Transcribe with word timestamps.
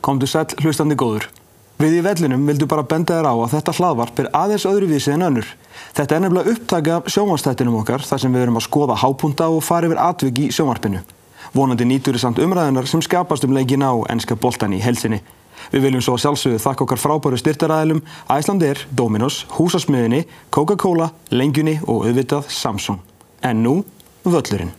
Komdu 0.00 0.26
sæl 0.26 0.48
hlustandi 0.62 0.96
góður. 0.96 1.28
Við 1.80 1.94
í 1.96 2.00
vellinum 2.04 2.42
vildu 2.44 2.66
bara 2.68 2.84
benda 2.84 3.16
þér 3.16 3.26
á 3.28 3.34
að 3.34 3.52
þetta 3.54 3.72
hlaðvarp 3.78 4.18
er 4.20 4.26
aðeins 4.36 4.66
öðruvísi 4.68 5.14
en 5.14 5.24
önnur. 5.24 5.46
Þetta 5.96 6.16
er 6.16 6.22
nefnilega 6.24 6.52
upptaka 6.52 6.96
af 6.98 7.08
sjónvarstættinum 7.12 7.78
okkar 7.80 8.04
þar 8.04 8.20
sem 8.20 8.34
við 8.36 8.44
erum 8.44 8.60
að 8.60 8.66
skoða 8.66 8.98
hápunta 9.00 9.48
og 9.48 9.64
fara 9.64 9.88
yfir 9.88 10.00
atvik 10.04 10.42
í 10.44 10.50
sjónvarpinu. 10.52 11.00
Vonandi 11.56 11.86
nýtur 11.88 12.18
þið 12.18 12.24
samt 12.26 12.42
umræðunar 12.44 12.88
sem 12.88 13.04
skapast 13.04 13.48
um 13.48 13.56
leikin 13.56 13.84
á 13.84 13.92
ennska 14.12 14.36
boltan 14.36 14.76
í 14.76 14.82
helsinni. 14.84 15.22
Við 15.72 15.86
viljum 15.86 16.04
svo 16.04 16.18
sjálfsögðu 16.20 16.60
þakka 16.60 16.84
okkar 16.84 17.00
frábæru 17.00 17.40
styrtaræðilum 17.40 18.04
Æslandir, 18.28 18.84
Dominos, 18.92 19.46
Húsasmiðinni, 19.56 20.26
Coca-Cola, 20.52 21.10
Lengjunni 21.32 21.78
og 21.86 22.06
auðvitað 22.08 22.52
Samsung. 22.52 23.00
En 23.40 23.64
nú, 23.64 23.80
völlurinn. 24.24 24.72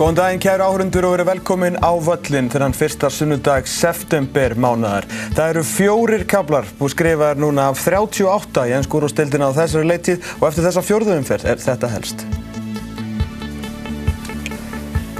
Góðan 0.00 0.16
daginn 0.16 0.40
kæru 0.40 0.64
áhörundur 0.64 1.04
og 1.04 1.12
verið 1.12 1.26
velkomin 1.28 1.74
á 1.76 1.92
völlin 2.00 2.48
þennan 2.48 2.72
fyrsta 2.72 3.10
sunnudag 3.12 3.68
september 3.68 4.56
mánadar. 4.56 5.04
Það 5.36 5.52
eru 5.52 5.66
fjórir 5.74 6.24
kablar 6.24 6.72
búið 6.80 6.96
skrifaðar 6.96 7.44
núna 7.44 7.68
af 7.68 7.84
38 7.84 8.68
í 8.70 8.76
ennskúrústildina 8.80 9.52
á 9.52 9.58
þessari 9.60 9.92
leittíð 9.92 10.30
og 10.40 10.52
eftir 10.54 10.70
þessa 10.70 10.88
fjórðumferð 10.88 11.50
er 11.52 11.66
þetta 11.68 11.96
helst. 11.98 12.30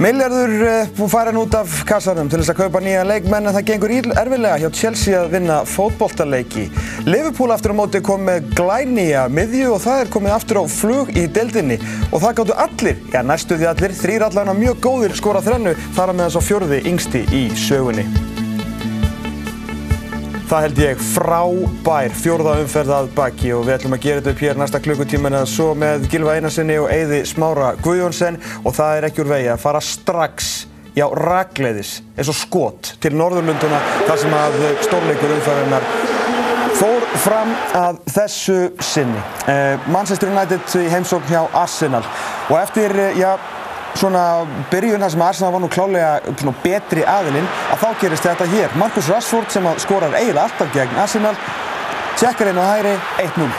Miljardur 0.01 0.53
búið 0.97 1.11
farin 1.11 1.37
út 1.37 1.53
af 1.53 1.73
kassanum 1.85 2.29
til 2.31 2.39
þess 2.39 2.55
að 2.55 2.61
kaupa 2.63 2.79
nýja 2.81 3.03
leikmenn 3.05 3.45
en 3.45 3.53
það 3.53 3.67
gengur 3.67 3.91
erfilega 3.93 4.55
hjá 4.63 4.71
Chelsea 4.79 5.19
að 5.19 5.35
vinna 5.35 5.59
fótboltaleiki. 5.69 6.63
Liverpool 7.05 7.53
aftur 7.53 7.75
á 7.77 7.79
móti 7.83 8.01
kom 8.01 8.25
með 8.25 8.49
glænýja 8.57 9.27
miðju 9.29 9.75
og 9.75 9.85
það 9.85 10.01
er 10.01 10.11
komið 10.17 10.35
aftur 10.39 10.61
á 10.61 10.73
flug 10.73 11.13
í 11.13 11.27
deildinni 11.29 11.77
og 12.09 12.17
það 12.17 12.35
gáttu 12.41 12.59
allir, 12.65 13.05
já 13.13 13.21
næstuði 13.21 13.69
allir, 13.75 13.97
þrýr 14.01 14.29
allan 14.31 14.55
að 14.55 14.61
mjög 14.65 14.83
góðir 14.89 15.17
skora 15.21 15.45
þrennu 15.45 15.77
þar 15.93 16.09
að 16.09 16.17
með 16.17 16.27
þess 16.31 16.41
að 16.41 16.49
fjörði 16.49 16.83
yngsti 16.95 17.25
í 17.29 17.47
sögunni. 17.69 18.09
Það 20.51 20.65
held 20.65 20.79
ég 20.81 21.03
frábær 21.13 22.15
fjórða 22.19 22.53
umferð 22.59 22.89
að 22.91 23.05
baki 23.15 23.53
og 23.55 23.61
við 23.63 23.75
ætlum 23.77 23.93
að 23.95 24.01
gera 24.03 24.19
þetta 24.19 24.31
upp 24.33 24.41
hér 24.43 24.57
næsta 24.59 24.81
klukkutíman 24.83 25.37
eða 25.37 25.47
svo 25.47 25.67
með 25.79 26.09
Gilva 26.11 26.33
Einarsinni 26.35 26.75
og 26.75 26.89
Eyði 26.91 27.21
Smára 27.29 27.69
Guðjónsson 27.79 28.35
og 28.59 28.75
það 28.75 28.97
er 28.97 29.07
ekki 29.07 29.23
úr 29.23 29.29
vegi 29.29 29.47
að 29.53 29.61
fara 29.63 29.79
strax, 29.87 30.49
já 30.91 31.05
ragleiðis, 31.07 31.93
eins 32.17 32.33
og 32.33 32.35
skot 32.35 32.91
til 32.99 33.13
Norðurlunduna 33.15 33.79
þar 34.09 34.21
sem 34.25 34.35
að 34.41 34.59
stórleikur 34.89 35.33
umferðinnar 35.37 35.87
fór 36.81 37.07
fram 37.23 37.55
að 37.79 38.03
þessu 38.11 38.59
sinni. 38.83 39.23
Manchester 39.87 40.35
United 40.35 40.77
í 40.81 40.91
heimsókn 40.91 41.31
hjá 41.31 41.45
Arsenal 41.63 42.03
og 42.49 42.57
eftir, 42.59 42.91
já, 43.15 43.37
svona 43.99 44.45
byrjun 44.71 45.03
þar 45.03 45.13
sem 45.13 45.25
Arsenal 45.25 45.51
var 45.55 45.63
nú 45.63 45.69
klálega 45.71 46.53
betri 46.63 47.03
aðilinn 47.07 47.49
að 47.73 47.83
þá 47.83 47.89
gerist 48.03 48.27
þetta 48.29 48.47
hér. 48.53 48.77
Marcus 48.79 49.09
Rashford 49.11 49.51
sem 49.53 49.67
skorar 49.83 50.15
eiginlega 50.19 50.47
alltaf 50.47 50.71
gegn 50.75 51.01
Arsenal 51.01 51.35
tjekkar 52.19 52.51
inn 52.51 52.61
á 52.61 52.65
hæri 52.69 52.95
1-0. 53.25 53.49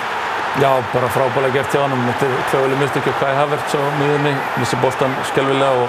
Já, 0.60 0.70
bara 0.92 1.08
frábæðilega 1.08 1.58
gert 1.58 1.74
hjá 1.74 1.82
hann. 1.86 2.08
Þetta 2.10 2.28
er 2.28 2.48
klöfuleg 2.50 2.80
mistök 2.82 3.06
hjá 3.08 3.14
Kai 3.20 3.34
Havertz 3.38 3.76
á 3.76 3.82
miðunni. 4.00 4.34
Missi 4.60 4.80
bóltan 4.84 5.14
skelvilega 5.30 5.84
og 5.84 5.88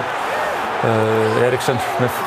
uh, 0.88 1.44
Eriksen 1.44 1.80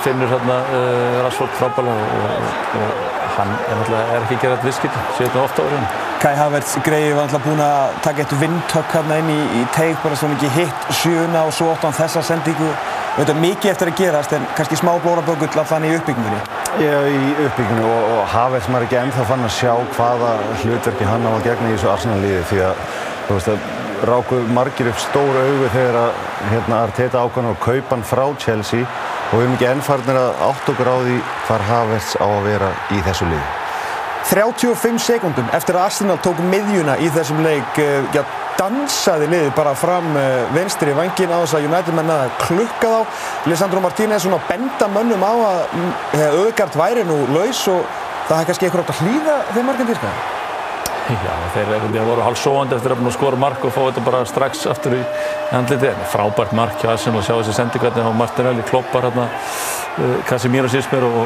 finnur 0.06 0.29
hérna 0.29 0.59
uh, 0.69 1.22
Rashford 1.25 1.56
frábæðilega 1.57 1.97
og, 1.97 2.35
og, 2.38 2.83
og 2.83 3.16
hann 3.38 3.53
er 3.56 3.80
náttúrulega 3.80 4.18
er 4.18 4.25
ekki 4.25 4.38
gerað 4.44 4.68
viðskipt, 4.68 5.00
séu 5.18 5.25
þetta 5.28 5.44
ofta 5.44 5.66
á 5.66 5.68
raun. 5.72 5.88
Kai 6.18 6.34
Havertz 6.38 6.75
greiði 6.86 7.14
var 7.14 7.28
alltaf 7.28 7.44
búinn 7.46 7.62
að 7.62 7.98
taka 8.06 8.24
eitt 8.24 8.36
vindhögg 8.42 8.94
hérna 8.96 9.18
inn 9.22 9.31
í, 9.34 9.40
í 9.59 9.64
teik, 9.75 9.98
bara 10.03 10.18
svo 10.18 10.30
mikið 10.31 10.56
hitt 10.58 10.88
sjöuna 11.00 11.44
og 11.46 11.53
svo 11.53 11.70
ótt 11.74 11.86
á 11.86 11.90
þessa 12.00 12.24
sendingu. 12.25 12.70
Þetta 13.18 13.34
er 13.34 13.42
mikið 13.42 13.72
eftir 13.72 13.92
að 13.92 14.00
gerast 14.02 14.34
en 14.38 14.48
kannski 14.58 14.78
smá 14.78 14.92
blóraböggull 15.02 15.50
alltaf 15.50 15.75
hann 15.75 15.88
í 15.90 15.94
uppbyggingunni. 15.98 16.42
Já, 16.81 16.98
í 17.09 17.34
uppbyggingunni 17.48 17.90
og, 17.90 18.14
og 18.18 18.30
Havertz 18.34 18.70
maður 18.74 18.88
ekki 18.90 19.02
ennþá 19.02 19.28
fann 19.31 19.48
að 19.48 19.56
sjá 19.58 19.74
hvaða 19.98 20.36
hlutverki 20.64 21.09
hann 21.09 21.25
á 21.25 21.31
að 21.34 21.44
gegna 21.50 21.72
í 21.72 21.75
þessu 21.75 21.92
Arsenal-líði 21.94 22.46
því 22.52 22.64
að, 22.68 22.88
þú 23.28 23.38
veist 23.40 23.54
að, 23.54 23.68
ráku 24.06 24.42
margir 24.54 24.90
upp 24.92 25.00
stóru 25.02 25.40
augu 25.42 25.69
þegar 25.74 25.96
að 26.04 26.18
hérna, 26.52 26.81
Arteta 26.86 27.22
ákvæmna 27.24 27.54
og 27.56 27.62
kaupa 27.64 27.96
hann 27.96 28.06
frá 28.06 28.25
Chelsea 28.38 28.86
og 29.27 29.38
við 29.38 29.45
erum 29.45 29.55
ekki 29.57 29.69
ennfarnir 29.73 30.19
að 30.19 30.43
átt 30.47 30.67
á 30.71 30.73
því 30.73 31.15
hvar 31.47 31.63
Havertz 31.67 32.17
á 32.19 32.27
að 32.27 32.43
vera 32.47 32.69
í 32.95 32.99
þessu 33.05 33.27
liði. 33.27 33.47
35 34.27 34.99
sekundum 34.99 35.47
eftir 35.55 35.77
að 35.77 35.85
Arsenal 35.88 36.17
tók 36.23 36.39
miðjuna 36.51 36.97
í 36.99 37.07
þessum 37.15 37.39
leik, 37.45 37.79
já, 38.15 38.21
dansaði 38.59 39.29
liðið 39.31 39.53
bara 39.55 39.75
fram 39.77 40.09
vinstri 40.55 40.95
vangin 40.97 41.31
á 41.31 41.39
þess 41.43 41.55
að 41.59 41.67
United 41.69 41.95
menna 41.95 42.17
að 42.25 42.33
klukka 42.41 42.89
þá. 42.91 43.21
Lisandro 43.47 43.83
Martínez 43.83 44.25
svona 44.25 44.41
benda 44.49 44.89
mönnum 44.91 45.23
á 45.23 45.33
að 45.51 46.27
Öðgard 46.44 46.75
væri 46.75 47.05
nú 47.07 47.21
laus 47.31 47.61
og 47.71 47.85
það 48.27 48.41
er 48.41 48.49
kannski 48.49 48.67
eitthvað 48.67 48.83
átt 48.83 48.95
að 48.95 49.05
hlýða 49.05 49.38
þeim 49.53 49.71
margum 49.71 49.91
dýrskaðum. 49.91 50.47
Já, 51.25 51.34
þeir 51.56 52.01
voru 52.03 52.23
hálfsóandi 52.25 52.75
eftir 52.75 52.94
að 52.94 53.12
skora 53.16 53.40
mark 53.40 53.63
og 53.63 53.72
fá 53.72 53.79
þetta 53.85 54.03
bara 54.03 54.23
strax 54.28 54.66
aftur 54.68 54.97
í 54.97 55.03
handliti. 55.53 55.91
Frábært 56.12 56.56
mark 56.57 56.81
hjá 56.81 56.91
Arsenal 56.94 57.22
og 57.22 57.28
sjá 57.28 57.35
þessi 57.38 57.56
sendingarni 57.56 58.03
á 58.03 58.12
Martinelli, 58.12 58.66
kloppar 58.68 59.07
hérna 59.07 59.28
uh, 59.29 60.18
Casemiro 60.28 60.72
síðsmér 60.72 61.06
og, 61.07 61.22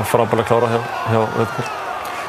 og 0.00 0.08
frábært 0.08 0.44
að 0.44 0.48
klára 0.52 0.70
hjá, 0.72 0.78
hjá 1.10 1.18
Öðgard. 1.26 1.74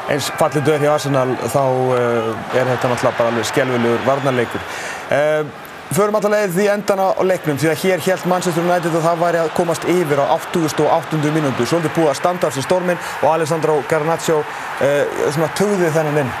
Eins 0.08 0.28
fallið 0.40 0.66
döður 0.66 0.84
hjá 0.84 0.90
Arsenal 0.96 1.30
þá 1.46 1.62
uh, 1.62 2.28
er 2.58 2.68
þetta 2.74 2.92
náttúrulega 2.92 3.16
bara 3.22 3.32
alveg 3.32 3.48
skelvilegur 3.52 4.04
varnarleikur. 4.08 4.68
Uh, 5.08 5.64
Förum 5.88 6.18
alltaf 6.18 6.34
leiðið 6.34 6.52
því 6.52 6.64
endan 6.68 7.00
á 7.00 7.08
leiknum 7.24 7.56
því 7.56 7.68
að 7.70 7.78
hér 7.80 8.02
held 8.04 8.24
Manchester 8.28 8.60
United 8.66 8.92
að 8.98 9.06
það 9.06 9.22
væri 9.22 9.38
að 9.40 9.54
komast 9.56 9.86
yfir 9.88 10.20
á 10.20 10.36
80.800 10.36 11.32
mínútu. 11.32 11.64
Svolítið 11.64 11.94
búið 11.96 12.10
að 12.12 12.18
standa 12.20 12.50
af 12.50 12.58
sér 12.58 12.66
storminn 12.66 13.00
og 13.22 13.30
Alessandro 13.32 13.78
Garnaccio 13.88 14.42
uh, 14.44 15.48
tögði 15.56 15.88
þennan 15.96 16.26
inn. 16.26 16.36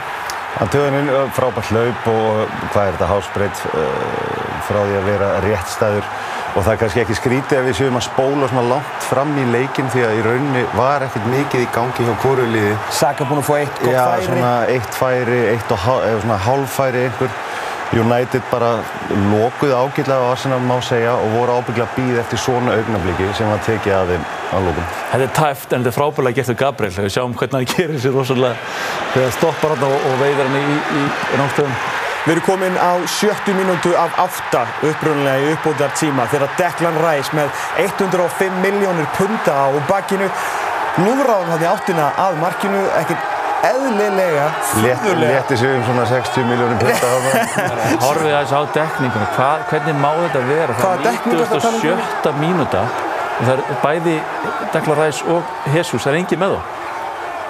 Hann 0.56 0.70
töði 0.72 1.02
inn 1.02 1.10
frábært 1.36 1.70
hlaup 1.74 2.08
og 2.10 2.56
hvað 2.72 2.82
er 2.88 2.96
þetta 2.96 3.08
hásbreytt 3.12 3.60
frá 4.68 4.80
því 4.80 4.96
að 4.98 5.08
vera 5.12 5.28
rétt 5.44 5.70
staður 5.70 6.08
og 6.56 6.64
það 6.64 6.72
er 6.72 6.78
kannski 6.80 7.02
ekki 7.02 7.16
skrítið 7.18 7.58
að 7.60 7.66
við 7.68 7.76
séum 7.78 7.98
að 7.98 8.04
spóla 8.08 8.48
svona 8.50 8.64
langt 8.72 9.04
fram 9.06 9.34
í 9.38 9.44
leikin 9.52 9.90
því 9.92 10.04
að 10.06 10.16
í 10.16 10.22
rauninni 10.26 10.62
var 10.74 11.04
ekkert 11.06 11.28
mikið 11.30 11.64
í 11.64 11.68
gangi 11.74 12.06
hjá 12.08 12.14
kóruliði. 12.24 12.72
Saka 12.98 13.26
búinn 13.28 13.42
að 13.42 13.48
fá 13.50 13.54
eitt 13.58 13.82
gott 13.82 13.92
færi. 13.92 13.94
Já, 13.94 14.26
svona 14.26 14.54
eitt 14.72 14.98
færi, 14.98 15.38
eitt 15.52 15.74
og 15.76 15.84
svona 15.84 16.40
hálffæri 16.48 17.04
einhver. 17.06 17.36
United 17.96 18.42
bara 18.50 18.82
lokuði 19.30 19.72
ágætlega 19.72 20.20
á 20.20 20.28
Arsenal 20.28 20.60
má 20.60 20.76
segja 20.84 21.14
og 21.16 21.30
voru 21.32 21.54
ábygglega 21.56 21.88
býð 21.96 22.18
eftir 22.20 22.40
svona 22.42 22.74
augnabliki 22.76 23.28
sem 23.38 23.48
var 23.48 23.62
tekið 23.64 23.94
að 23.96 24.12
þeim 24.12 24.26
á 24.28 24.56
lókum. 24.66 24.90
Þetta 25.12 25.24
er 25.24 25.32
tæft 25.38 25.72
en 25.72 25.86
þetta 25.86 25.92
er 25.92 25.96
frábæðilega 25.96 26.38
gert 26.40 26.52
af 26.52 26.58
Gabriel. 26.64 26.92
Við 26.98 27.14
sjáum 27.16 27.36
hvernig 27.40 27.56
hann 27.58 27.70
gerir 27.72 28.02
sér 28.02 28.14
rosalega 28.18 28.56
þegar 29.14 29.32
stoppar 29.38 29.74
hann 29.74 29.86
og, 29.88 30.04
og 30.10 30.20
veiðar 30.20 30.50
hann 30.50 30.60
í, 30.60 30.76
í, 31.00 31.06
í 31.08 31.40
námstöðum. 31.40 31.80
Við 32.26 32.34
erum 32.34 32.44
komin 32.44 32.76
á 32.76 32.92
sjöttu 33.08 33.56
mínútu 33.56 33.94
af 33.96 34.20
átta 34.20 34.66
upprunlega 34.84 35.46
í 35.46 35.52
uppbóðar 35.54 35.94
tíma 35.96 36.28
þegar 36.28 36.56
Declan 36.60 37.00
Rice 37.06 37.32
með 37.32 37.62
105 37.86 38.58
miljónir 38.66 39.08
punta 39.16 39.54
á 39.64 39.68
bakkinu 39.88 40.28
lúðráðum 40.98 41.54
það 41.54 41.64
í 41.64 41.68
áttina 41.72 42.12
að 42.20 42.40
markinu, 42.42 42.84
ekkert 43.00 43.37
eðlilega, 43.66 44.46
fyrðulega. 44.70 45.32
Létti 45.34 45.58
sig 45.58 45.74
um 45.74 45.84
svona 45.86 46.04
60 46.06 46.46
miljónir 46.48 46.78
punta. 46.82 47.10
Horfið 48.04 48.32
aðeins 48.32 48.54
á 48.54 48.60
dekninguna, 48.76 49.28
Hva, 49.36 49.48
hvernig 49.70 49.98
má 49.98 50.10
þetta 50.22 50.44
vera? 50.48 50.78
Hvaða 50.78 51.02
dekning 51.08 51.34
er 51.34 51.44
þetta 51.44 51.58
að 51.58 51.66
tala 51.66 51.76
um? 51.78 51.82
Það 51.82 52.30
er 52.32 52.38
97 52.38 52.42
mínúta 52.44 52.84
og 53.38 53.44
það 53.48 53.52
er 53.56 53.82
bæði 53.84 54.16
Declan 54.74 54.98
Rice 55.02 55.28
og 55.34 55.74
Jesus, 55.74 56.02
það 56.02 56.12
er 56.12 56.20
engi 56.22 56.40
með 56.40 56.56
þá. 56.56 56.62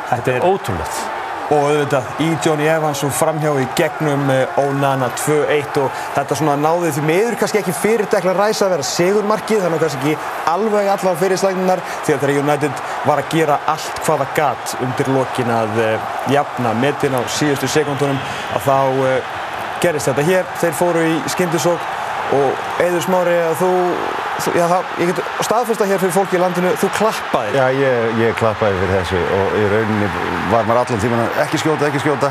Þetta 0.08 0.37
er 0.37 0.49
ótrúlegt. 0.49 1.18
Og 1.49 1.62
auðvitað 1.65 2.23
í 2.25 2.29
Johnny 2.45 2.69
Evans 2.69 3.03
og 3.06 3.15
framhjá 3.17 3.55
í 3.62 3.67
gegnum 3.79 4.29
Onana 4.61 5.09
2-1 5.17 5.81
og 5.81 6.03
þetta 6.17 6.39
svona 6.39 6.56
náði 6.61 6.93
því 6.97 7.05
meður 7.09 7.39
kannski 7.41 7.62
ekki 7.62 7.77
fyrir 7.77 8.09
Declan 8.12 8.37
Rice 8.37 8.67
að 8.67 8.75
vera 8.77 8.89
sigurmarkið 8.91 9.65
þannig 9.65 9.85
kannski 9.85 10.00
ekki 10.03 10.31
alveg 10.53 10.93
allavega 10.93 11.23
fyrir 11.23 11.41
slægnunar 11.41 11.85
því 12.05 12.15
að 12.15 12.25
þegar 12.25 12.43
United 12.43 12.85
var 13.09 13.23
að 13.23 13.33
gera 13.33 13.59
allt 13.75 14.03
hvaða 14.05 14.29
gat 14.37 14.77
undir 14.85 15.12
lokin 15.17 15.53
að 15.55 15.83
uh, 15.85 16.09
jafna 16.33 16.75
metin 16.83 17.17
á 17.17 17.21
síðustu 17.33 17.71
sekundunum 17.73 18.21
að 18.56 18.69
þá 18.69 18.79
uh, 19.09 19.37
gerist 19.83 20.11
þetta 20.11 20.27
hér. 20.27 20.49
Þeir 20.61 20.79
fóru 20.79 21.05
í 21.06 21.19
skyndisók 21.33 21.93
og 22.39 22.83
Eður 22.85 23.05
Smári 23.06 23.37
að 23.47 23.61
þú 23.62 23.71
já, 24.46 24.64
það, 24.70 24.93
ég 25.02 25.11
get 25.11 25.20
staðfesta 25.46 25.87
hér 25.88 26.00
fyrir 26.02 26.14
fólki 26.14 26.38
í 26.38 26.40
landinu, 26.40 26.70
þú 26.79 26.88
klappaði. 26.94 27.52
Já, 27.58 27.64
ég, 27.75 28.17
ég 28.23 28.38
klappaði 28.38 28.79
fyrir 28.82 28.94
þessu 29.00 29.20
og 29.35 29.58
í 29.58 29.67
rauninni 29.73 30.08
var 30.52 30.69
maður 30.69 30.81
allan 30.85 31.02
tíman 31.02 31.23
að 31.25 31.40
ekki 31.44 31.61
skjóta, 31.62 31.88
ekki 31.88 32.02
skjóta 32.05 32.31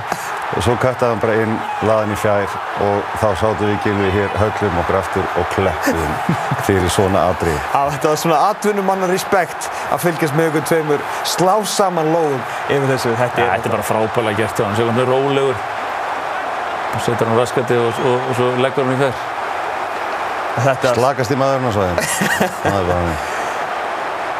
og 0.55 0.63
svo 0.63 0.75
kattaði 0.79 1.11
hann 1.11 1.21
bara 1.21 1.35
inn, 1.43 1.55
laði 1.83 2.05
hann 2.05 2.13
í 2.15 2.19
fjær 2.21 2.55
og 2.85 3.13
þá 3.19 3.27
sáttu 3.41 3.67
við 3.67 3.79
gilvið 3.83 4.13
hér, 4.15 4.35
höllum 4.39 4.79
okkur 4.83 4.99
aftur 5.01 5.25
og 5.41 5.49
kleppuðum 5.55 6.35
fyrir 6.69 6.93
svona 6.95 7.25
aðrið. 7.33 7.57
Þetta 7.75 8.13
var 8.13 8.21
svona 8.23 8.41
atvinnumannar 8.53 9.11
respekt 9.11 9.69
að 9.91 10.05
fylgjast 10.05 10.37
með 10.39 10.51
ykkur 10.51 10.67
tveimur 10.71 11.07
slá 11.27 11.55
saman 11.67 12.13
lóðum 12.15 12.39
yfir 12.69 12.93
þessu. 12.93 13.15
Þetta 13.19 13.43
er, 13.43 13.51
þetta 13.57 13.71
er 13.71 13.75
bara 13.75 13.89
frábæðilega 13.91 14.43
gert 14.45 14.61
á 14.61 14.65
hann, 14.65 14.77
sér 14.79 14.91
hann 14.93 15.03
er 15.03 15.11
rólegur 15.11 15.65
og 16.87 17.01
setur 17.03 17.27
hann 17.27 17.41
raskati 17.41 17.81
og, 17.81 18.05
og, 18.07 18.29
og 18.29 18.39
svo 18.39 18.53
leggur 18.63 18.87
hann 18.87 18.95
í 18.95 19.01
fjær. 19.03 19.36
Þetta... 20.57 20.93
Slagast 20.97 21.33
í 21.33 21.37
maðurinn 21.39 21.69
á 21.69 21.73
svæðin. 21.75 21.97
Hann. 22.65 23.11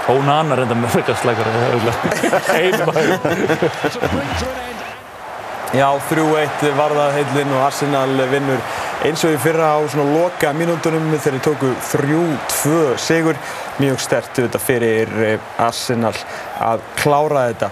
Ónana 0.07 0.55
reynda 0.55 0.75
með 0.79 0.95
er 1.01 1.47
auðvitað 1.67 1.97
einu 2.55 2.83
maður. 2.87 3.09
Já, 5.75 5.89
3-1 6.07 6.61
var 6.77 6.93
það 6.95 7.17
heilinn 7.17 7.51
og 7.51 7.63
Arsenal 7.65 8.13
vinnur 8.31 8.61
eins 9.03 9.23
og 9.27 9.33
í 9.35 9.39
fyrra 9.43 9.73
á 9.75 9.79
svona 9.91 10.07
loka 10.13 10.53
mínúndunum 10.55 11.09
þegar 11.11 11.25
þeir 11.25 11.43
tóku 11.43 11.73
3-2 11.91 12.95
sigur. 13.03 13.35
Mjög 13.83 13.99
stert 14.01 14.31
auðvitað 14.39 14.63
fyrir 14.63 15.11
Arsenal 15.59 16.15
að 16.63 16.87
klára 17.01 17.49
þetta. 17.51 17.69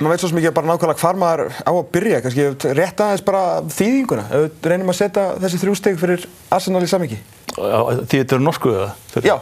Maður 0.00 0.10
veit 0.10 0.22
svo 0.24 0.30
mikið 0.34 0.54
bara 0.56 0.70
nákvæmlega 0.70 1.00
hvar 1.00 1.18
maður 1.20 1.42
á 1.54 1.70
að 1.70 1.90
byrja, 1.94 2.20
kannski 2.24 2.72
rétt 2.74 3.02
aðeins 3.04 3.24
bara 3.26 3.42
þýðinguna. 3.70 4.24
Ef 4.26 4.46
við 4.46 4.70
reynum 4.72 4.90
að 4.90 4.98
setja 4.98 5.26
þessi 5.44 5.60
þrjú 5.62 5.74
steg 5.78 5.98
fyrir 6.00 6.24
Arsenal 6.54 6.82
í 6.82 6.88
samviki. 6.90 7.18
Því 7.54 8.08
þetta 8.10 8.34
eru 8.34 8.42
norsku 8.42 8.72
eða? 8.74 8.88
Já. 9.22 9.36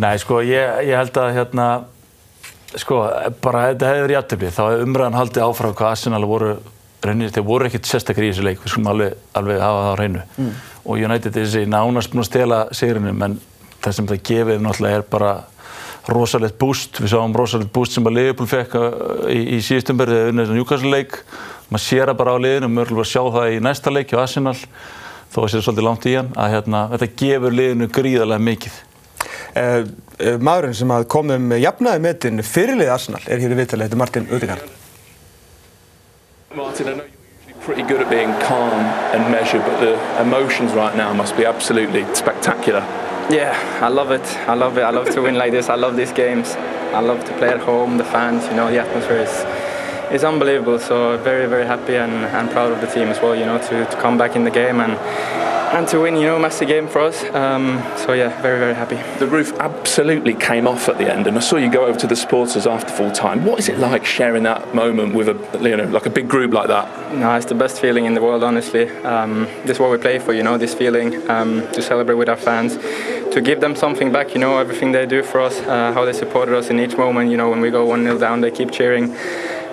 Nei, 0.00 0.14
sko, 0.22 0.40
ég, 0.42 0.78
ég 0.88 0.96
held 0.96 1.20
að 1.20 1.34
hérna 1.36 1.66
sko, 2.80 3.02
bara 3.44 3.68
þetta 3.70 3.90
hefði 3.90 4.06
verið 4.06 4.16
jættefni, 4.16 4.52
þá 4.54 4.62
hefði 4.64 4.86
umræðan 4.88 5.18
haldið 5.20 5.44
áfram 5.44 5.76
hvað 5.78 5.92
Arsenal 5.92 6.24
voru 6.28 6.54
reynir, 7.04 7.32
þeir 7.34 7.46
voru 7.46 7.68
ekkert 7.68 7.88
sérstaklega 7.88 8.30
í 8.30 8.32
þessu 8.32 8.46
leik, 8.46 8.62
við 8.62 8.72
skulum 8.72 8.90
alveg, 8.94 9.16
alveg 9.38 9.60
hafa 9.62 9.82
það 9.84 9.92
á 9.92 10.00
reynu 10.00 10.22
mm. 10.24 10.52
og 10.84 11.02
United 11.08 11.30
er 11.30 11.44
þessi 11.44 11.64
nánast 11.70 12.12
búin 12.12 12.24
að 12.24 12.30
stela 12.30 12.60
sigrinum 12.74 13.24
en 13.26 13.36
það 13.84 13.96
sem 13.98 14.08
það 14.10 14.22
gefið 14.30 14.62
náttúrulega 14.64 15.00
er 15.00 15.06
bara 15.12 15.32
rosalegt 16.12 16.58
búst, 16.60 17.00
við 17.00 17.14
sáum 17.14 17.36
rosalegt 17.36 17.72
búst 17.74 17.96
sem 17.96 18.06
að 18.06 18.18
Liverpool 18.18 18.48
fekk 18.50 18.76
uh, 18.80 18.88
í, 19.32 19.56
í 19.56 19.60
síðustumberði 19.64 20.20
eða 20.20 20.32
unnið 20.32 20.46
þessu 20.46 20.58
Newcastle 20.58 20.92
leik 20.92 21.20
maður 21.70 21.84
sér 21.86 22.10
það 22.10 22.18
bara 22.20 22.34
á 22.36 22.44
liðinu, 22.44 22.72
mörgulega 22.72 23.06
að 23.06 23.12
sjá 23.14 23.22
það 23.38 23.54
í 23.54 23.60
næsta 23.64 23.92
leik 23.94 24.12
á 24.12 24.22
Arsenal, 24.24 24.56
þó 25.32 25.38
að 25.38 25.44
það 25.44 25.52
sé 25.54 25.62
svolítið 25.64 25.88
langt 25.88 26.08
í 26.10 26.16
hann 26.18 26.34
að 26.36 26.56
hérna, 26.58 26.82
þetta 26.94 27.12
gefur 27.22 27.56
liðinu 27.60 27.88
gríðarlega 27.94 28.46
mikið 28.50 28.82
Uh, 29.54 29.86
uh, 30.18 30.34
maðurinn 30.42 30.74
sem 30.74 30.90
kom 31.06 31.30
um 31.30 31.52
jafnaði 31.54 32.00
metin 32.02 32.42
fyrirlið 32.42 32.88
Arsenal 32.90 33.20
er 33.30 33.38
hér 33.38 33.52
í 33.54 33.58
viðtalið, 33.60 33.86
þetta 33.86 33.94
er 33.94 34.00
Martin 34.00 34.26
Ödegaard. 34.34 34.72
Martin, 36.54 36.88
I 36.88 36.94
know 36.94 37.04
you're 37.04 37.14
usually 37.46 37.62
pretty 37.62 37.82
good 37.82 38.02
at 38.02 38.10
being 38.10 38.32
calm 38.42 38.82
and 39.14 39.30
measured, 39.30 39.62
but 39.62 39.78
the 39.78 39.94
emotions 40.20 40.74
right 40.74 40.96
now 40.96 41.12
must 41.12 41.36
be 41.36 41.46
absolutely 41.46 42.04
spectacular. 42.14 42.82
Yeah, 43.30 43.56
I 43.80 43.88
love 43.88 44.10
it. 44.10 44.26
I 44.46 44.54
love 44.54 44.76
it. 44.76 44.82
I 44.82 44.90
love 44.90 45.08
to 45.14 45.22
win 45.22 45.34
like 45.36 45.50
this. 45.50 45.70
I 45.70 45.76
love 45.76 45.96
these 45.96 46.12
games. 46.12 46.50
I 46.92 47.00
love 47.00 47.24
to 47.24 47.32
play 47.38 47.48
at 47.48 47.60
home. 47.60 47.96
The 47.96 48.04
fans, 48.04 48.44
you 48.46 48.54
know, 48.54 48.70
the 48.70 48.78
atmosphere 48.80 49.18
is 49.18 49.34
is 50.12 50.24
unbelievable. 50.24 50.78
So 50.78 51.16
very, 51.18 51.46
very 51.46 51.64
happy 51.64 51.96
and, 51.96 52.12
and 52.12 52.50
proud 52.50 52.70
of 52.70 52.80
the 52.82 52.86
team 52.86 53.08
as 53.08 53.20
well. 53.22 53.34
You 53.34 53.46
know, 53.46 53.58
to, 53.58 53.86
to 53.86 53.96
come 53.96 54.18
back 54.18 54.36
in 54.36 54.44
the 54.44 54.50
game 54.50 54.78
and 54.78 54.92
and 55.72 55.88
to 55.88 56.00
win, 56.00 56.16
you 56.16 56.22
know, 56.22 56.36
a 56.36 56.40
massive 56.40 56.68
game 56.68 56.88
for 56.88 57.00
us. 57.00 57.22
Um, 57.34 57.82
so 57.96 58.12
yeah, 58.12 58.40
very, 58.42 58.58
very 58.58 58.74
happy. 58.74 58.96
The 59.18 59.26
roof 59.26 59.52
absolutely 59.58 60.34
came 60.34 60.66
off 60.66 60.88
at 60.88 60.98
the 60.98 61.12
end, 61.12 61.26
and 61.26 61.36
I 61.36 61.40
saw 61.40 61.56
you 61.56 61.70
go 61.70 61.86
over 61.86 61.98
to 61.98 62.06
the 62.06 62.16
supporters 62.16 62.66
after 62.66 62.90
full 62.92 63.10
time. 63.10 63.44
What 63.44 63.58
is 63.58 63.68
it 63.68 63.78
like 63.78 64.04
sharing 64.04 64.42
that 64.44 64.74
moment 64.74 65.14
with 65.14 65.28
a, 65.28 65.58
you 65.60 65.76
know, 65.76 65.84
like 65.84 66.06
a 66.06 66.10
big 66.10 66.28
group 66.28 66.52
like 66.52 66.68
that? 66.68 67.14
No, 67.14 67.34
it's 67.34 67.46
the 67.46 67.54
best 67.54 67.80
feeling 67.80 68.04
in 68.04 68.14
the 68.14 68.22
world, 68.22 68.44
honestly. 68.44 68.90
Um, 69.04 69.44
this 69.64 69.76
is 69.76 69.78
what 69.78 69.90
we 69.90 69.98
play 69.98 70.18
for, 70.18 70.32
you 70.32 70.42
know, 70.42 70.58
this 70.58 70.74
feeling 70.74 71.28
um, 71.30 71.60
to 71.72 71.82
celebrate 71.82 72.16
with 72.16 72.28
our 72.28 72.36
fans, 72.36 72.76
to 73.32 73.40
give 73.40 73.60
them 73.60 73.74
something 73.74 74.12
back, 74.12 74.34
you 74.34 74.40
know, 74.40 74.58
everything 74.58 74.92
they 74.92 75.06
do 75.06 75.22
for 75.22 75.40
us, 75.40 75.58
uh, 75.60 75.92
how 75.92 76.04
they 76.04 76.12
supported 76.12 76.56
us 76.56 76.70
in 76.70 76.78
each 76.78 76.96
moment. 76.96 77.30
You 77.30 77.36
know, 77.36 77.50
when 77.50 77.60
we 77.60 77.70
go 77.70 77.84
one 77.84 78.02
0 78.04 78.18
down, 78.18 78.40
they 78.40 78.50
keep 78.50 78.70
cheering 78.70 79.14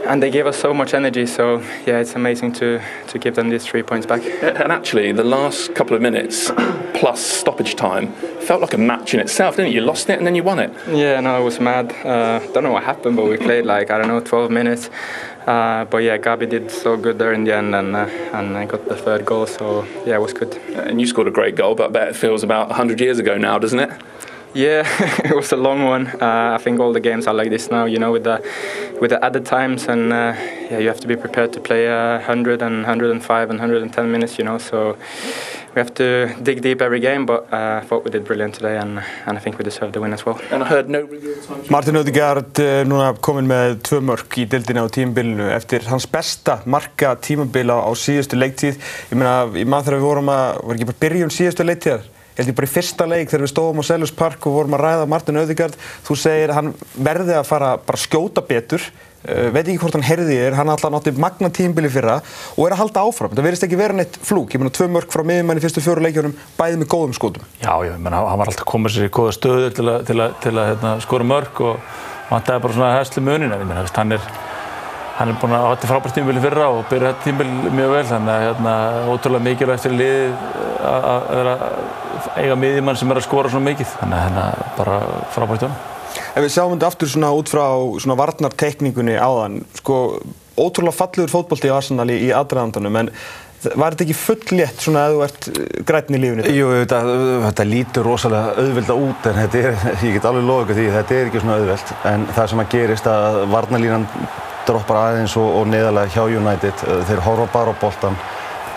and 0.06 0.22
they 0.22 0.30
gave 0.30 0.48
us 0.48 0.58
so 0.58 0.74
much 0.74 0.94
energy. 0.94 1.26
So 1.26 1.60
yeah, 1.86 2.00
it's 2.00 2.16
amazing 2.16 2.54
to 2.54 2.82
to 3.08 3.20
give 3.20 3.36
them 3.36 3.50
these 3.50 3.66
three 3.66 3.84
points 3.84 4.06
back. 4.06 4.22
And 4.42 4.72
actually, 4.72 5.12
the 5.12 5.24
last 5.24 5.76
couple 5.76 5.96
of 5.96 6.02
minutes 6.02 6.52
plus 6.94 7.22
stoppage 7.22 7.76
time 7.76 8.14
felt 8.42 8.62
like 8.62 8.74
a 8.74 8.78
match 8.78 9.14
in 9.14 9.20
itself, 9.20 9.56
didn't 9.56 9.72
it? 9.72 9.76
You 9.76 9.82
lost 9.82 10.10
it 10.10 10.18
and 10.18 10.26
then 10.28 10.36
you 10.36 10.44
won 10.44 10.60
it. 10.60 10.72
Yeah, 10.88 11.20
no, 11.20 11.36
I 11.36 11.40
was 11.40 11.60
mad. 11.60 11.92
Uh, 12.06 12.40
don't 12.54 12.64
know 12.64 12.72
what 12.72 12.84
happened, 12.84 13.16
but 13.16 13.26
we 13.26 13.38
played 13.38 13.66
like 13.66 13.92
I 13.92 13.98
don't 13.98 14.08
know 14.08 14.20
12 14.20 14.52
minutes. 14.52 14.90
Uh, 15.48 15.86
but 15.86 15.98
yeah, 16.00 16.18
Gabi 16.18 16.48
did 16.48 16.70
so 16.70 16.96
good 16.98 17.18
there 17.18 17.34
in 17.34 17.44
the 17.46 17.56
end, 17.56 17.74
and 17.74 17.96
uh, 17.96 18.06
and 18.34 18.56
I 18.58 18.66
got 18.66 18.88
the 18.88 18.96
third 18.96 19.26
goal. 19.26 19.48
So 19.48 19.86
yeah, 20.06 20.16
it 20.16 20.22
was 20.22 20.34
good. 20.34 20.54
And 20.76 21.02
you 21.02 21.08
scored 21.08 21.28
a 21.28 21.32
great 21.32 21.56
goal, 21.56 21.74
but 21.76 21.90
I 21.90 21.92
bet 21.92 22.08
it 22.10 22.16
feels 22.16 22.44
about 22.44 22.68
100 22.68 23.02
years 23.02 23.18
ago 23.20 23.38
now, 23.38 23.58
doesn't 23.58 23.80
it? 23.80 23.92
Yeah, 24.54 24.84
it 25.24 25.36
was 25.36 25.52
a 25.54 25.56
long 25.56 25.84
one. 25.84 26.08
Uh, 26.08 26.56
I 26.56 26.58
think 26.58 26.80
all 26.80 26.92
the 26.92 27.00
games 27.00 27.26
are 27.28 27.34
like 27.34 27.50
this 27.50 27.72
now, 27.72 27.86
you 27.86 28.00
know, 28.00 28.12
with 28.12 28.26
the 28.26 28.44
with 29.00 29.12
the 29.12 29.24
added 29.24 29.46
times, 29.46 29.88
and 29.88 30.12
uh, 30.12 30.36
yeah, 30.70 30.80
you 30.80 30.88
have 30.88 31.00
to 31.00 31.08
be 31.08 31.16
prepared 31.16 31.54
to 31.54 31.60
play 31.62 31.88
uh, 31.88 32.18
100 32.18 32.62
and 32.62 32.84
105 32.84 33.50
and 33.50 33.60
110 33.60 34.12
minutes, 34.12 34.38
you 34.38 34.44
know. 34.44 34.58
So 34.58 34.98
we 35.74 35.80
have 35.80 35.94
to 35.94 36.36
dig 36.44 36.62
deep 36.62 36.82
every 36.82 37.00
game, 37.00 37.26
but 37.26 37.48
uh, 37.54 37.80
I 37.82 37.86
thought 37.88 38.04
we 38.04 38.12
did 38.12 38.26
brilliant 38.26 38.56
today, 38.56 38.78
and 38.78 39.00
and 39.26 39.38
I 39.38 39.42
think 39.42 39.58
we 39.58 39.64
deserve 39.64 39.94
the 39.94 40.02
win 40.02 40.14
as 40.14 40.26
well. 40.26 40.38
And 40.52 40.64
I 40.64 40.68
heard 40.68 40.90
no. 40.90 41.08
Martin 41.70 41.96
Ödegaard 41.96 42.60
uh, 42.60 42.84
núna 42.84 43.16
komin 43.24 43.48
með 43.48 43.80
tvö 43.88 44.04
mörk 44.04 44.36
í 44.36 44.50
dildina 44.52 44.84
á 44.84 44.88
tímabilinu 44.92 45.48
eftir 45.56 45.88
hans 45.88 46.10
besta 46.12 46.60
marka 46.66 47.16
tímabila 47.16 47.80
á 47.88 47.92
síðustu 47.96 48.36
leiktíð. 48.36 48.84
Ég 49.12 49.16
meina, 49.16 49.46
ég 49.56 49.64
maður 49.64 49.94
þegar 49.94 50.02
við 50.02 50.10
vorum 50.12 50.34
að, 50.36 50.66
var 50.68 50.76
ekki 50.76 50.92
bara 50.92 51.06
byrjun 51.08 51.40
síðustu 51.40 51.72
leiktíðar? 51.72 52.10
Ég 52.32 52.46
held 52.46 52.52
ég 52.54 52.56
bara 52.56 52.68
í 52.70 52.72
fyrsta 52.72 53.06
leik 53.12 53.28
þegar 53.28 53.42
við 53.44 53.50
stóðum 53.52 53.82
á 53.84 53.90
Selhurst 53.90 54.16
Park 54.16 54.46
og 54.48 54.54
vorum 54.56 54.76
að 54.78 54.84
ræða 54.86 55.08
Martin 55.12 55.40
Ödegaard, 55.42 55.74
þú 56.08 56.16
segir 56.16 56.54
hann 56.56 56.70
verði 56.96 57.34
að 57.36 57.48
fara 57.50 57.72
bara 57.84 58.00
skjóta 58.00 58.44
betur, 58.48 58.86
uh, 59.26 59.50
veit 59.52 59.66
ekki 59.66 59.82
hvort 59.82 59.98
hann 59.98 60.06
heyrði 60.08 60.38
þér, 60.40 60.56
hann 60.56 60.72
alltaf 60.72 60.94
nátti 60.96 61.12
magna 61.20 61.50
tímbili 61.52 61.92
fyrra 61.92 62.22
og 62.56 62.62
er 62.64 62.78
að 62.78 62.84
halda 62.86 63.04
áfram. 63.04 63.34
Það 63.36 63.48
verðist 63.50 63.68
ekki 63.68 63.82
vera 63.82 63.98
neitt 64.00 64.16
flúk, 64.24 64.56
ég 64.56 64.64
meina 64.64 64.72
tvö 64.78 64.88
mörk 64.96 65.12
frá 65.12 65.26
miðjumann 65.28 65.60
í 65.60 65.66
fyrstu 65.66 65.84
fjóru 65.84 66.06
leikjónum, 66.08 66.38
bæðið 66.56 66.80
með 66.86 66.92
góðum 66.96 67.18
skótum. 67.20 67.52
Já, 67.60 67.74
ég 67.90 68.00
meina 68.00 68.24
hann 68.24 68.40
var 68.40 68.54
alltaf 68.54 68.70
komið 68.72 68.96
sér 68.96 69.10
í 69.10 69.14
góða 69.20 69.36
stöðu 69.36 69.76
til 69.76 69.90
að, 69.92 70.08
til 70.08 70.18
að, 70.22 70.40
til 70.46 70.56
að 70.56 70.72
hérna, 70.72 70.96
skora 71.04 71.28
mörk 71.34 71.62
og 71.68 71.84
hann 72.32 72.48
dæði 72.48 72.64
bara 72.64 72.80
svona 72.80 72.96
hæslu 72.96 73.28
munin, 73.28 73.52
en 73.52 73.60
ég 73.60 73.68
meina 73.68 73.84
hann 73.92 74.16
er 74.16 74.32
hann 75.22 75.32
er 75.32 75.38
búinn 75.38 75.54
að 75.54 75.66
hafa 75.66 75.76
þetta 75.76 75.90
frábært 75.92 76.16
tímbili 76.18 76.42
fyrra 76.42 76.68
og 76.74 76.86
byrja 76.90 77.12
þetta 77.12 77.26
tímbili 77.28 77.74
mjög 77.78 77.92
vel 77.94 78.04
þannig 78.10 78.34
að 78.34 78.46
hérna, 78.48 78.74
ótrúlega 79.12 79.46
mikilvægt 79.48 79.86
fyrir 79.86 80.00
liðið 80.00 80.34
að 80.92 81.28
vera 81.30 81.54
eiga 82.42 82.58
miðjumann 82.64 83.00
sem 83.00 83.14
er 83.14 83.22
að 83.22 83.28
skora 83.28 83.52
svona 83.54 83.70
mikið 83.70 83.92
þannig 84.00 84.18
að 84.18 84.26
hérna 84.26 84.48
bara 84.80 84.98
frábært 85.36 85.68
honum. 85.68 85.78
Ef 86.12 86.44
við 86.44 86.52
sjáum 86.56 86.74
þetta 86.74 86.90
aftur 86.90 87.12
svona 87.12 87.32
út 87.38 87.52
frá 87.52 87.66
svona 88.04 88.18
varnartekningunni 88.20 89.16
áðan, 89.22 89.62
sko 89.78 90.02
ótrúlega 90.58 90.98
fallegur 90.98 91.32
fótbolti 91.32 91.72
á 91.72 91.78
Arsenal 91.78 92.10
í, 92.12 92.18
í 92.28 92.34
aðræðandanum 92.36 93.00
en 93.04 93.14
var 93.78 93.94
þetta 93.94 94.06
ekki 94.08 94.18
full 94.18 94.58
létt 94.58 94.82
svona 94.82 95.06
að 95.06 95.16
þú 95.16 95.24
ert 95.28 95.48
grætn 95.88 96.18
í 96.18 96.22
lífinu? 96.22 96.46
Jú, 96.56 96.70
þetta, 96.82 97.02
þetta 97.46 97.66
lítur 97.70 98.08
rosalega 98.10 98.56
auðvelda 98.58 98.96
út 98.98 99.28
en 99.30 99.38
þetta 99.44 99.62
er, 99.62 99.84
ég 100.08 100.16
get 100.18 100.30
alveg 100.30 100.48
loðið 100.50 100.80
því, 100.80 100.88
þetta 100.98 101.18
er 101.18 101.30
ekki 101.30 101.44
svona 101.44 101.60
auðveld 101.60 101.94
en 102.12 102.26
það 102.32 102.50
sem 102.54 102.64
að 102.64 102.72
gerist 102.74 103.12
að 103.12 103.38
varnarlínan 103.54 104.08
droppar 104.72 105.04
aðeins 105.06 105.38
og, 105.40 105.48
og 105.62 105.68
neðalega 105.70 106.16
hjá 106.16 106.24
United, 106.42 106.86
þeir 107.10 107.26
horfa 107.28 107.50
bara 107.54 107.76
á 107.76 107.82
boltan, 107.82 108.18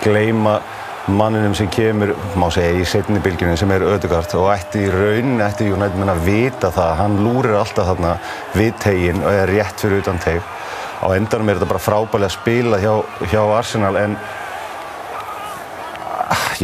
gleima 0.04 0.58
manninum 1.06 1.52
sem 1.54 1.68
kemur, 1.68 2.14
má 2.40 2.46
segja, 2.52 2.78
í 2.80 2.84
setni 2.88 3.20
bylgjunum 3.24 3.58
sem 3.60 3.72
er 3.74 3.84
Ödegard 3.84 4.32
og 4.40 4.48
ætti 4.54 4.86
í 4.86 4.92
raun, 4.92 5.36
ætti 5.44 5.68
United 5.68 5.98
menn 6.00 6.12
að 6.14 6.22
vita 6.24 6.70
það, 6.72 6.92
hann 7.02 7.18
lúrir 7.20 7.58
alltaf 7.58 7.90
þarna 7.90 8.14
við 8.56 8.72
teginn 8.80 9.20
og 9.20 9.32
er 9.32 9.52
rétt 9.52 9.84
fyrir 9.84 10.00
utan 10.00 10.20
teg. 10.24 10.40
Á 11.04 11.06
endanum 11.12 11.50
er 11.50 11.58
þetta 11.58 11.68
bara 11.74 11.84
frábælega 11.84 12.32
spila 12.32 12.80
hjá, 12.80 12.94
hjá 13.28 13.42
Arsenal 13.42 13.98
en 14.00 14.16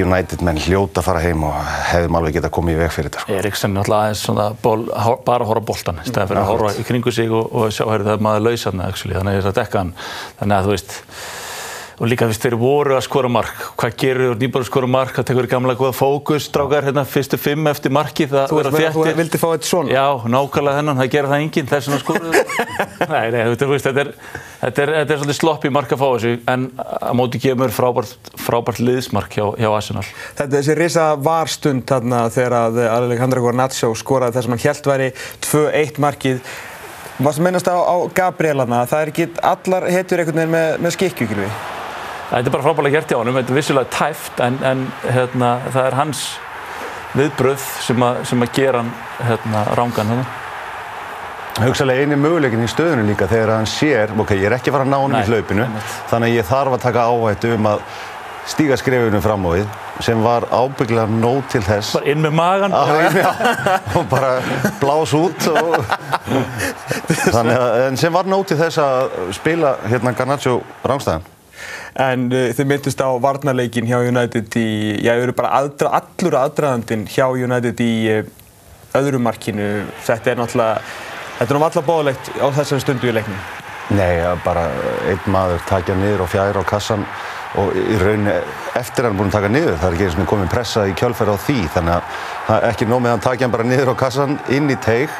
United 0.04 0.44
menn 0.46 0.60
hljóta 0.60 1.02
að 1.02 1.08
fara 1.10 1.22
heim 1.24 1.44
og 1.48 1.56
hefðum 1.90 2.18
alveg 2.20 2.38
getað 2.38 2.54
komið 2.56 2.76
í 2.76 2.80
veg 2.80 2.94
fyrir 2.94 3.10
þetta. 3.10 3.24
Sko. 3.24 3.36
Eriksen 3.40 3.76
er 3.76 3.82
alltaf 3.82 3.98
aðeins 4.00 4.24
svona 4.26 4.46
ból, 4.62 4.78
bara 5.26 5.44
að 5.44 5.50
horfa 5.50 5.66
bóltan, 5.72 6.00
í 6.00 6.08
stæðan 6.08 6.32
fyrir 6.32 6.42
að 6.42 6.50
horfa 6.52 6.72
í 6.76 6.86
kringu 6.88 7.14
sig 7.14 7.34
og, 7.34 7.52
og 7.52 7.74
sjá, 7.74 7.84
heyrðu 7.90 8.10
það 8.12 8.24
maður 8.26 8.46
laus 8.48 8.66
hann, 8.68 8.82
þannig 8.86 9.20
að 9.20 9.38
ég 9.38 9.44
er 9.44 9.50
að 9.50 9.60
dekka 9.60 9.84
hann, 9.84 9.94
þannig 10.40 10.56
að 10.58 10.68
þú 10.68 10.74
veist, 10.76 10.96
og 12.00 12.08
líka 12.08 12.24
þú 12.24 12.32
veist, 12.32 12.44
þeir 12.46 12.54
voru 12.56 12.94
að 12.96 13.02
skora 13.04 13.28
mark. 13.28 13.58
Hvað 13.76 13.96
gerur 14.00 14.30
þú? 14.30 14.36
Nýbúin 14.40 14.62
að 14.64 14.68
skora 14.70 14.88
mark. 14.88 15.12
Það 15.18 15.26
tekur 15.28 15.48
gamla 15.52 15.74
góða 15.76 15.92
fókus, 15.98 16.46
strákar 16.48 16.86
hérna 16.88 17.02
fyrstu 17.04 17.36
fimm 17.36 17.68
eftir 17.68 17.92
marki, 17.92 18.24
það 18.30 18.46
Þú 18.48 18.56
með 18.56 18.68
að 18.70 18.76
þú 18.94 19.02
þéttir. 19.04 19.18
vildi 19.18 19.40
fá 19.42 19.46
eitt 19.52 19.68
svona. 19.68 19.92
Já, 19.92 20.06
nákvæmlega 20.32 20.78
þennan, 20.80 21.00
það 21.02 21.10
gerir 21.12 21.28
það 21.30 21.44
enginn, 21.44 21.68
þess 21.68 21.90
vegna 21.90 22.00
skoruðu 22.00 22.44
Nei, 23.12 23.26
nei, 23.34 23.42
þú 23.60 23.68
veist, 23.74 23.88
þetta 23.90 24.04
er, 24.06 24.12
þetta 24.62 24.82
er, 24.86 24.92
þetta 24.96 25.14
er 25.14 25.20
svolítið 25.20 25.38
slopp 25.40 25.66
í 25.68 25.72
mark 25.76 25.92
að 25.92 26.00
fá 26.00 26.06
þessu. 26.14 26.32
En 26.54 26.64
að 26.80 27.18
móti 27.20 27.42
kemur 27.44 27.74
frábært, 27.76 28.32
frábært 28.40 28.80
liðsmark 28.80 29.36
hjá, 29.36 29.44
hjá 29.60 29.68
Arsenal. 29.68 30.06
Þetta 30.40 30.48
er 30.48 30.56
þessi 30.56 30.78
risa 30.80 31.06
varstund 31.20 31.84
þarna 31.90 32.22
þegar 32.32 32.56
að 32.62 32.80
Alejandro 32.88 33.44
Garnaccio 33.44 33.92
skoraði 33.98 34.38
þess 34.38 34.48
að 34.48 34.56
hann 34.56 34.64
held 34.64 34.90
væri 34.94 35.10
2-1 35.50 36.00
markið. 36.06 36.40
Varst 37.20 37.36
að 37.36 37.44
minnast 37.44 37.68
á, 37.68 37.76
á 37.76 37.96
Gabrielana, 38.16 38.86
það 38.88 39.02
er 39.04 39.12
ekki 39.12 39.28
allar 39.44 39.84
hetjur 39.92 40.22
einhvern 40.22 40.40
veginn 40.40 40.54
með, 40.56 40.70
með 40.86 40.96
skikju, 40.96 41.28
Gylfi? 41.28 41.50
Þetta 42.30 42.46
er 42.46 42.54
bara 42.54 42.62
frábært 42.62 42.92
gert 42.94 43.10
hjá 43.10 43.18
honum, 43.18 43.38
þetta 43.40 43.50
er 43.50 43.58
vissulega 43.58 43.90
tæft 43.90 44.40
en, 44.44 44.58
en 44.62 44.84
hérna, 45.02 45.48
það 45.74 45.88
er 45.88 45.96
hans 45.98 46.20
viðbröð 47.18 47.64
sem 47.82 48.04
að, 48.06 48.20
sem 48.30 48.44
að 48.46 48.52
gera 48.54 48.84
hann 48.84 48.92
hérna, 49.26 49.64
rángan 49.78 50.12
hérna. 50.14 50.28
Hugsalega 51.60 52.04
eini 52.06 52.16
möguleikin 52.16 52.62
í 52.62 52.68
stöðunum 52.70 53.10
líka 53.10 53.26
þegar 53.28 53.56
hann 53.56 53.66
sér, 53.68 54.14
ok, 54.14 54.30
ég 54.38 54.46
er 54.46 54.54
ekki 54.56 54.70
að 54.70 54.76
fara 54.78 54.86
að 54.86 54.92
ná 54.94 55.00
Nei, 55.10 55.18
í 55.24 55.32
hlaupinu, 55.32 55.66
þannig 56.12 56.30
að 56.30 56.36
ég 56.38 56.48
þarf 56.48 56.76
að 56.76 56.84
taka 56.86 57.06
áhættu 57.10 57.50
um 57.56 57.66
að 57.72 57.82
stíga 58.50 58.78
skrefinu 58.80 59.20
fram 59.22 59.44
á 59.44 59.50
við 59.52 59.74
sem 60.06 60.22
var 60.24 60.46
ábygglega 60.48 61.10
nóg 61.12 61.42
til 61.52 61.60
þess 61.66 61.90
Bara 61.98 62.08
inn 62.14 62.22
með 62.24 62.32
magan. 62.38 62.76
og 63.98 64.06
bara 64.08 64.30
blás 64.80 65.12
út 65.18 65.50
og, 65.50 65.76
þannig 67.34 67.58
að, 67.58 67.76
en 67.90 68.00
sem 68.00 68.14
var 68.14 68.30
nóg 68.30 68.46
til 68.48 68.60
þess 68.62 68.80
að 68.80 69.10
spila 69.36 69.74
hérna 69.90 70.14
Garnaccio 70.16 70.60
rángstæðan. 70.86 71.26
En 72.00 72.28
uh, 72.32 72.48
þið 72.56 72.70
myndist 72.72 73.02
á 73.02 73.08
varnarleikin 73.22 73.88
hjá 73.88 73.98
United 74.00 74.58
í, 74.60 74.68
já, 75.04 75.14
eru 75.16 75.34
bara 75.36 75.54
aðdra, 75.60 75.94
allur 76.00 76.38
aðdraðandinn 76.42 77.06
hjá 77.10 77.26
United 77.30 77.82
í 77.84 77.94
uh, 78.18 78.20
öðru 79.00 79.22
markinu. 79.22 79.70
Þetta 80.06 80.34
er 80.34 80.40
náttúrulega, 80.42 80.84
þetta 81.40 81.48
er 81.48 81.62
náttúrulega 81.64 81.88
bóðlegt 81.88 82.32
á 82.38 82.46
þessari 82.60 82.86
stundu 82.86 83.10
í 83.10 83.16
leiknum. 83.18 83.42
Nei, 83.90 84.22
að 84.22 84.38
bara 84.44 84.68
einn 85.10 85.32
maður 85.34 85.62
takja 85.66 85.96
niður 85.98 86.22
og 86.22 86.30
fjær 86.30 86.58
á 86.58 86.64
kassan 86.66 87.02
og 87.58 87.74
í 87.74 87.96
rauninni 87.98 88.36
eftir 88.78 89.08
hann 89.08 89.16
búinn 89.18 89.32
að 89.32 89.38
taka 89.40 89.50
niður, 89.50 89.78
það 89.80 89.88
er 89.88 89.96
ekki 89.96 90.06
eins 90.06 90.18
og 90.22 90.28
komin 90.30 90.52
pressa 90.52 90.84
í 90.86 90.92
kjölfæri 90.98 91.34
á 91.34 91.38
því, 91.42 91.56
þannig 91.74 91.96
að 91.96 92.20
það 92.46 92.54
er 92.58 92.66
ekki 92.68 92.86
nóg 92.86 93.00
með 93.00 93.10
að 93.10 93.16
hann 93.16 93.24
takja 93.24 93.46
hann 93.46 93.54
bara 93.56 93.66
niður 93.66 93.90
á 93.90 93.94
kassan 94.04 94.36
inn 94.54 94.70
í 94.70 94.76
teig, 94.84 95.16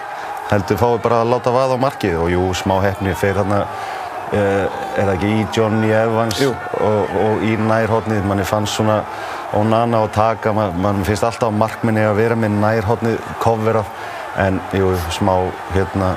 heldur 0.53 0.79
fái 0.79 1.03
bara 1.03 1.25
að 1.25 1.33
láta 1.33 1.55
vaða 1.55 1.79
á 1.79 1.85
markið 1.87 2.21
og 2.23 2.31
jú, 2.31 2.45
smá 2.55 2.77
hefni 2.85 3.17
fyrir 3.19 3.41
þarna, 3.41 3.65
uh, 3.65 4.00
er 4.37 5.05
það 5.05 5.13
ekki 5.17 5.31
í 5.35 5.47
Johnny 5.57 5.93
Evans 5.95 6.41
og, 6.47 7.15
og 7.25 7.45
í 7.47 7.57
nærhóttnið, 7.59 8.27
manni 8.29 8.47
fannst 8.47 8.79
svona 8.79 9.01
ónana 9.57 10.05
að 10.05 10.13
taka, 10.15 10.53
man, 10.55 10.77
man 10.81 11.01
finnst 11.07 11.27
alltaf 11.27 11.55
markminni 11.55 12.05
að 12.07 12.21
vera 12.21 12.37
með 12.39 12.61
nærhóttnið 12.63 13.17
cover 13.43 13.81
af, 13.83 13.91
en 14.39 14.61
jú, 14.77 14.93
smá 15.17 15.35
hérna, 15.75 16.13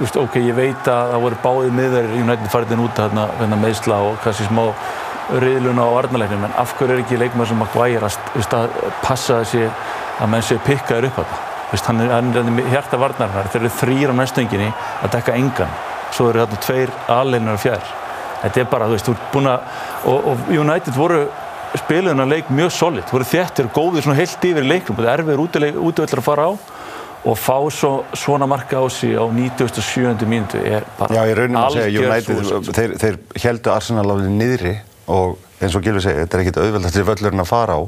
veist, 0.00 0.18
ok, 0.18 0.40
ég 0.40 0.56
veit 0.56 0.88
að 0.88 1.14
það 1.14 1.24
voru 1.26 1.40
báðið 1.44 1.78
miðverðir 1.78 2.24
United 2.24 2.52
fariðin 2.54 2.84
út 2.86 2.98
að 2.98 3.10
hérna, 3.10 3.28
hérna 3.38 3.60
meðsla 3.60 4.02
og 4.08 4.18
kannski 4.24 4.48
smá 4.48 4.64
riðluna 5.42 5.86
á 5.86 5.94
varnarleiknum 5.94 6.48
en 6.48 6.58
af 6.58 6.74
hverju 6.78 6.96
er 6.96 7.04
ekki 7.04 7.20
leikmaður 7.20 7.52
sem 7.52 7.62
Maguire 7.62 8.10
að, 8.10 8.76
passa 9.04 9.40
þessi 9.42 9.68
að 9.68 10.32
menn 10.32 10.44
séu 10.44 10.60
pikkaður 10.66 11.10
upp 11.12 11.22
að 11.22 11.32
það 11.72 11.86
hann 11.86 12.02
er, 12.04 12.42
er 12.42 12.70
hjarta 12.74 13.00
varnarinnar 13.00 13.48
þeir 13.52 13.62
eru 13.62 13.72
þrýr 13.78 14.12
á 14.12 14.14
næstunginni 14.18 14.68
að 14.74 15.14
dekka 15.14 15.36
engan 15.38 15.76
svo 16.12 16.28
eru 16.30 16.44
þarna 16.44 16.60
tveir 16.66 16.92
aðleinar 17.12 17.58
og 17.58 17.62
fjær. 17.62 17.94
Þetta 18.42 18.60
er 18.60 18.68
bara, 18.70 18.88
þú 18.90 18.96
veist, 18.96 19.08
þú 19.08 19.16
ert 19.16 19.32
búin 19.32 19.50
að 19.52 19.66
og, 20.10 20.30
og 20.32 20.52
United 20.52 20.96
voru 20.98 21.22
spiluðuna 21.78 22.26
leik 22.28 22.50
mjög 22.52 22.72
solid, 22.76 23.08
voru 23.12 23.26
þéttir, 23.26 23.70
góðir 23.72 24.04
svona 24.04 24.18
heilt 24.18 24.44
yfir 24.44 24.66
í 24.66 24.68
leiknum, 24.68 24.98
þetta 24.98 25.12
er 25.12 25.22
erfiður 25.22 25.44
útvöldur 25.88 26.20
að 26.20 26.26
fara 26.26 26.48
á 26.48 26.52
og 27.22 27.38
fá 27.38 27.54
svo, 27.70 27.92
svona 28.18 28.48
marka 28.50 28.82
á 28.82 28.86
sig 28.90 29.14
á 29.14 29.24
97. 29.30 30.26
mínútu 30.26 30.58
er 30.58 30.82
bara 30.98 31.14
Já, 31.14 31.22
ég 31.30 31.38
raunum 31.38 31.60
að 31.60 31.76
segja, 31.76 32.02
algjör 32.10 32.40
United, 32.42 32.72
þeir, 32.74 32.94
þeir 32.98 33.18
heldu 33.44 33.72
Arsenal 33.72 34.06
á 34.10 34.16
niðri 34.26 34.74
og 35.06 35.38
eins 35.62 35.76
og 35.78 35.86
Gilvi 35.86 36.02
segir, 36.02 36.24
þetta 36.24 36.38
er 36.38 36.44
ekkit 36.44 36.60
auðveldast 36.64 36.98
til 36.98 37.06
völlurinn 37.06 37.44
að 37.44 37.50
fara 37.52 37.78
á. 37.78 37.80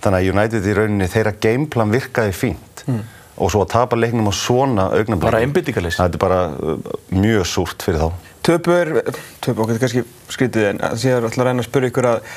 Þannig 0.00 0.16
að 0.16 0.30
United 0.32 0.68
í 0.70 0.76
rauninni, 0.78 1.08
þeirra 1.12 1.34
gameplan 1.44 1.92
virkaði 1.92 2.32
fínt 2.32 2.84
og 3.40 3.52
svo 3.52 3.64
að 3.64 3.72
tapa 3.72 3.98
leiknum 3.98 4.28
á 4.28 4.34
svona 4.36 4.86
augnablik. 4.92 5.24
Bara 5.24 5.42
einbeitingarleysi. 5.44 6.00
Þetta 6.02 6.18
er 6.18 6.22
bara 6.22 6.40
uh, 6.52 6.94
mjög 7.16 7.46
súrt 7.48 7.84
fyrir 7.86 8.02
þá. 8.02 8.30
Töpur, 8.46 8.92
töpur 9.44 9.66
okkur 9.66 9.80
kannski 9.82 10.04
skrítið 10.32 10.70
en 10.70 10.80
það 10.84 10.96
sé 11.02 11.14
að 11.16 11.28
ætla 11.28 11.44
að 11.44 11.50
reyna 11.50 11.64
að 11.64 11.68
spyrja 11.68 11.92
ykkur 11.92 12.08
að 12.10 12.32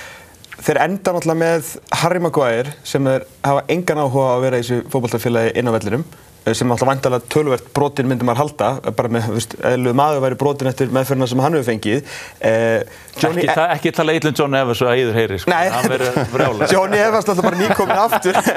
þeir 0.64 0.80
enda 0.84 1.14
náttúrulega 1.16 1.40
með 1.40 1.72
Harry 2.02 2.22
Maguire 2.24 2.76
sem 2.88 3.08
er, 3.12 3.26
hafa 3.44 3.64
engan 3.74 4.04
áhuga 4.04 4.30
á 4.30 4.34
að 4.36 4.44
vera 4.46 4.60
í 4.60 4.66
þessu 4.66 4.92
fótballtafélagi 4.94 5.54
inn 5.60 5.72
á 5.72 5.76
vellinum 5.76 6.06
sem 6.44 6.68
náttúrulega 6.68 6.90
vantalega 6.90 7.30
tölvert 7.32 7.68
brotin 7.74 8.08
myndi 8.10 8.26
maður 8.28 8.42
halda 8.42 8.70
bara 8.98 9.12
með, 9.16 9.28
þú 9.30 9.36
veist, 9.38 9.56
eðluðu 9.70 9.96
maður 9.96 10.24
væri 10.26 10.38
brotin 10.42 10.70
eftir 10.74 10.92
meðferðina 10.94 11.28
sem 11.32 11.44
hann 11.46 11.56
hefur 11.56 11.68
fengið. 11.70 12.14
Eh, 12.44 13.00
Ekki, 13.24 13.48
ta 13.48 13.68
ekki 13.76 13.94
tala 13.96 14.16
illa 14.18 14.32
um 14.34 14.38
John 14.42 14.58
Evans 14.60 14.82
og 14.84 14.90
að 14.92 15.02
íður 15.04 15.20
heyri 15.22 15.40
sko. 15.40 15.54
Nei, 15.54 15.70
hann 15.72 15.88
verður 15.92 16.20
brjála 16.34 16.68
Johnny 16.74 17.00
Evans 17.00 17.30
náttúrulega 17.30 17.48
bara 17.48 17.62
nýkomin 17.64 18.04
aftur. 18.04 18.42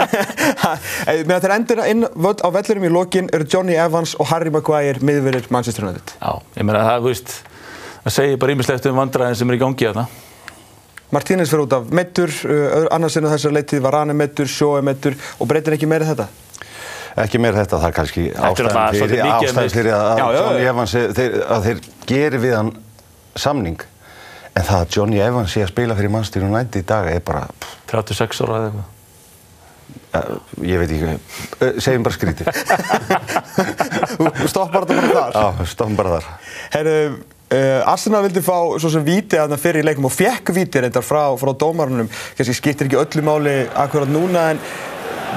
Eh, 1.06 1.20
meðan 1.28 1.42
þeir 1.44 1.52
endur 1.54 1.80
inn 1.86 2.02
á 2.06 2.48
vellinum 2.50 2.86
í 2.88 2.90
lokin 2.90 3.28
eru 3.34 3.46
Johnny 3.50 3.76
Evans 3.78 4.16
og 4.18 4.26
Harry 4.32 4.50
Maguire 4.50 4.98
miðverðir 5.04 5.46
Manchester 5.54 5.86
United. 5.86 6.16
Já, 6.18 6.32
ég 6.58 6.66
meina 6.66 6.82
það, 6.86 7.04
þú 7.04 7.12
veist 7.12 7.34
það 8.06 8.14
segir 8.16 8.40
bara 8.42 8.56
ímislegt 8.56 8.88
um 8.90 8.98
vandræðin 9.00 9.38
sem 9.38 9.52
er 9.52 9.58
í 9.58 9.60
gangi 9.62 9.88
að 9.90 10.00
það 10.00 10.16
Martínez 11.14 11.52
fyrir 11.52 11.66
út 11.68 11.76
af 11.76 11.92
meittur, 11.94 12.32
uh, 12.50 12.88
annars 12.96 13.14
en 13.20 13.28
þessar 13.30 13.54
leitið 13.54 13.84
var 13.84 13.94
Rane 14.00 14.16
meittur, 14.18 14.48
Sjóe 14.50 14.82
meittur 14.82 15.14
og 15.38 15.46
breytir 15.50 15.76
ekki 15.76 15.86
meira 15.90 16.08
þetta? 16.08 16.26
Ekki 17.16 17.40
meir 17.40 17.56
þetta, 17.56 17.78
það 17.80 17.88
er 17.88 17.94
kannski 17.96 18.24
ástæðan 18.34 18.98
fyrir, 18.98 19.22
ástæðan 19.24 19.70
fyrir 19.72 19.94
að 19.96 20.08
Já, 20.20 20.24
já, 20.26 20.40
Johnny. 20.40 20.64
Evans, 20.72 20.96
þeir, 21.16 21.38
að 21.56 21.68
þeir 21.68 21.84
gerir 22.10 22.42
við 22.42 22.56
hann 22.58 22.74
samning. 23.36 23.86
En 24.56 24.66
það 24.66 24.82
að 24.82 24.98
Johnny 24.98 25.22
Evans 25.24 25.54
sé 25.54 25.64
að 25.64 25.72
spila 25.72 25.96
fyrir 25.96 26.12
Manchester 26.12 26.44
United 26.44 26.82
í 26.82 26.84
dag 26.88 27.08
er 27.12 27.24
bara, 27.24 27.46
pff, 27.56 27.80
36 27.92 28.44
ára 28.44 28.60
eða 28.60 28.68
eitthvað 28.68 28.92
ég 30.64 30.80
veit 30.80 30.92
ekki, 30.92 31.14
uh, 31.60 31.78
segjum 31.82 32.04
bara 32.06 32.16
skrítið. 32.16 32.50
Þú 34.40 34.50
stoppar 34.50 34.86
þetta 34.86 35.00
bara 35.00 35.14
þar. 35.14 35.36
Já, 35.36 35.66
stoppum 35.72 35.96
bara 35.98 36.16
þar. 36.16 36.28
Herru, 36.74 36.96
uh, 37.52 37.92
Arsenal 37.92 38.22
vildi 38.26 38.42
fá 38.44 38.56
svo 38.80 38.90
sem 38.92 39.06
víti 39.06 39.38
að 39.40 39.54
það 39.54 39.64
fyrir 39.64 39.84
í 39.84 39.88
leikum 39.90 40.08
og 40.08 40.14
fekk 40.14 40.54
víti 40.56 40.82
reyndar 40.82 41.06
frá, 41.06 41.22
frá 41.40 41.52
dómarunum. 41.58 42.10
Kanski 42.38 42.56
skiptir 42.56 42.90
ekki 42.90 43.00
öllu 43.02 43.26
máli 43.26 43.56
akkurat 43.74 44.12
núna 44.12 44.50
en 44.54 44.62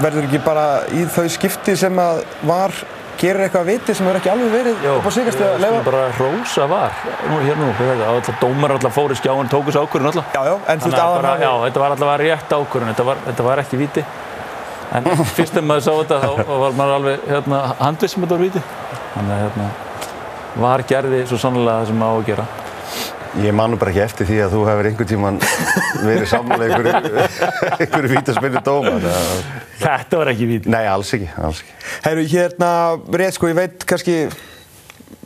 verður 0.04 0.28
ekki 0.30 0.40
bara 0.46 0.66
í 0.96 1.04
þau 1.12 1.26
skipti 1.32 1.76
sem 1.80 2.00
að 2.02 2.24
var 2.48 2.74
gerir 3.20 3.44
eitthvað 3.44 3.66
viti 3.68 3.94
sem 3.98 4.08
hefur 4.08 4.20
ekki 4.22 4.30
alveg 4.32 4.52
verið 4.54 4.86
upp 4.94 5.08
á 5.08 5.12
sigast 5.12 5.42
að 5.44 5.50
ég 5.52 5.64
leifa? 5.66 5.80
bara 5.90 6.04
hrósa 6.16 6.68
var. 6.72 6.94
Nú, 7.28 7.40
hér 7.44 7.58
nú, 7.60 7.68
hvað 7.76 7.90
er 7.90 7.98
þetta, 8.00 8.12
alltaf 8.14 8.38
dómar 8.40 8.74
alltaf 8.78 8.96
fóru 8.96 9.18
í 9.18 9.20
skjáin 9.20 9.50
tóku 9.52 9.74
þessu 9.74 9.82
ákvörðun 9.84 10.12
alltaf 10.14 10.38
Já, 10.38 10.42
já, 10.48 10.54
en 10.72 10.80
þú 10.80 10.88
veist 10.88 11.02
að 11.02 11.10
aðan 11.10 11.28
hafi- 11.28 11.44
já, 11.44 11.52
þetta 11.66 11.84
var 11.84 11.96
alltaf 11.96 12.14
rétt 12.24 12.56
ákvörðun 12.60 12.94
þetta 12.94 13.08
var, 13.10 13.22
þetta 13.28 13.48
var 13.50 13.64
ekki 13.66 13.82
víti. 13.82 14.06
En 14.96 15.12
fyrst 15.36 15.54
þegar 15.54 15.68
maður 15.68 15.84
sá 15.84 15.92
þetta 16.00 16.22
þá 16.24 16.56
var 16.64 16.80
maður 16.80 16.96
alveg 17.02 17.28
hérna, 17.28 17.60
handvið 17.84 18.14
sem 18.14 18.24
þetta 18.24 18.38
var 18.40 18.46
víti. 18.48 18.64
Þannig 19.18 19.36
að 19.36 19.44
hérna, 19.44 19.70
var 20.64 20.86
gerði 20.94 21.22
svo 21.28 21.38
sannlega 21.44 21.76
það 21.84 21.92
sem 21.92 22.00
maður 22.00 22.16
á 22.16 22.20
að 22.24 22.30
gera 22.32 22.48
Ég 23.38 23.54
manu 23.54 23.78
bara 23.78 23.94
ekki 23.94 24.02
eftir 24.02 24.26
því 24.26 24.38
að 24.42 24.54
þú 24.56 24.66
hefur 24.66 24.88
einhvern 24.90 25.10
tíman 25.10 25.36
verið 26.02 26.28
samlega 26.32 26.80
einhverju, 26.80 27.26
einhverju 27.84 28.12
vítaspinnu 28.16 28.62
dóma. 28.66 28.96
þetta 29.78 30.22
var 30.22 30.32
ekki 30.34 30.48
víti 30.50 30.72
Nei, 30.74 30.84
alls 30.90 31.14
ekki, 31.14 31.28
alls 31.38 31.62
ekki. 31.62 31.76
Herru, 32.08 32.24
hérna, 32.32 32.70
rétt 33.22 33.38
sko, 33.38 33.52
ég 33.52 33.60
veit 33.60 33.86
kannski 33.90 34.24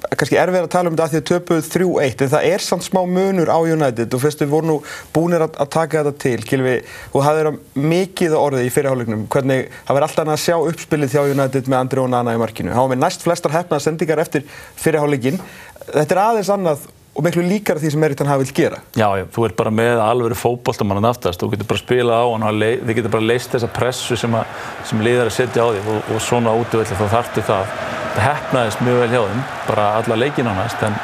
kannski 0.04 0.38
erfið 0.40 0.66
að 0.66 0.72
tala 0.74 0.90
um 0.90 0.96
þetta 0.98 1.06
af 1.06 1.12
því 1.14 1.20
að 1.22 1.28
töpuð 1.30 1.68
3-1 1.74 2.24
en 2.26 2.32
það 2.34 2.48
er 2.50 2.64
samt 2.66 2.86
smá 2.86 3.00
munur 3.08 3.52
á 3.52 3.60
United. 3.62 4.16
Og 4.16 4.24
fyrstu 4.24 4.48
voru 4.52 4.68
nú 4.68 4.78
búinir 5.16 5.46
að, 5.46 5.54
að 5.64 5.70
taka 5.76 6.02
þetta 6.02 6.24
til 6.24 6.48
Kilvi, 6.50 6.74
þú 7.14 7.22
hafði 7.24 7.44
verið 7.44 7.86
mikið 7.94 8.36
orðið 8.40 8.68
í 8.68 8.74
fyrirháleiknum, 8.74 9.22
hvernig 9.32 9.70
það 9.72 10.00
verið 10.00 10.08
alltaf 10.08 10.24
annað 10.26 10.40
að 10.40 10.44
sjá 10.44 10.58
uppspilið 10.72 11.16
hjá 11.16 11.22
United 11.36 11.70
með 11.72 11.80
Andri 11.80 12.04
og 12.04 12.12
Nana 12.12 12.36
í 12.36 12.42
markinu, 12.42 12.74
það 12.74 12.84
var 12.84 12.92
með 12.96 13.02
næst 13.06 13.24
flestar 13.28 13.56
hefnaða 13.56 13.86
sendingar 13.86 14.24
eftir 14.24 14.48
fyrirháleikin 14.82 15.40
þetta 15.86 16.18
er 16.18 16.24
aðeins 16.24 16.52
annað 16.54 16.88
og 17.14 17.26
miklu 17.26 17.44
líkar 17.46 17.78
því 17.82 17.92
sem 17.94 18.06
Eritan 18.08 18.30
hafi 18.30 18.46
vilt 18.46 18.56
gera 18.58 18.80
Já, 18.98 19.08
já, 19.20 19.26
þú 19.34 19.46
ert 19.48 19.58
bara 19.60 19.74
með 19.74 20.02
alveg 20.02 20.38
fótboltamann 20.40 21.06
aftast, 21.06 21.42
þú 21.42 21.52
getur 21.54 21.70
bara 21.70 21.82
spilað 21.84 22.26
á 22.26 22.28
hann 22.34 22.64
þið 22.88 22.96
getur 22.98 23.14
bara 23.14 23.28
leist 23.30 23.54
þessa 23.54 23.70
pressu 23.74 24.18
sem, 24.18 24.38
að, 24.38 24.64
sem 24.90 25.04
liðar 25.06 25.30
að 25.30 25.38
setja 25.38 25.66
á 25.66 25.68
þig 25.76 25.92
og, 25.94 26.10
og 26.16 26.24
svona 26.24 26.56
útvöldi 26.58 26.98
þá 26.98 27.06
þarftu 27.14 27.46
það. 27.50 27.78
Það 28.14 28.26
hefnaðist 28.28 28.84
mjög 28.86 29.00
vel 29.04 29.12
hjá 29.14 29.22
þeim, 29.30 29.46
bara 29.68 29.88
alla 30.00 30.20
leikin 30.22 30.50
á 30.50 30.54
næst, 30.58 30.86
en, 30.86 30.98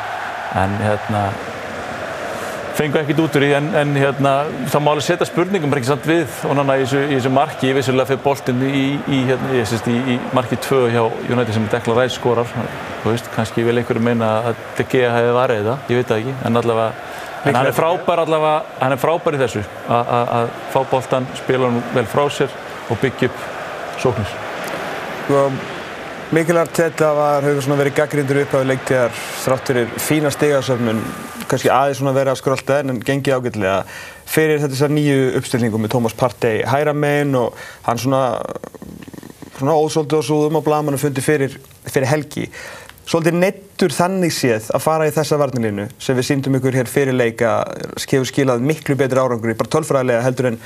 en 0.62 0.76
hérna, 0.82 1.24
fengu 2.80 2.96
ekkert 3.02 3.20
út 3.20 3.36
úr 3.36 3.44
því, 3.44 3.50
en, 3.58 3.66
en 3.76 3.90
hérna, 4.00 4.34
það 4.72 4.84
má 4.86 4.90
alveg 4.94 5.06
setja 5.10 5.26
spurningum 5.28 5.72
bara 5.72 5.82
ekki 5.82 5.90
samt 5.92 6.06
við 6.08 6.36
og 6.48 6.54
nanna 6.56 6.78
í 6.80 6.86
þessu, 6.86 7.02
í 7.10 7.16
þessu 7.18 7.32
marki, 7.36 7.68
ég 7.68 7.76
vissulega 7.76 8.08
fyrir 8.14 8.22
boltinn 8.24 8.62
í, 8.64 8.84
í, 9.12 9.20
hérna, 9.28 9.50
í, 9.60 9.98
í 10.14 10.18
marki 10.38 10.60
2 10.64 10.80
hjá 10.94 11.02
United 11.28 11.56
sem 11.58 11.66
Declan 11.74 12.00
Rice 12.00 12.16
skorar, 12.16 12.48
þú 13.04 13.12
veist, 13.12 13.28
kannski 13.36 13.66
vil 13.68 13.76
einhverju 13.82 14.06
meina 14.06 14.30
að 14.52 14.62
De 14.80 14.86
Gea 14.94 15.12
hefði 15.12 15.34
varðið 15.36 15.68
það, 15.72 15.84
ég 15.92 16.00
veit 16.00 16.14
það 16.14 16.22
ekki, 16.24 16.38
en 16.50 16.62
allavega 16.64 16.92
En 17.40 17.56
hann 17.56 17.70
er 17.70 17.76
frábær 17.76 18.20
allavega, 18.26 18.56
hann 18.82 18.92
er 18.96 19.00
frábær 19.00 19.36
í 19.38 19.40
þessu 19.40 19.62
að- 19.88 20.10
að 20.16 20.32
að 20.40 20.50
fá 20.74 20.80
boltan, 20.92 21.28
spila 21.40 21.70
hann 21.70 21.84
vel 21.96 22.06
frá 22.12 22.26
sér 22.36 22.56
og 22.92 23.00
byggja 23.00 23.30
upp 23.30 23.46
sóknir. 24.04 24.34
Sko, 25.24 25.44
Mikil 26.30 26.60
Arteta 26.62 27.08
var, 27.18 27.42
hefur 27.42 27.64
svona 27.66 27.80
verið 27.80 27.96
gaggrindur 27.98 28.38
upp 28.44 28.52
á 28.54 28.62
leiktíðar 28.62 29.14
þrátt 29.18 29.70
fyrir 29.72 29.94
fína 29.98 30.30
stigasöfnun, 30.30 31.00
kannski 31.50 31.72
aðeins 31.74 31.98
svona 31.98 32.12
verið 32.14 32.36
að 32.36 32.38
skrölda 32.44 32.76
en 32.84 33.00
gengið 33.02 33.34
ágætlega 33.34 33.72
fyrir 34.30 34.62
þessar 34.62 34.92
nýju 34.94 35.24
uppstilningum 35.40 35.82
með 35.82 35.96
Thomas 35.96 36.14
Partey 36.20 36.60
hæra 36.70 36.94
megin 36.94 37.34
og 37.40 37.58
hann 37.88 38.02
svona, 38.04 38.20
svona 39.56 39.74
ósóldi 39.74 40.20
og 40.20 40.28
súðum 40.28 40.60
á 40.62 40.68
blamanum 40.68 41.02
fundi 41.02 41.24
fyrir, 41.26 41.56
fyrir 41.90 42.12
helgi. 42.12 42.46
Svolítið 43.10 43.40
neittur 43.42 43.96
þannig 43.98 44.36
séð 44.38 44.68
að 44.70 44.84
fara 44.86 45.08
í 45.10 45.16
þessa 45.16 45.40
varnalínu 45.42 45.88
sem 45.98 46.20
við 46.20 46.28
síndum 46.28 46.60
ykkur 46.60 46.78
hér 46.78 46.92
fyrir 46.94 47.18
leika 47.18 47.56
skefur 47.98 48.30
skilað 48.30 48.62
miklu 48.70 49.00
betri 49.02 49.18
árangur, 49.18 49.58
bara 49.58 49.74
tölfræðilega 49.80 50.22
heldur 50.28 50.52
en 50.52 50.62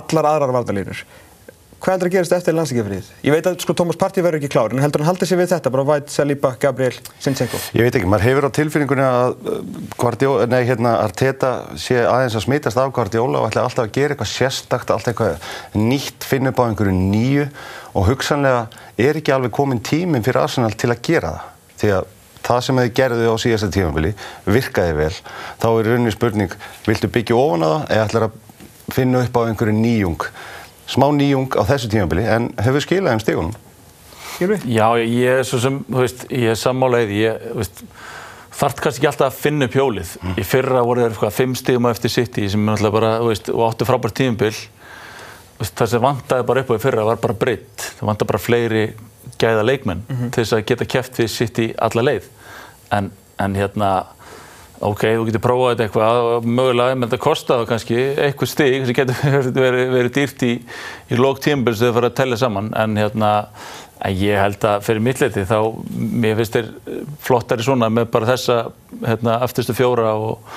allar 0.00 0.30
aðrar 0.30 0.56
varnalínur. 0.56 1.04
Hvað 1.82 1.96
heldur 1.96 2.08
að 2.08 2.14
gerast 2.14 2.32
eftir 2.36 2.54
landsleikjafrið? 2.54 3.06
Ég 3.26 3.34
veit 3.34 3.46
að 3.50 3.56
sko 3.64 3.74
Thomas 3.74 3.96
Partey 3.98 4.22
verður 4.22 4.38
ekki 4.38 4.52
klár, 4.54 4.70
en 4.70 4.78
heldur 4.84 5.02
hann 5.02 5.08
haldið 5.08 5.32
sér 5.32 5.38
við 5.40 5.48
þetta, 5.50 5.70
bara 5.74 5.84
White, 5.88 6.12
Saliba, 6.14 6.52
Gabriel, 6.62 6.94
Sinchenko? 7.18 7.58
Ég 7.74 7.82
veit 7.82 7.96
ekki, 7.98 8.06
maður 8.06 8.26
hefur 8.28 8.46
á 8.46 8.50
tilfinningunni 8.54 9.02
að 9.02 9.34
uh, 9.50 9.56
Guardiola, 9.98 10.46
nei, 10.52 10.60
hérna, 10.68 10.92
Arteta 11.02 11.50
sé 11.82 11.98
aðeins 12.06 12.36
að 12.38 12.44
smitast 12.44 12.78
af 12.78 12.92
Guardiola 12.94 13.40
og 13.40 13.48
ætla 13.48 13.64
alltaf 13.66 13.88
að 13.88 13.96
gera 13.98 14.14
eitthvað 14.14 14.30
sérstakt, 14.30 14.94
alltaf 14.94 15.10
eitthvað 15.10 15.82
nýtt, 15.90 16.28
finna 16.30 16.54
upp 16.54 16.62
á 16.62 16.68
einhverju 16.68 16.94
nýju 17.00 17.48
og 17.98 18.08
hugsanlega 18.12 18.62
er 19.08 19.18
ekki 19.18 19.34
alveg 19.34 19.56
komin 19.58 19.82
tíminn 19.82 20.22
fyrir 20.22 20.44
Arsenal 20.44 20.78
til 20.78 20.94
að 20.94 21.02
gera 21.10 21.34
það. 21.34 21.52
Því 21.82 21.94
að 21.98 22.08
það 22.46 22.64
sem 22.68 22.82
þið 22.84 22.94
gerðu 23.02 23.26
á 23.26 23.36
síðasta 23.42 23.72
tímafili 23.74 24.14
virkaði 24.46 24.96
vel, 25.02 25.12
þá 25.58 25.68
er 25.72 25.90
rauninni 25.90 26.14
spurning, 26.14 26.56
viltu 26.86 27.10
byggja 27.10 27.42
ofan 27.42 27.66
á 27.66 27.70
það 27.74 27.94
eða 27.96 28.06
ætlar 28.06 28.30
að 28.30 28.40
finna 28.92 29.26
upp 29.26 29.38
á 29.38 29.42
einhverju 29.48 29.74
nýjung, 29.78 30.26
smá 30.90 31.06
nýjung 31.14 31.52
á 31.58 31.62
þessu 31.68 31.90
tímafili 31.92 32.24
en 32.28 32.50
hefur 32.62 32.84
skilað 32.84 33.14
þeim 33.14 33.22
stígunum. 33.24 33.54
Já, 34.66 34.86
ég 34.98 35.38
er 35.38 35.46
svo 35.46 35.60
sem, 35.62 35.78
þú 35.86 36.02
veist, 36.02 36.26
ég 36.32 36.50
er 36.54 36.58
sammálaðið, 36.58 37.12
ég, 37.20 37.42
þú 37.52 37.58
veist, 37.60 37.82
þarf 38.58 38.80
kannski 38.82 39.02
ekki 39.02 39.10
alltaf 39.12 39.28
að 39.28 39.40
finna 39.44 39.68
upp 39.68 39.76
hjólið. 39.76 40.12
Í 40.40 40.44
fyrra 40.46 40.82
voru 40.86 41.04
þeir 41.04 41.12
eitthvað 41.14 41.36
fimm 41.36 41.54
stígum 41.58 41.88
á 41.88 41.92
eftir 41.92 42.12
City 42.12 42.48
sem 42.50 42.62
er 42.62 42.72
náttúrulega 42.72 42.96
bara, 42.96 43.12
þú 43.22 43.28
veist, 43.30 43.50
og 43.52 43.64
áttu 43.68 43.88
frábært 43.88 44.16
tímabil. 44.18 44.52
Þú 44.56 45.62
veist, 45.62 45.76
það 45.78 45.92
sem 45.92 46.04
vantaði 46.06 46.46
bara 46.48 46.64
upp 46.64 46.72
á 46.72 46.74
í 46.74 46.82
fyrra 46.82 47.06
var 47.06 47.22
bara 47.22 47.38
breytt. 47.44 47.86
Það 48.00 48.08
vantaði 48.10 48.32
bara 48.32 48.42
fleiri 48.42 48.84
gæða 49.42 49.66
leikmenn 49.68 50.02
til 50.32 50.42
þess 50.42 50.56
að 50.56 50.64
geta 50.72 50.88
kæft 50.96 51.20
við 51.22 51.30
City 51.30 51.68
alla 51.78 52.02
leið. 52.08 52.28
En, 52.92 53.12
en 53.38 53.54
hérna, 53.56 53.92
ok, 54.82 55.04
þú 55.16 55.26
getur 55.28 55.42
prófað 55.42 55.72
þetta 55.72 55.86
eitthvað, 55.86 56.48
mögulega, 56.58 56.96
menn 56.96 57.08
þetta 57.10 57.22
kostaði 57.22 57.68
kannski 57.70 57.98
eitthvað 58.26 58.50
stig 58.50 58.86
sem 58.88 58.98
getur 58.98 59.18
verið, 59.36 59.56
verið, 59.56 59.88
verið 59.96 60.12
dýrt 60.18 60.44
í, 60.46 60.52
í 61.12 61.18
lók 61.20 61.42
tímabils 61.44 61.80
þegar 61.80 61.92
það 61.92 61.98
fara 61.98 62.10
að 62.10 62.18
tella 62.20 62.38
saman, 62.40 62.70
en 62.82 63.00
hérna, 63.00 63.32
en 64.02 64.16
ég 64.18 64.40
held 64.42 64.68
að 64.68 64.86
fyrir 64.88 65.04
mittleiti 65.06 65.46
þá, 65.48 65.58
mér 66.24 66.38
finnst 66.40 66.58
þér 66.58 66.70
flottari 67.22 67.66
svona 67.66 67.90
með 67.92 68.08
bara 68.14 68.32
þessa 68.32 68.58
hérna, 69.06 69.38
afturstu 69.46 69.76
fjóra 69.78 70.14
og, 70.18 70.54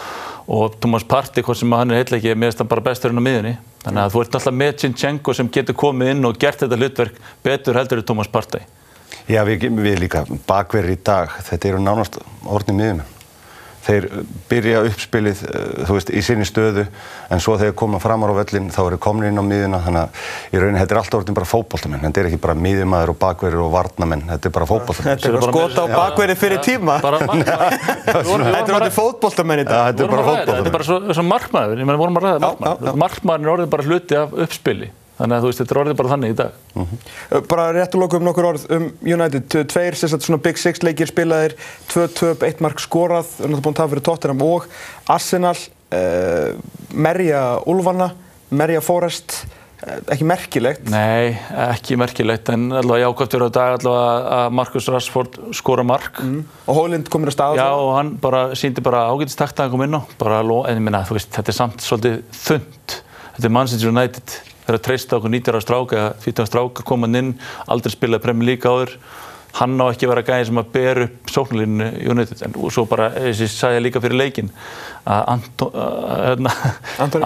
og 0.49 0.79
Thomas 0.81 1.05
Partey, 1.07 1.45
hvort 1.45 1.61
sem 1.61 1.77
hann 1.77 1.93
er 1.93 2.01
heitleiki, 2.01 2.33
mér 2.33 2.51
finnst 2.51 2.63
hann 2.63 2.71
bara 2.71 2.85
besturinn 2.85 3.21
á 3.21 3.25
miðunni. 3.25 3.55
Þannig 3.85 4.01
að 4.01 4.15
þú 4.15 4.23
ert 4.23 4.39
alltaf 4.39 4.55
með 4.57 4.79
Sinchenko 4.81 5.35
sem 5.37 5.51
getur 5.53 5.77
komið 5.77 6.15
inn 6.15 6.25
og 6.25 6.39
gert 6.41 6.63
þetta 6.63 6.79
hlutverk 6.79 7.19
betur 7.45 7.77
heldur 7.77 8.01
en 8.01 8.09
Thomas 8.09 8.31
Partey. 8.33 8.65
Já, 9.29 9.41
við, 9.45 9.67
við 9.77 9.99
líka 10.05 10.25
bakverðir 10.49 10.97
í 10.97 11.03
dag, 11.05 11.37
þetta 11.45 11.69
eru 11.69 11.81
nánast 11.81 12.17
orðni 12.45 12.77
miðuna. 12.77 13.14
Þeir 13.85 14.07
byrja 14.49 14.81
uppspilið, 14.89 15.41
uh, 15.45 15.65
þú 15.85 15.97
veist, 15.97 16.09
í 16.09 16.23
sinni 16.25 16.47
stöðu, 16.47 16.87
en 17.29 17.43
svo 17.43 17.53
þegar 17.61 17.75
koma 17.77 17.99
framar 18.01 18.33
á 18.33 18.35
völlin, 18.39 18.71
þá 18.73 18.79
eru 18.87 18.99
komin 19.01 19.29
inn 19.29 19.37
á 19.37 19.45
miðuna, 19.45 19.81
þannig 19.85 20.01
að 20.01 20.55
í 20.55 20.61
rauninni 20.63 20.81
þetta 20.81 20.95
er 20.95 21.01
alltaf 21.01 21.19
orðin 21.19 21.37
bara 21.37 21.49
fótboltamenn. 21.51 22.03
Þetta 22.07 22.23
er 22.23 22.29
ekki 22.31 22.41
bara 22.47 22.57
miðumæður 22.65 23.13
og 23.13 23.19
bakverðir 23.21 23.61
og 23.61 23.71
varnamenn, 23.75 24.25
þetta 24.33 24.49
er 24.49 24.55
bara 24.57 24.69
fótboltamenn. 24.71 25.21
Þetta 25.21 25.29
er 25.29 25.37
bara 25.37 25.53
skota 25.53 25.85
á 25.85 25.87
bakverði 25.93 26.37
fyrir 26.41 26.65
tíma. 26.65 26.97
Þetta 28.09 28.65
er 28.65 28.75
orðið 28.79 28.93
fótboltamenn 28.97 29.63
í 29.63 29.69
dag. 29.69 29.93
þetta 29.93 30.05
er 30.07 30.13
bara 30.15 30.37
Þetta 30.45 30.59
er 30.65 30.75
bara 30.75 30.89
svo, 30.89 30.99
svo 31.13 31.25
markmaður, 31.25 31.81
ég 31.81 31.87
meina 31.87 32.01
vorum 32.01 32.19
að 32.19 32.29
ræða 32.29 32.45
markmaður. 32.45 33.01
Markmaðurinn 33.05 33.47
er 33.47 33.55
orðið 33.55 33.73
bara 33.75 33.89
hluti 33.89 34.17
af 34.19 34.37
uppspili. 34.45 34.91
Þannig 35.15 35.37
að 35.37 35.45
þú 35.45 35.49
veist, 35.49 35.61
þetta 35.61 35.75
er 35.75 35.79
orðið 35.81 35.97
bara 36.01 36.11
þannig 36.11 36.33
í 36.33 36.37
dag. 36.41 36.55
Bara 37.47 37.65
rétt 37.71 37.93
að 37.95 38.01
loka 38.01 38.19
um 38.19 38.25
nokkur 38.27 38.47
orð 38.49 38.65
um 38.75 38.87
United. 39.07 39.47
Tveir 39.71 39.95
sérstaklega 39.95 40.27
svona 40.27 40.43
Big 40.43 40.59
Six 40.59 40.83
leikir 40.83 41.11
spilaðir, 41.11 41.55
tvö 41.91 42.07
töp, 42.11 42.43
eitt 42.43 42.63
mark 42.63 42.81
skorað, 42.83 43.29
er 43.39 43.47
náttúrulega 43.47 43.63
búin 43.63 43.75
að 43.75 43.79
tafa 43.79 43.93
fyrir 43.93 44.05
Tottenham 44.09 44.41
og 44.43 44.65
Arsenal, 45.15 45.55
uh, 45.95 46.49
Merja 46.91 47.43
Ulfana, 47.71 48.09
Merja 48.51 48.81
Forest, 48.83 49.37
uh, 49.85 50.01
ekki 50.11 50.27
merkilegt. 50.27 50.89
Nei, 50.91 51.37
ekki 51.63 51.95
merkilegt, 52.01 52.51
en 52.51 52.65
allavega 52.75 53.05
jákvæmt 53.05 53.37
fyrir 53.37 53.47
á 53.47 53.51
dag 53.55 53.75
allavega 53.77 54.41
að 54.41 54.57
Marcus 54.59 54.89
Rashford 54.91 55.37
skora 55.55 55.85
mark. 55.87 56.19
Og 56.65 56.81
Hólind 56.81 57.07
komir 57.13 57.31
að 57.31 57.37
staða 57.37 57.61
Já, 57.61 57.69
og 57.71 57.93
hann 57.95 58.17
bara 58.19 58.49
síndi 58.59 58.83
bara 58.83 59.05
ágætist 59.13 59.39
að 59.47 59.71
koma 59.77 59.87
inn 59.87 59.95
á. 59.95 60.03
Bara, 60.19 60.43
en 60.43 60.75
ég 60.75 60.83
minna, 60.83 61.05
þú 61.07 61.21
veist, 61.21 61.31
þetta 61.39 61.55
er 61.55 61.59
samt 61.61 61.87
svolítið 61.87 62.19
þund. 62.41 62.97
Þetta 63.37 63.47
er 63.47 63.55
Manchester 63.61 63.95
United. 63.95 64.35
Þeir 64.65 64.79
að 64.79 64.83
treysta 64.87 65.19
okkur 65.19 65.33
19 65.33 65.53
ára 65.53 65.63
stráka, 65.63 66.03
14 66.23 66.41
ára 66.41 66.49
stráka 66.49 66.85
koma 66.89 67.07
hann 67.07 67.19
inn, 67.19 67.31
aldrei 67.69 67.93
spila 67.93 68.21
Premier 68.21 68.53
League 68.53 68.69
áður. 68.69 68.95
Hann 69.55 69.77
á 69.79 69.85
ekki 69.87 70.07
að 70.07 70.11
vera 70.11 70.23
gæði 70.27 70.47
sem 70.49 70.59
að 70.59 70.71
ber 70.73 71.01
upp 71.05 71.31
sóknarlínu 71.31 71.85
United. 72.11 72.41
En 72.43 72.57
og 72.59 72.73
svo 72.75 72.83
bara, 72.91 73.07
þessi 73.13 73.47
sagði 73.53 73.77
ég 73.77 73.85
líka 73.85 74.01
fyrir 74.03 74.19
leikinn, 74.19 74.49
að 75.07 75.21
Anto, 75.35 75.69
uh, 75.71 76.15
hérna, 76.25 76.55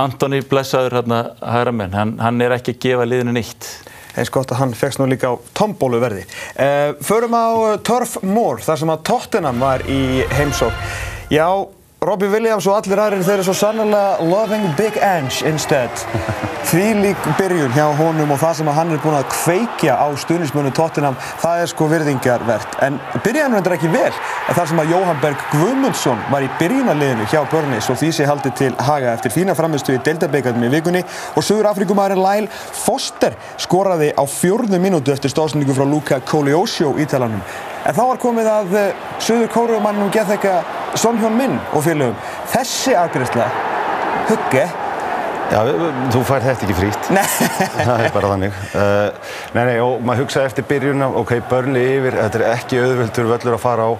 Antoni. 0.03 0.43
Blessaður 0.51 0.99
hérna 0.99 1.23
hægra 1.41 1.73
menn, 1.73 1.95
hann, 1.97 2.13
hann 2.21 2.43
er 2.45 2.53
ekki 2.59 2.75
að 2.75 2.83
gefa 2.85 3.07
liðinu 3.09 3.33
nýtt. 3.39 3.71
eins 4.19 4.29
gott 4.33 4.51
að 4.51 4.59
hann 4.59 4.75
fegst 4.75 4.99
nú 4.99 5.07
líka 5.07 5.31
á 5.31 5.35
tombólu 5.55 6.01
verði. 6.03 6.27
Uh, 6.53 6.91
förum 7.07 7.33
á 7.33 7.49
uh, 7.55 7.75
Turf 7.87 8.19
Moor, 8.21 8.61
þar 8.61 8.83
sem 8.83 8.93
að 8.93 9.03
Tottenham 9.09 9.63
var 9.63 9.85
í 9.89 10.01
heimsók. 10.35 10.75
Já, 11.33 11.47
Robbie 12.09 12.29
Williams 12.31 12.65
og 12.65 12.73
allir 12.79 12.97
aðrir 12.97 13.19
þeir 13.21 13.35
eru 13.35 13.43
svo 13.45 13.53
sannlega 13.53 14.23
loving 14.25 14.63
Big 14.79 14.95
Ange 15.05 15.43
instead. 15.45 15.93
Því 16.69 16.87
lík 17.03 17.27
byrjun 17.37 17.75
hjá 17.75 17.83
honum 17.99 18.33
og 18.33 18.39
það 18.41 18.55
sem 18.57 18.71
hann 18.73 18.93
er 18.95 19.01
búinn 19.03 19.17
að 19.19 19.27
kveikja 19.29 19.93
á 19.93 20.07
stuðnismönu 20.17 20.71
Tottenham, 20.73 21.17
það 21.43 21.61
er 21.61 21.69
sko 21.69 21.89
virðingarvert. 21.91 22.79
En 22.85 22.97
byrjaðum 23.21 23.59
hendur 23.59 23.77
ekki 23.77 23.93
vel, 23.93 24.09
þar 24.49 24.71
sem 24.71 24.81
að 24.81 24.93
Jóhann 24.95 25.21
Berg 25.21 25.45
Guðmundsson 25.53 26.25
var 26.33 26.45
í 26.45 26.51
byrjunarliðinu 26.57 27.29
hjá 27.29 27.39
Börni, 27.51 27.81
svo 27.85 27.97
því 27.97 28.11
sé 28.17 28.29
haldið 28.29 28.57
til 28.63 28.71
haga 28.89 29.13
eftir 29.13 29.33
fína 29.37 29.57
framistu 29.57 29.93
í 29.93 30.01
Deildabeikarnum 30.05 30.65
í 30.65 30.73
vikunni 30.79 31.05
og 31.05 31.45
Suður 31.45 31.69
Afrikumæðurinn 31.75 32.25
Lyle 32.25 32.53
Foster 32.53 33.37
skoraði 33.61 34.15
á 34.17 34.23
fjórðu 34.29 34.81
mínútu 34.81 35.13
eftir 35.13 35.33
stóðsendingu 35.33 35.77
frá 35.77 35.85
Luka 35.89 36.21
Koleosjó 36.25 36.95
ítalanum. 37.01 37.45
En 37.87 37.95
þá 37.95 38.03
var 38.03 38.19
komið 38.21 38.51
að 38.51 38.75
uh, 38.75 39.07
Suður 39.23 39.49
Kóruumannum 39.53 40.11
geð 40.13 40.35
þekka 40.35 40.59
Son 40.99 41.19
Hjón 41.21 41.39
Minn 41.39 41.57
og 41.71 41.85
félögum. 41.85 42.17
Þessi 42.51 42.95
afgriðsla, 42.99 43.47
hugge, 44.29 44.67
Já, 45.49 45.63
þú 46.13 46.19
fær 46.27 46.43
þetta 46.45 46.65
ekki 46.67 46.75
frítt. 46.77 47.07
Nei. 47.13 47.23
það 47.87 48.03
er 48.05 48.11
bara 48.13 48.29
þannig. 48.35 48.57
Uh, 48.77 49.31
nei, 49.55 49.63
nei, 49.71 49.75
og 49.81 50.03
maður 50.05 50.27
hugsaði 50.27 50.49
eftir 50.51 50.67
byrjunna, 50.69 51.07
ok, 51.23 51.33
börnli 51.49 51.85
yfir, 51.95 52.17
þetta 52.19 52.39
er 52.39 52.45
ekki 52.51 52.81
auðvöldur 52.83 53.31
völlur 53.31 53.57
að 53.57 53.63
fara 53.63 53.87
á 53.89 53.91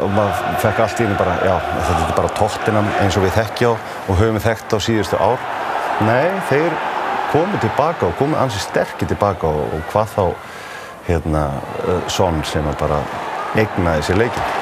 og 0.00 0.12
maður 0.16 0.58
fekk 0.64 0.82
allt 0.82 1.02
í 1.02 1.06
henni 1.06 1.18
bara, 1.18 1.36
já, 1.44 1.54
þetta 1.76 1.98
er 2.08 2.14
bara 2.16 2.32
tóttinam 2.38 2.90
eins 3.02 3.18
og 3.20 3.26
við 3.26 3.36
þekkja 3.36 3.70
á 3.70 3.72
og 3.74 4.18
höfum 4.18 4.38
við 4.38 4.46
þekkt 4.48 4.74
á 4.74 4.78
síðustu 4.86 5.20
ár. 5.20 5.46
Nei, 6.08 6.26
þeir 6.50 6.78
komu 7.30 7.62
tilbaka 7.62 8.08
og 8.08 8.16
komu 8.18 8.38
ansi 8.40 8.62
sterkir 8.64 9.10
tilbaka 9.12 9.46
og 9.46 9.76
hvað 9.92 10.14
þá, 10.16 10.24
hérna, 11.10 11.46
uh, 11.84 12.00
Son 12.08 12.42
sem 12.46 12.66
bara 12.80 13.02
egnaði 13.58 14.10
sér 14.10 14.24
leikinn. 14.24 14.59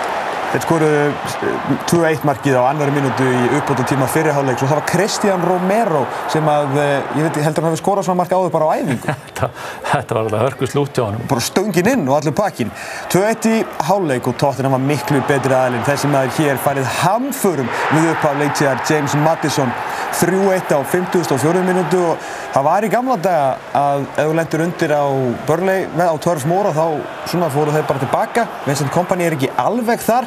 Þeir 0.49 0.63
skoruðu 0.65 1.01
uh, 1.13 1.73
2-1 1.91 2.23
markið 2.29 2.57
á 2.57 2.63
annari 2.71 2.95
mínútu 2.95 3.27
í 3.29 3.49
uppbótu 3.59 3.85
tíma 3.91 4.07
fyrirháleiks 4.09 4.65
og 4.65 4.71
það 4.71 4.79
var 4.79 4.87
Christian 4.89 5.45
Romero 5.45 6.05
sem 6.33 6.49
að, 6.49 6.73
uh, 6.79 7.19
ég 7.19 7.27
veit, 7.27 7.41
heldur 7.45 7.67
hann 7.67 7.75
hafi 7.75 7.81
skorað 7.83 8.09
svona 8.09 8.23
mark 8.23 8.33
áður 8.33 8.55
bara 8.55 8.71
á 8.73 8.81
æfingu. 8.81 9.17
Þetta, 9.29 9.51
þetta 9.87 10.17
var 10.17 10.23
alveg 10.25 10.41
hörku 10.47 10.67
slút 10.67 10.97
hjá 10.97 11.05
honum. 11.05 11.27
bara 11.31 11.43
stöngin 11.45 11.91
inn 11.93 12.09
og 12.09 12.17
allur 12.17 12.35
pakkin 12.35 12.73
2-1 13.13 13.49
í 13.53 13.59
háleik 13.87 14.27
og 14.27 14.39
Tottenham 14.41 14.75
var 14.75 14.83
miklu 14.83 15.21
betri 15.29 15.55
aðlinn 15.55 15.85
þessi 15.87 16.11
maður 16.11 16.33
hér 16.39 16.59
farið 16.65 16.89
hamförum 17.03 17.69
við 17.93 18.09
upp 18.15 18.27
af 18.27 18.41
leiktíðar 18.41 18.83
James 18.89 19.15
Madison 19.23 19.71
3-1 20.19 20.75
á 20.75 20.81
54 20.83 21.63
minútu 21.69 22.01
og 22.03 22.27
það 22.57 22.67
var 22.67 22.87
í 22.87 22.91
gamla 22.91 23.19
daga 23.23 23.79
að 23.79 24.07
ef 24.09 24.19
þú 24.25 24.37
lendur 24.41 24.65
undir 24.65 24.95
á 24.97 25.05
Burnley 25.47 25.87
á 25.87 26.17
Törf 26.25 26.49
Móra 26.49 26.73
þá 26.75 26.85
svona 27.29 27.51
fóru 27.53 27.75
þeir 27.75 27.87
bara 27.87 28.03
tilbaka. 28.03 28.47
Vincent 28.67 28.91
Kompany 28.95 29.29
er 29.29 29.37
ekki 29.37 29.53
alveg 29.61 30.03
þar 30.03 30.27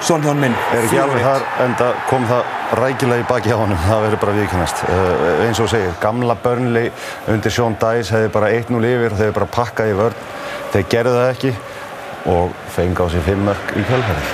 Son 0.00 0.22
hjón 0.24 0.38
minn 0.40 0.54
Er 0.72 0.86
ekki 0.86 0.96
4-1. 0.96 1.02
alveg 1.02 1.24
þar, 1.26 1.42
en 1.60 1.74
það 1.76 1.98
kom 2.08 2.22
það 2.30 2.52
rækilega 2.80 3.20
í 3.20 3.26
baki 3.28 3.50
á 3.52 3.56
honum, 3.60 3.80
það 3.84 4.04
verður 4.06 4.20
bara 4.22 4.36
viðkennast. 4.38 4.84
Uh, 4.88 5.42
eins 5.44 5.60
og 5.60 5.68
segir, 5.68 5.90
gamla 6.00 6.36
Burnley 6.40 6.88
undir 7.28 7.52
Sean 7.52 7.76
Dice 7.82 8.14
hefði 8.16 8.30
bara 8.32 8.48
1-0 8.56 8.80
yfir, 8.80 9.12
þeir 9.12 9.26
hefði 9.26 9.36
bara 9.36 9.50
pakkað 9.58 9.92
í 9.92 9.98
vörn. 10.00 10.22
Þeir 10.72 10.86
gerðu 10.94 11.16
það 11.18 11.32
ekki 11.34 11.52
og 12.32 12.56
fengi 12.72 13.04
á 13.04 13.06
sig 13.12 13.26
fimm 13.28 13.44
mörg 13.50 13.74
í 13.76 13.84
kjölfærið. 13.90 14.32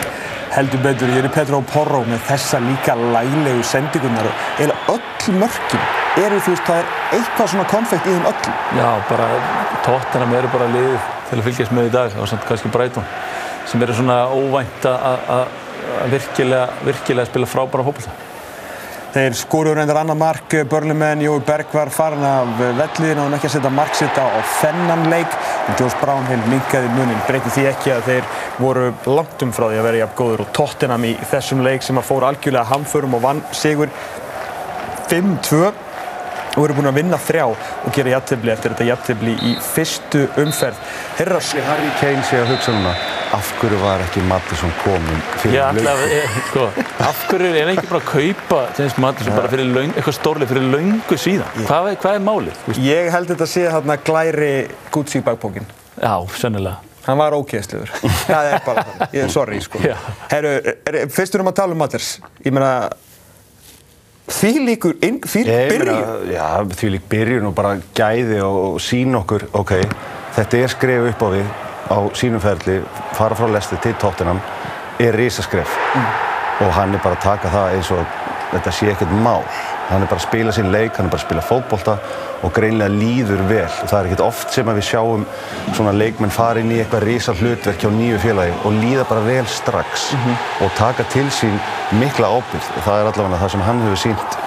heldur 0.57 0.81
betur, 0.87 1.11
ég 1.13 1.21
er 1.21 1.29
í 1.29 1.35
Petro 1.35 1.61
Porro 1.69 2.01
með 2.07 2.23
þessa 2.31 2.63
líka 2.63 2.95
laglegu 2.97 3.63
sendingunar 3.67 4.31
og 4.31 4.47
eiginlega 4.57 4.95
öll 4.95 5.41
mörkin 5.43 5.83
eru 6.23 6.39
þú 6.41 6.55
veist, 6.55 6.65
það 6.65 6.79
er 6.79 7.19
eitthvað 7.19 7.51
svona 7.53 7.67
konfekt 7.69 8.07
í 8.07 8.15
þeim 8.15 8.29
öllum. 8.31 8.61
Já, 8.79 8.89
bara 9.11 9.27
tóttina 9.85 10.29
með 10.31 10.39
eru 10.39 10.53
bara 10.55 10.69
liðið 10.73 11.11
til 11.29 11.39
að 11.41 11.49
fylgjast 11.51 11.75
með 11.77 11.91
í 11.91 11.93
dag 11.99 12.17
og 12.23 12.31
samt 12.31 12.47
kannski 12.49 12.71
Breitón 12.73 13.05
sem 13.67 13.83
eru 13.83 13.97
svona 13.97 14.23
óvænt 14.31 14.87
að 14.87 15.49
virkilega, 16.11 16.71
virkilega 16.87 17.31
spila 17.31 17.51
frábæra 17.51 17.87
fólkvölda. 17.87 18.23
Þeir 19.17 19.33
skoruður 19.33 19.79
reyndar 19.79 19.97
annar 20.03 20.17
mark, 20.21 20.55
Börlumenn, 20.69 21.23
Jói 21.25 21.39
Berg 21.47 21.71
var 21.73 21.89
farin 21.89 22.25
af 22.27 22.51
velliðin 22.59 23.17
og 23.23 23.25
hann 23.25 23.37
ekki 23.39 23.49
að 23.49 23.55
setja 23.55 23.71
marksitta 23.73 24.27
á 24.29 24.41
þennan 24.59 25.07
leik. 25.09 25.39
Josh 25.79 25.97
Brownhill 26.03 26.43
minkaði 26.51 26.91
munin, 26.93 27.23
breyti 27.25 27.55
því 27.55 27.65
ekki 27.71 27.95
að 27.95 28.11
þeir 28.11 28.29
voru 28.61 28.91
langt 29.09 29.47
um 29.47 29.55
frá 29.57 29.71
því 29.71 29.81
að 29.81 29.89
vera 29.89 30.03
jafn 30.03 30.19
góður 30.21 30.45
og 30.45 30.53
Tottenham 30.59 31.09
í 31.09 31.15
þessum 31.33 31.65
leik 31.65 31.87
sem 31.87 31.97
að 31.97 32.09
fór 32.11 32.29
algjörlega 32.29 32.69
hamförum 32.75 33.17
og 33.17 33.25
vann 33.25 33.43
sigur 33.57 33.89
5-2 35.09 35.65
og 36.57 36.65
eru 36.67 36.77
búin 36.77 36.89
að 36.93 37.01
vinna 37.01 37.17
þrjá 37.21 37.47
og 37.49 37.91
gera 37.97 38.19
jættibli 38.19 38.53
eftir 38.53 38.75
þetta 38.75 38.91
jættibli 38.91 39.37
í 39.49 39.57
fyrstu 39.65 40.27
umferð. 40.45 40.81
Herras... 41.17 41.55
Harry 41.71 41.93
Kane 42.03 42.25
sé 42.25 42.41
að 42.43 42.53
hugsa 42.53 42.77
núna, 42.77 42.93
af 43.35 43.49
hverju 43.61 43.79
var 43.81 44.03
ekki 44.05 44.23
Mattisson 44.29 44.73
komin 44.85 45.23
fyrir 45.41 45.57
Já, 45.59 45.65
alltaf, 45.69 46.03
sko, 46.51 46.67
af 47.03 47.23
hverju 47.31 47.49
er 47.51 47.71
ekki 47.73 47.87
bara 47.91 48.01
að 48.01 48.11
kaupa 48.11 48.61
James 48.79 48.97
Mattisson 49.03 49.33
ja. 49.33 49.39
bara 49.41 49.51
fyrir 49.53 49.71
laung, 49.73 49.95
eitthvað 49.95 50.17
stórlega 50.19 50.51
fyrir 50.53 50.69
laungu 50.75 51.19
síðan? 51.21 51.65
Hvað, 51.67 51.89
hvað 52.03 52.19
er 52.19 52.23
málið? 52.27 52.61
Ég 52.85 53.11
held 53.15 53.33
þetta 53.33 53.49
að 53.49 53.53
sé 53.55 53.65
hérna 53.67 53.99
glæri 54.07 54.53
Gucci 54.95 55.23
bakbókin. 55.27 55.67
Já, 55.99 56.15
sennilega. 56.39 56.79
Hann 57.07 57.19
var 57.19 57.35
ókæðsluður. 57.39 57.93
það 58.29 58.53
er 58.53 58.65
bara 58.67 58.87
það. 58.87 59.03
Ég 59.15 59.27
er 59.27 59.35
sorry, 59.35 59.61
sko. 59.63 59.83
Herru, 60.31 60.55
fyrstur 61.15 61.43
um 61.43 61.51
að 61.51 61.59
tala 61.61 61.77
um 61.77 61.83
Matters. 61.83 62.17
Ég 62.47 62.55
meina, 62.55 62.73
því 64.31 64.55
líkur, 64.71 64.99
því 65.03 65.45
byrjun? 65.47 66.33
Já, 66.35 66.49
því 66.79 66.97
lík 66.97 67.07
byrjun 67.11 67.51
og 67.51 67.55
bara 67.59 67.77
gæði 67.95 68.43
og, 68.47 68.59
og 68.73 68.83
sín 68.83 69.15
okkur, 69.19 69.47
ok, 69.63 69.79
þetta 70.39 70.63
er 70.65 70.75
skref 70.75 71.15
upp 71.15 71.25
á 71.27 71.29
við 71.39 71.55
á 71.91 71.99
sínum 72.15 72.41
ferli, 72.41 72.81
fara 73.15 73.35
frá 73.35 73.49
lesti 73.51 73.77
til 73.83 73.95
tóttinam, 74.01 74.41
er 74.99 75.17
risaskref 75.17 75.77
mm. 75.95 76.07
og 76.67 76.73
hann 76.73 76.95
er 76.95 77.03
bara 77.05 77.19
að 77.19 77.27
taka 77.27 77.53
það 77.53 77.75
eins 77.77 77.91
og 77.95 78.05
þetta 78.53 78.73
sé 78.73 78.91
ekkert 78.93 79.13
mál. 79.25 79.45
Hann 79.87 80.03
er 80.03 80.09
bara 80.11 80.19
að 80.19 80.25
spila 80.25 80.53
sín 80.55 80.73
leik, 80.73 80.97
hann 80.97 81.07
er 81.07 81.13
bara 81.13 81.21
að 81.21 81.27
spila 81.27 81.43
fótbolta 81.47 81.97
og 82.47 82.55
greinlega 82.55 82.91
líður 82.91 83.43
vel. 83.51 83.69
Og 83.69 83.91
það 83.91 83.99
er 83.99 84.09
ekkert 84.09 84.25
oft 84.25 84.55
sem 84.55 84.71
við 84.71 84.87
sjáum 84.89 85.27
svona 85.77 85.95
leikmenn 85.95 86.35
fara 86.35 86.63
inn 86.63 86.73
í 86.75 86.81
eitthvað 86.81 87.07
risa 87.07 87.35
hlutverk 87.37 87.83
hjá 87.83 87.91
nýju 87.95 88.19
félagi 88.25 88.57
og 88.67 88.81
líða 88.81 89.07
bara 89.11 89.27
vel 89.27 89.47
strax 89.47 90.11
mm 90.13 90.25
-hmm. 90.25 90.65
og 90.65 90.75
taka 90.79 91.05
til 91.15 91.29
sín 91.31 91.59
mikla 92.01 92.27
ábyrgð. 92.27 92.71
Og 92.77 92.83
það 92.87 93.01
er 93.01 93.07
allavega 93.13 93.43
það 93.43 93.51
sem 93.51 93.67
hann 93.69 93.83
hefur 93.83 94.03
sínt 94.07 94.46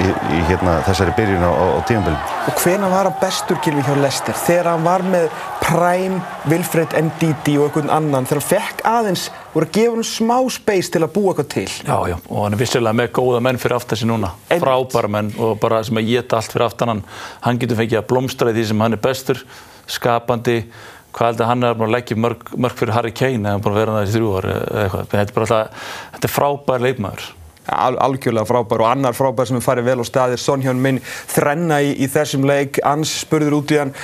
í, 0.00 0.08
í 0.36 0.40
hérna, 0.48 0.78
þessari 0.86 1.14
byrjun 1.16 1.44
á, 1.44 1.52
á 1.52 1.66
tímanbylum. 1.88 2.30
Og 2.48 2.60
hvena 2.62 2.90
var 2.92 3.08
hann 3.08 3.18
bestur 3.20 3.58
Gylfi 3.64 3.84
hjá 3.86 3.96
Lester? 4.00 4.38
Þegar 4.46 4.70
hann 4.72 4.86
var 4.86 5.04
með 5.06 5.26
Prime, 5.62 6.20
Wilfred 6.50 6.96
Ndidi 7.06 7.56
og 7.58 7.68
einhvern 7.68 7.92
annan 7.94 8.28
þegar 8.28 8.40
hann 8.40 8.48
fekk 8.50 8.84
aðeins 8.88 9.26
voru 9.52 9.68
að 9.68 9.74
gefa 9.76 9.96
hann 9.96 10.08
smá 10.08 10.36
space 10.56 10.94
til 10.94 11.02
að 11.04 11.12
búa 11.16 11.32
eitthvað 11.32 11.50
til. 11.56 11.66
Já, 11.88 11.98
já, 12.12 12.16
og 12.28 12.46
hann 12.46 12.56
er 12.56 12.62
vissilega 12.62 12.98
með 13.02 13.12
góða 13.18 13.42
menn 13.48 13.60
fyrir 13.62 13.76
aftan 13.78 14.00
sig 14.00 14.10
núna. 14.10 14.32
Frábæra 14.52 15.12
menn 15.12 15.34
og 15.38 15.60
bara 15.62 15.82
sem 15.86 16.00
að 16.00 16.08
geta 16.14 16.40
allt 16.40 16.56
fyrir 16.56 16.68
aftan 16.68 16.94
hann. 16.94 17.04
Hann 17.44 17.60
getur 17.62 17.80
fengið 17.82 18.00
að 18.00 18.08
blómstra 18.14 18.52
í 18.52 18.56
því 18.58 18.66
sem 18.72 18.86
hann 18.86 18.96
er 18.96 19.02
bestur, 19.02 19.44
skapandi, 19.90 20.58
hvað 21.12 21.32
heldur 21.32 21.50
hann 21.50 21.68
er 21.68 21.76
að 21.76 21.92
leggja 21.92 22.16
mörg, 22.16 22.56
mörg 22.56 22.78
fyrir 22.78 22.96
Harry 22.96 23.12
Kane 23.12 23.44
eða 23.44 23.60
búin 23.62 23.76
að 23.76 23.82
vera 23.82 23.98
það 23.98 24.08
í 24.08 24.16
þrjú 24.16 24.34
ári 24.38 24.56
eða 24.56 24.82
eitthvað. 24.86 25.06
Þetta 25.12 25.22
er 25.22 25.36
bara 25.36 25.48
alltaf, 25.48 25.86
þetta 26.16 26.28
er 26.28 26.36
frábær 26.38 26.84
leikmaður. 26.86 27.30
Al 27.70 27.94
algjörlega 28.02 28.48
frábær 28.48 28.82
og 28.82 28.88
annar 28.90 29.14
frábær 29.14 29.46
sem 29.46 29.58
er 29.60 29.64
farið 29.64 29.90
vel 29.90 30.02
á 30.02 30.06
staðir. 30.06 30.40
Sonhjón 30.42 30.80
minn 30.82 30.98
þrenna 31.30 31.78
í, 31.84 31.92
í 32.02 32.08
þessum 32.10 32.46
leik 32.48 32.80
Ans 32.86 33.12
spurður 33.22 33.60
út 33.60 33.74
í 33.74 33.78
hann 33.78 33.94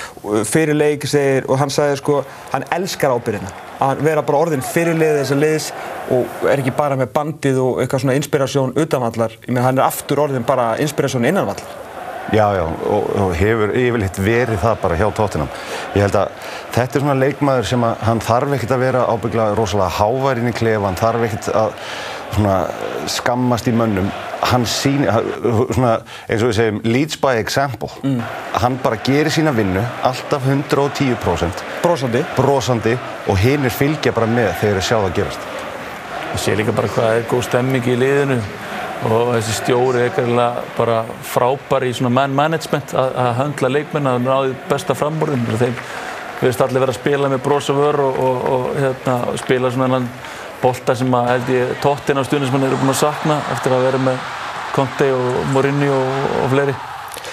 fyrir 0.47 0.79
leik 0.79 1.09
segir, 1.11 1.49
og 1.51 1.59
hann 1.59 1.73
sagði 1.73 1.99
sko 1.99 2.21
hann 2.53 2.68
elskar 2.77 3.16
ábyrðina 3.16 3.51
að 3.83 4.01
vera 4.07 4.23
bara 4.27 4.44
orðin 4.44 4.64
fyrirlið 4.64 5.21
þessar 5.21 5.42
liðs 5.42 5.68
og 6.14 6.49
er 6.51 6.62
ekki 6.62 6.75
bara 6.75 6.97
með 6.99 7.12
bandið 7.14 7.61
og 7.62 7.83
eitthvað 7.83 8.05
svona 8.05 8.16
inspirasjón 8.18 8.75
utanvallar. 8.79 9.37
Ég 9.44 9.53
meina 9.53 9.68
hann 9.68 9.79
er 9.79 9.87
aftur 9.87 10.25
orðin 10.25 10.47
bara 10.47 10.73
inspirasjón 10.83 11.29
innanvallar. 11.29 11.87
Já, 12.29 12.44
já, 12.53 12.64
og, 12.68 13.07
og 13.16 13.31
hefur 13.38 13.71
yfirleitt 13.73 14.18
verið 14.21 14.59
það 14.61 14.81
bara 14.83 14.97
hjá 15.01 15.07
tóttinam. 15.16 15.49
Ég 15.97 16.05
held 16.05 16.18
að 16.21 16.51
þetta 16.75 16.99
er 16.99 17.05
svona 17.05 17.16
leikmaður 17.23 17.68
sem 17.71 17.87
að 17.88 18.03
hann 18.05 18.21
þarf 18.27 18.53
ekkert 18.59 18.75
að 18.77 18.83
vera 18.85 19.05
ábygglega 19.09 19.55
rosalega 19.57 19.97
háværin 19.97 20.51
í 20.51 20.53
klefa, 20.59 20.85
hann 20.90 21.01
þarf 21.01 21.25
ekkert 21.25 21.49
að 21.57 21.87
svona, 22.35 22.57
skammast 23.11 23.69
í 23.69 23.75
mönnum 23.77 24.11
hann 24.49 24.67
síni, 24.69 25.09
svona, 25.75 25.97
eins 26.29 26.43
og 26.45 26.53
við 26.53 26.57
segjum 26.59 26.81
leads 26.87 27.19
by 27.21 27.41
example. 27.41 27.91
Mm. 28.03 28.21
hann 28.62 28.79
bara 28.83 29.01
gerir 29.05 29.33
sína 29.35 29.53
vinnu 29.55 29.83
alltaf 30.07 30.47
110% 30.47 31.64
brosandi, 31.83 32.23
brosandi 32.37 32.95
og 33.29 33.38
hinn 33.43 33.67
er 33.67 33.75
fylgja 33.75 34.14
bara 34.14 34.31
með 34.31 34.53
þegar 34.61 34.81
þeir 34.81 34.88
sjá 34.91 34.97
það 34.97 35.14
gerast. 35.19 35.53
Það 36.29 36.41
sé 36.45 36.57
líka 36.57 36.77
bara 36.77 36.93
hvað 36.93 37.14
er 37.17 37.29
góð 37.31 37.45
stemming 37.49 37.88
í 37.88 37.99
liðinu 37.99 38.38
og 39.09 39.33
þessi 39.37 39.55
stjóri 39.61 40.03
er 40.03 40.09
eitthvað 40.09 40.59
bara 40.77 41.03
frábær 41.27 41.87
í 41.87 41.93
svona 41.95 42.11
man 42.14 42.35
management 42.35 42.95
að, 42.99 43.19
höndla 43.38 43.71
leikmenn 43.71 44.11
að 44.11 44.25
náði 44.27 44.57
besta 44.71 44.97
framborðin 44.99 45.47
þeim 45.61 45.77
verðist 46.38 46.62
allir 46.62 46.83
vera 46.83 46.95
að 46.95 47.01
spila 47.01 47.31
með 47.31 47.41
bros 47.47 47.69
og 47.73 47.79
vör 47.79 48.01
og, 48.03 48.19
og, 48.23 48.43
og 48.55 48.67
hérna, 48.79 49.17
spila 49.41 49.71
svona 49.75 50.03
bolta 50.62 50.94
sem 50.99 51.14
að 51.14 51.33
held 51.33 51.51
ég 51.55 51.75
tóttin 51.83 52.18
á 52.18 52.23
stundismann 52.27 52.66
eru 52.66 52.79
búin 52.81 52.92
að 52.94 53.03
sakna 53.03 53.40
eftir 53.55 53.75
að 53.75 53.85
vera 53.88 54.01
með 54.11 54.23
Conte 54.75 55.11
og 55.14 55.42
Mourinho 55.55 55.99
og, 55.99 56.25
og 56.44 56.51
fleiri. 56.55 56.75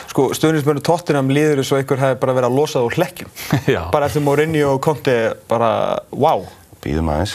Sko 0.10 0.30
stundismannu 0.38 0.84
tóttinam 0.86 1.32
líður 1.34 1.60
þess 1.62 1.74
að 1.76 1.82
einhver 1.82 2.04
hefði 2.04 2.20
bara 2.22 2.36
verið 2.38 2.50
að 2.50 2.60
losa 2.60 2.78
það 2.80 2.86
úr 2.88 3.00
hlekkjum. 3.00 3.34
bara 3.96 4.08
eftir 4.10 4.24
Mourinho 4.26 4.76
og 4.76 4.86
Conte 4.86 5.18
bara 5.50 5.72
wow. 6.16 6.46
Býðum 6.86 7.08
aðeins. 7.10 7.32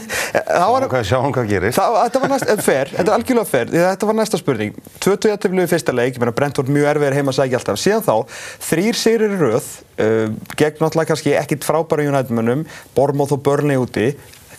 Sjáum 0.34 0.86
hvað, 0.88 1.02
sjá 1.04 1.18
hvað 1.20 1.50
gerist. 1.50 1.76
Það, 1.76 1.96
þetta 1.98 2.20
var 2.22 2.30
næsta, 2.32 2.54
fer, 2.64 2.90
þetta 2.90 3.04
er 3.04 3.16
algjörlega 3.18 3.50
fer. 3.50 3.72
Þetta 3.74 4.06
var 4.08 4.16
næsta 4.16 4.40
spurning. 4.40 4.78
20 5.04 5.60
í 5.60 5.66
fyrsta 5.68 5.94
leik, 5.94 6.14
ég 6.14 6.22
meina 6.22 6.32
Brentford 6.34 6.72
mjög 6.72 6.88
erfiðir 6.94 7.18
heima 7.18 7.34
að 7.34 7.36
segja 7.42 7.60
alltaf. 7.60 7.80
Síðan 7.82 8.06
þá, 8.06 8.38
þrýr 8.64 8.98
sigrir 8.98 9.34
í 9.36 9.40
rauð, 9.42 9.68
uh, 10.00 10.24
gegn 10.56 10.80
náttúrulega 10.80 11.10
kannski 11.12 11.36
ekkit 11.36 11.68
frábæra 11.68 12.08
United-mönnum, 12.08 12.64
Bormóð 12.96 13.36
og 13.36 13.44
Burnley 13.44 13.82
úti 13.82 14.08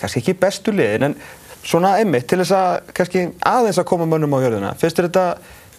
kannski 0.06 0.24
ekki 0.24 0.38
bestu 0.46 0.74
liðin 0.76 1.10
en 1.10 1.20
svona 1.66 1.98
einmitt 2.00 2.30
til 2.30 2.40
þess 2.44 2.56
að 2.56 2.96
kannski 2.96 3.28
aðeins 3.42 3.82
að 3.82 3.90
koma 3.90 4.08
mönnum 4.10 4.38
á 4.38 4.40
jörðina. 4.46 4.74
Finnst 4.80 5.00
þér 5.00 5.10
þetta, 5.10 5.28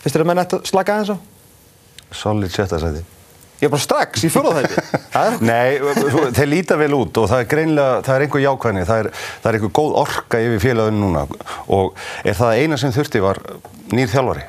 finnst 0.03 0.17
þér 0.17 0.25
að 0.25 0.33
menn 0.33 0.43
ætti 0.43 0.59
að 0.59 0.73
slaka 0.73 0.97
aðeins 0.97 1.15
á? 1.15 1.19
Solid 2.17 2.55
sjötta 2.55 2.81
sæti. 2.83 3.05
Ég 3.57 3.71
er 3.71 3.73
bara 3.73 3.81
strax 3.81 4.25
í 4.27 4.29
fjóðaðætti 4.29 4.83
Nei, 5.49 5.79
þeir 6.37 6.49
líta 6.51 6.77
vel 6.77 6.91
út 6.93 7.17
og 7.23 7.31
það 7.31 7.41
er 7.41 7.49
greinlega, 7.49 7.95
það 8.05 8.19
er 8.19 8.25
einhver 8.27 8.43
jákvæðni 8.43 8.83
það 8.85 9.01
er, 9.01 9.09
það 9.41 9.49
er 9.49 9.59
einhver 9.59 9.73
góð 9.79 9.97
orka 10.03 10.41
yfir 10.45 10.61
félaginu 10.61 11.01
núna 11.07 11.23
og 11.73 12.05
er 12.21 12.37
það 12.37 12.61
eina 12.61 12.79
sem 12.83 12.93
þurfti 12.93 13.25
var 13.25 13.41
nýr 13.97 14.12
þjálfari 14.12 14.45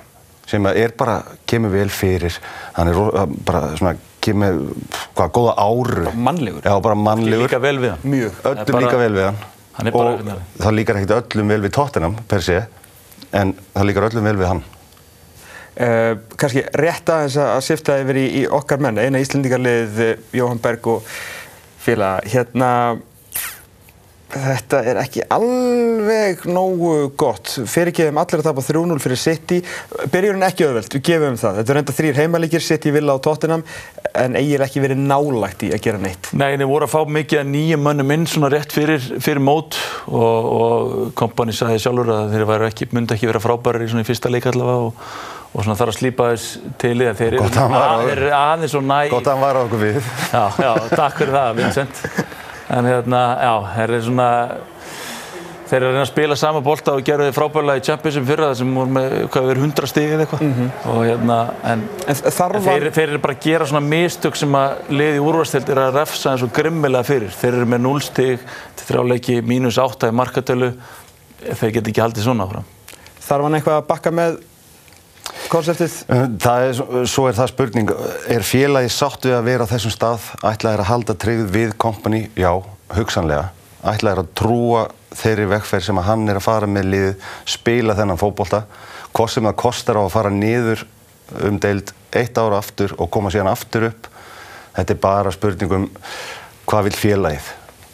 sem 0.48 0.68
er 0.74 0.96
bara, 1.00 1.22
kemur 1.48 1.72
vel 1.72 1.88
fyrir 1.92 2.36
hann 2.76 2.92
er 2.92 3.00
bara 3.48 3.70
svona 3.80 3.96
kemur, 4.28 4.60
hvað, 5.16 5.32
góða 5.40 5.56
áru 5.56 6.16
Mannlegur. 6.28 6.68
Já, 6.68 6.74
bara 6.84 7.00
mannlegur. 7.00 7.48
Líka 7.48 7.64
vel 7.64 7.78
við 7.80 7.94
hann. 7.96 8.08
Mjög, 8.12 8.42
öllum 8.44 8.74
bara, 8.74 8.84
líka 8.84 9.00
vel 9.06 9.14
við 9.16 9.30
hann 9.30 9.46
Er 9.78 9.94
bara 9.94 10.16
Og 10.18 10.64
það 10.64 10.76
líkar 10.80 11.00
ekkert 11.00 11.36
öllum 11.36 11.54
vel 11.54 11.62
við 11.66 11.76
Tottenham 11.78 12.18
per 12.30 12.44
sé 12.46 12.64
en 13.36 13.54
það 13.76 13.88
líkar 13.90 14.08
öllum 14.10 14.30
vel 14.30 14.38
við 14.40 14.52
hann. 14.52 14.64
Uh, 15.78 16.14
kannski 16.40 16.64
rétt 16.82 17.10
aðeins 17.14 17.36
að 17.44 17.60
sifta 17.68 18.00
yfir 18.02 18.18
í, 18.18 18.26
í 18.40 18.46
okkar 18.50 18.82
menn, 18.82 18.98
eina 18.98 19.22
íslendingarlið 19.22 20.00
Jóhann 20.34 20.62
Berg 20.64 20.90
og 20.90 21.12
félag. 21.84 22.26
Hérna 22.34 22.72
Þetta 24.28 24.80
er 24.84 24.98
ekki 25.00 25.22
alveg 25.32 26.42
nógu 26.52 27.14
gott. 27.20 27.54
Fyrirgeðum 27.72 28.18
allir 28.20 28.42
að 28.42 28.50
tapa 28.50 28.64
3-0 28.66 28.98
fyrir 29.00 29.20
City. 29.22 29.60
Byrjurinn 30.12 30.44
ekki 30.44 30.66
auðvelt, 30.68 30.98
við 30.98 31.04
gefum 31.08 31.38
það. 31.40 31.60
Þetta 31.62 31.74
er 31.74 31.80
enda 31.82 31.96
þrýr 31.96 32.20
heimalíkir, 32.20 32.66
City, 32.66 32.92
Villa 32.92 33.16
og 33.16 33.22
Tottenham, 33.24 33.64
en 34.12 34.36
eigir 34.36 34.64
ekki 34.66 34.84
verið 34.84 35.00
nálægt 35.08 35.64
í 35.64 35.72
að 35.72 35.84
gera 35.86 36.02
neitt. 36.04 36.32
Nei, 36.36 36.58
þeir 36.58 36.68
voru 36.68 36.90
að 36.90 36.94
fá 36.98 37.14
mikið 37.18 37.40
að 37.40 37.52
nýja 37.54 37.80
mönnum 37.80 38.14
inn 38.18 38.28
svona 38.28 38.52
rétt 38.52 38.76
fyrir, 38.76 39.08
fyrir 39.24 39.44
mót 39.44 39.80
og, 40.12 40.52
og 40.60 40.98
kompani 41.18 41.56
sagði 41.56 41.86
sjálfur 41.86 42.12
að 42.18 42.36
þeir 42.36 42.68
ekki, 42.68 42.90
myndi 42.92 43.16
ekki 43.16 43.32
vera 43.32 43.44
frábæri 43.44 43.88
í, 43.88 43.94
í 43.96 44.08
fyrsta 44.08 44.32
leik 44.34 44.50
allavega 44.52 44.90
og, 44.90 45.06
og 45.54 45.62
svona 45.62 45.78
þarf 45.80 45.94
að 45.94 46.00
slípa 46.02 46.34
þess 46.34 46.74
til 46.84 46.98
í 46.98 47.08
það. 47.08 47.22
Þeir 47.22 48.18
eru 48.18 48.34
aðeins 48.42 48.76
og 48.76 48.84
næ... 48.92 48.98
Gott 49.14 49.32
að 49.32 49.38
hann 49.38 49.46
var 49.48 49.62
á 49.62 49.64
okkur 49.64 49.86
við. 49.86 50.02
Já, 50.34 50.44
já, 50.60 50.74
takk 50.92 51.24
fyrir 51.24 51.40
það, 51.40 51.56
Vincent 51.62 52.04
en 52.70 52.90
hérna, 52.90 53.22
já, 53.42 53.54
þeir 53.76 53.90
eru 53.90 54.06
svona 54.08 54.30
þeir 55.68 55.78
eru 55.82 55.88
að 55.88 55.94
reyna 55.94 56.04
að 56.06 56.10
spila 56.12 56.36
sama 56.40 56.62
bólta 56.64 56.94
og 56.96 57.04
gera 57.08 57.28
þið 57.28 57.36
frábæðilega 57.36 57.82
í 57.82 57.86
Championship 57.88 58.28
fyrra 58.28 58.50
það 58.50 58.60
sem 58.62 58.76
voru 58.78 58.94
með, 58.98 59.16
hvað 59.34 59.48
verið, 59.50 59.66
100 59.68 59.90
stig 59.92 60.14
eða 60.14 60.26
eitthvað 60.26 60.44
mm 60.46 60.54
-hmm. 60.58 60.70
og 60.94 61.00
hérna, 61.04 61.38
en, 61.72 61.84
en, 62.08 62.22
en 62.32 62.68
þeir, 62.68 62.88
þeir 62.96 63.08
eru 63.08 63.22
bara 63.26 63.36
að 63.36 63.48
gera 63.48 63.68
svona 63.72 63.84
mistök 63.88 64.40
sem 64.40 64.56
að 64.56 64.94
liði 65.02 65.24
úrvarstild 65.24 65.72
er 65.74 65.82
að 65.84 66.00
refsa 66.00 66.32
eins 66.32 66.46
og 66.46 66.54
grimmilega 66.56 67.08
fyrir 67.08 67.36
þeir 67.36 67.54
eru 67.54 67.70
með 67.74 67.84
0 67.88 68.02
stig 68.08 68.46
til 68.76 68.88
þrjáleiki 68.92 69.42
mínus 69.42 69.78
8 69.78 70.12
í 70.12 70.16
markatölu 70.16 70.72
þeir 71.44 71.72
get 71.72 71.88
ekki 71.88 72.02
haldið 72.02 72.24
svona 72.24 72.48
áfram. 72.48 72.68
Þarf 73.28 73.44
hann 73.44 73.60
eitthvað 73.60 73.82
að 73.82 73.88
bakka 73.92 74.12
með 74.12 74.40
konseptið? 75.52 75.98
Það 76.44 76.66
er, 76.68 76.82
svo 77.10 77.28
er 77.30 77.38
það 77.38 77.52
spurning, 77.54 77.94
er 78.36 78.46
félagi 78.46 78.92
sátt 78.94 79.28
við 79.28 79.38
að 79.38 79.48
vera 79.50 79.68
á 79.68 79.72
þessum 79.72 79.94
stað, 79.94 80.28
ætlaðir 80.46 80.84
að 80.84 80.92
halda 80.92 81.16
tryggð 81.24 81.54
við 81.56 81.76
kompani? 81.82 82.22
Já, 82.38 82.52
hugsanlega. 82.96 83.50
Ætlaðir 83.88 84.24
að 84.24 84.34
trúa 84.38 84.84
þeirri 85.18 85.48
vekkferð 85.54 85.88
sem 85.88 86.02
að 86.02 86.10
hann 86.10 86.28
er 86.30 86.40
að 86.40 86.48
fara 86.48 86.70
með 86.70 86.92
lið, 86.94 87.10
spila 87.48 87.96
þennan 87.98 88.22
fókbólta, 88.22 88.64
hvað 89.16 89.32
sem 89.34 89.50
það 89.50 89.60
kostar 89.64 90.00
á 90.00 90.02
að 90.04 90.14
fara 90.14 90.34
niður 90.34 90.84
um 91.48 91.60
deild 91.62 91.94
eitt 92.16 92.38
ára 92.40 92.60
aftur 92.62 92.94
og 92.98 93.10
koma 93.12 93.32
síðan 93.34 93.52
aftur 93.52 93.90
upp. 93.90 94.10
Þetta 94.78 94.94
er 94.94 95.02
bara 95.02 95.34
spurningum 95.34 95.88
hvað 96.68 96.90
vil 96.90 96.98
félagið. 96.98 97.48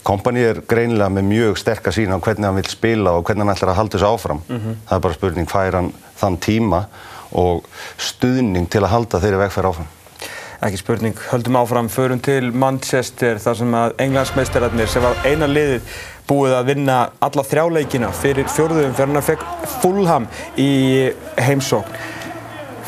Kompani 0.04 0.42
er 0.44 0.60
greinilega 0.68 1.14
með 1.16 1.30
mjög 1.30 1.60
sterk 1.62 1.86
að 1.88 1.96
sína 1.96 2.18
á 2.20 2.24
hvernig 2.24 2.50
hann 2.50 2.58
vil 2.60 2.68
spila 2.72 3.14
og 3.16 3.24
hvernig 3.24 3.46
hann 3.46 3.54
ætlar 3.54 3.72
að 3.72 3.80
halda 3.80 3.98
þessu 3.98 4.10
áfram. 4.10 4.42
Það 4.90 4.96
er 4.98 5.04
bara 5.06 5.18
spurning 5.18 5.48
hvað 5.48 5.68
er 5.70 5.78
hann 5.80 5.92
þann 6.20 6.40
tíma 6.44 6.82
og 7.34 7.68
stuðning 7.98 8.70
til 8.72 8.84
að 8.84 8.94
halda 8.94 9.22
þeirri 9.24 9.44
vegferð 9.44 9.74
áfram. 9.74 9.92
Ekki 10.64 10.80
spurning, 10.80 11.18
höldum 11.28 11.58
áfram, 11.60 11.90
förum 11.92 12.22
til 12.24 12.54
Manchester 12.56 13.40
þar 13.44 13.58
sem 13.60 13.74
að 13.76 13.96
englandsmeistararnir 14.06 14.88
sem 14.88 15.04
var 15.04 15.18
eina 15.28 15.50
liðið 15.50 15.98
búið 16.30 16.56
að 16.56 16.70
vinna 16.72 16.98
alla 17.26 17.44
þrjáleikina 17.44 18.14
fyrir 18.16 18.48
fjórðum 18.48 18.94
fyrir 18.96 19.10
hann 19.10 19.20
að 19.20 19.28
fekk 19.34 19.44
Fulham 19.82 20.28
í 20.56 20.72
heimsókn. 21.44 22.00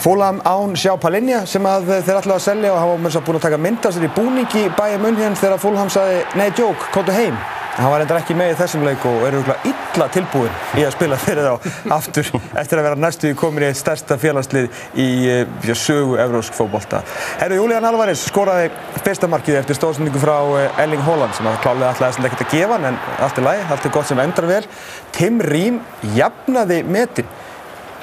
Fulham 0.06 0.40
án 0.46 0.76
Sjá 0.80 0.94
Palinja 1.02 1.42
sem 1.50 1.66
að 1.66 1.90
þeir 2.06 2.20
ætlaði 2.22 2.36
að 2.38 2.46
selja 2.46 2.72
og 2.76 2.82
hafa 2.84 3.22
búin 3.26 3.40
að 3.40 3.46
taka 3.48 3.60
mynda 3.60 3.92
sér 3.92 4.08
í 4.08 4.14
búningi 4.16 4.66
bæja 4.78 5.00
munn 5.02 5.20
hérna 5.20 5.40
þegar 5.40 5.64
Fulham 5.64 5.92
sagði 5.92 6.24
Nei, 6.38 6.50
djók, 6.56 6.90
komdu 6.94 7.16
heim. 7.16 7.40
Hann 7.76 7.92
var 7.92 8.00
reyndar 8.00 8.22
ekki 8.22 8.36
með 8.40 8.54
í 8.54 8.56
þessum 8.56 8.86
leik 8.88 9.04
og 9.04 9.26
er 9.28 9.36
auðvitað 9.36 9.66
illa 9.68 10.06
tilbúin 10.14 10.54
í 10.80 10.84
að 10.86 10.94
spila 10.96 11.18
fyrir 11.20 11.44
þá 11.44 11.66
aftur 11.92 12.30
eftir 12.62 12.80
að 12.80 12.86
vera 12.88 13.00
næstu 13.04 13.32
í 13.34 13.36
komin 13.36 13.66
í 13.66 13.68
eitt 13.68 13.80
stærsta 13.80 14.16
félagslið 14.22 14.70
í 15.02 15.08
já, 15.28 15.74
sögu 15.76 16.16
evrósk 16.24 16.56
fókbólta. 16.56 17.02
Herru, 17.42 17.58
Julian 17.60 17.88
Alvarez 17.90 18.24
skoraði 18.30 18.70
fyrsta 19.02 19.28
markið 19.32 19.60
eftir 19.60 19.80
stóðsendingu 19.80 20.22
frá 20.24 20.38
Erling 20.86 21.04
Haaland 21.04 21.36
sem 21.36 21.50
að 21.52 21.60
klálega 21.66 21.92
ætlaði 21.92 22.16
þess 22.16 22.24
að 22.24 22.30
ekkert 22.30 22.46
að 22.46 22.56
gefa 22.56 22.78
hann 22.78 22.88
en 22.94 23.02
allt 23.28 23.42
er 23.42 23.48
læg, 23.50 23.66
allt 23.76 23.90
er 23.90 23.96
gott 23.98 24.12
sem 24.12 24.24
endar 24.24 24.48
vel. 24.54 24.62
Tim 25.20 25.42
Rím 25.44 25.82
jafnaði 26.16 26.80
metin, 26.88 27.28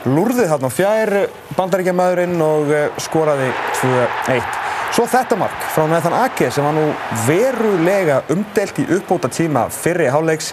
lúrði 0.05 0.51
þarna 0.53 0.73
fjær 0.75 1.15
bandaríkjamaðurinn 1.57 2.45
og 2.45 2.77
skoraði 3.09 3.49
2-1. 3.81 4.72
Svo 4.93 5.07
þetta 5.09 5.39
mark 5.41 5.63
frá 5.73 5.87
Nathan 5.89 6.13
Ake 6.13 6.51
sem 6.53 6.67
var 6.67 6.75
nú 6.77 6.83
verulega 7.25 8.19
umdelt 8.33 8.77
í 8.83 8.85
uppbóta 8.93 9.31
tíma 9.33 9.63
fyrri 9.73 10.11
háleiks 10.13 10.51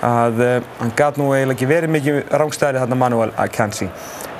að 0.00 0.40
uh, 0.40 0.54
hann 0.78 0.92
gæt 0.96 1.18
nú 1.20 1.26
eiginlega 1.34 1.58
ekki 1.58 1.68
verið 1.68 1.92
mikið 1.98 2.16
rángstæðri 2.40 2.80
þarna 2.80 2.98
Manuel 3.02 3.34
Akanji. 3.44 3.90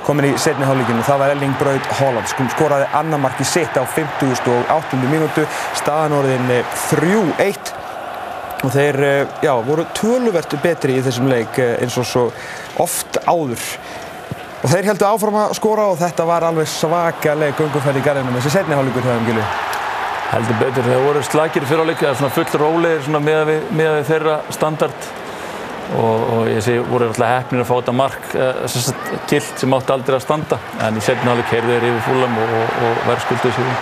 Komin 0.06 0.30
í 0.30 0.32
setni 0.40 0.64
háleikinu, 0.64 1.04
það 1.04 1.20
var 1.20 1.34
Erling 1.34 1.58
Braut 1.60 1.90
Haaland, 1.98 2.32
skoraði 2.56 2.88
annar 2.96 3.20
marki 3.20 3.44
sitt 3.44 3.76
á 3.76 3.84
50.8. 3.84 5.02
mínútu, 5.12 5.44
staðan 5.78 6.16
orðin 6.22 6.48
3-1 6.88 7.74
og 8.64 8.72
þeir 8.72 9.02
uh, 9.04 9.38
já, 9.44 9.52
voru 9.68 9.84
töluvert 10.00 10.56
betri 10.64 10.96
í 10.96 11.04
þessum 11.04 11.28
leik 11.28 11.60
eins 11.60 12.00
og 12.00 12.08
svo 12.08 12.24
oft 12.80 13.20
áður. 13.28 13.60
Og 14.62 14.70
þeir 14.70 14.92
heldur 14.92 15.08
áfram 15.10 15.38
að 15.40 15.56
skora 15.58 15.88
og 15.90 15.96
þetta 15.98 16.24
var 16.28 16.44
alveg 16.46 16.68
svakaleg 16.70 17.56
gungumferð 17.58 17.98
í 17.98 18.02
garðinum 18.04 18.36
þessi 18.38 18.52
setni 18.54 18.76
hálfleikur 18.78 19.08
hjá 19.08 19.16
þeim, 19.16 19.24
Gilvi. 19.26 19.46
Heldur 20.32 20.60
betur, 20.60 20.86
þeir 20.86 21.02
voru 21.02 21.22
slagir 21.26 21.66
fyrir 21.66 21.82
áleik, 21.82 21.98
það 21.98 22.10
er 22.12 22.20
svona 22.20 22.36
full 22.36 22.60
rólegir 22.62 23.18
með 23.18 23.42
við, 23.48 23.66
við 23.80 23.98
þeirra 24.08 24.36
standard 24.54 25.08
og, 25.98 26.22
og 26.36 26.46
ég 26.48 26.62
sé, 26.64 26.78
voru 26.86 27.10
alltaf 27.10 27.34
hefnir 27.34 27.64
að 27.64 27.68
fá 27.68 27.74
þetta 27.74 27.96
mark, 27.98 28.30
þess 28.30 28.92
að 28.92 29.18
gilt 29.32 29.64
sem 29.64 29.76
átti 29.76 29.94
aldrei 29.96 30.16
að 30.16 30.24
standa, 30.28 30.60
en 30.86 30.96
í 30.96 31.04
setni 31.04 31.28
hálfleik 31.28 31.52
heyrðu 31.56 31.74
þeir 31.74 31.88
yfir 31.90 32.06
fúlam 32.06 32.38
og, 32.44 32.54
og, 32.62 32.80
og 32.86 33.04
verðskulduð 33.10 33.58
sér. 33.58 33.74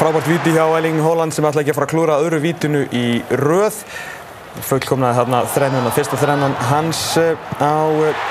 Frábært 0.00 0.28
víti 0.32 0.52
hjá 0.56 0.64
Erling 0.64 1.00
Haaland 1.04 1.36
sem 1.36 1.46
ætla 1.46 1.62
ekki 1.62 1.74
að 1.74 1.78
fara 1.78 1.86
að 1.88 1.94
klúra 1.94 2.20
öðru 2.24 2.42
vítinu 2.42 2.86
í 2.96 3.06
röð 3.36 3.82
fullkomnaði 4.66 5.16
þarna 5.20 5.40
þrennuna, 5.54 5.92
fyrsta 5.94 6.18
þrennan 6.20 6.54
hans 6.68 7.00
á 7.16 7.86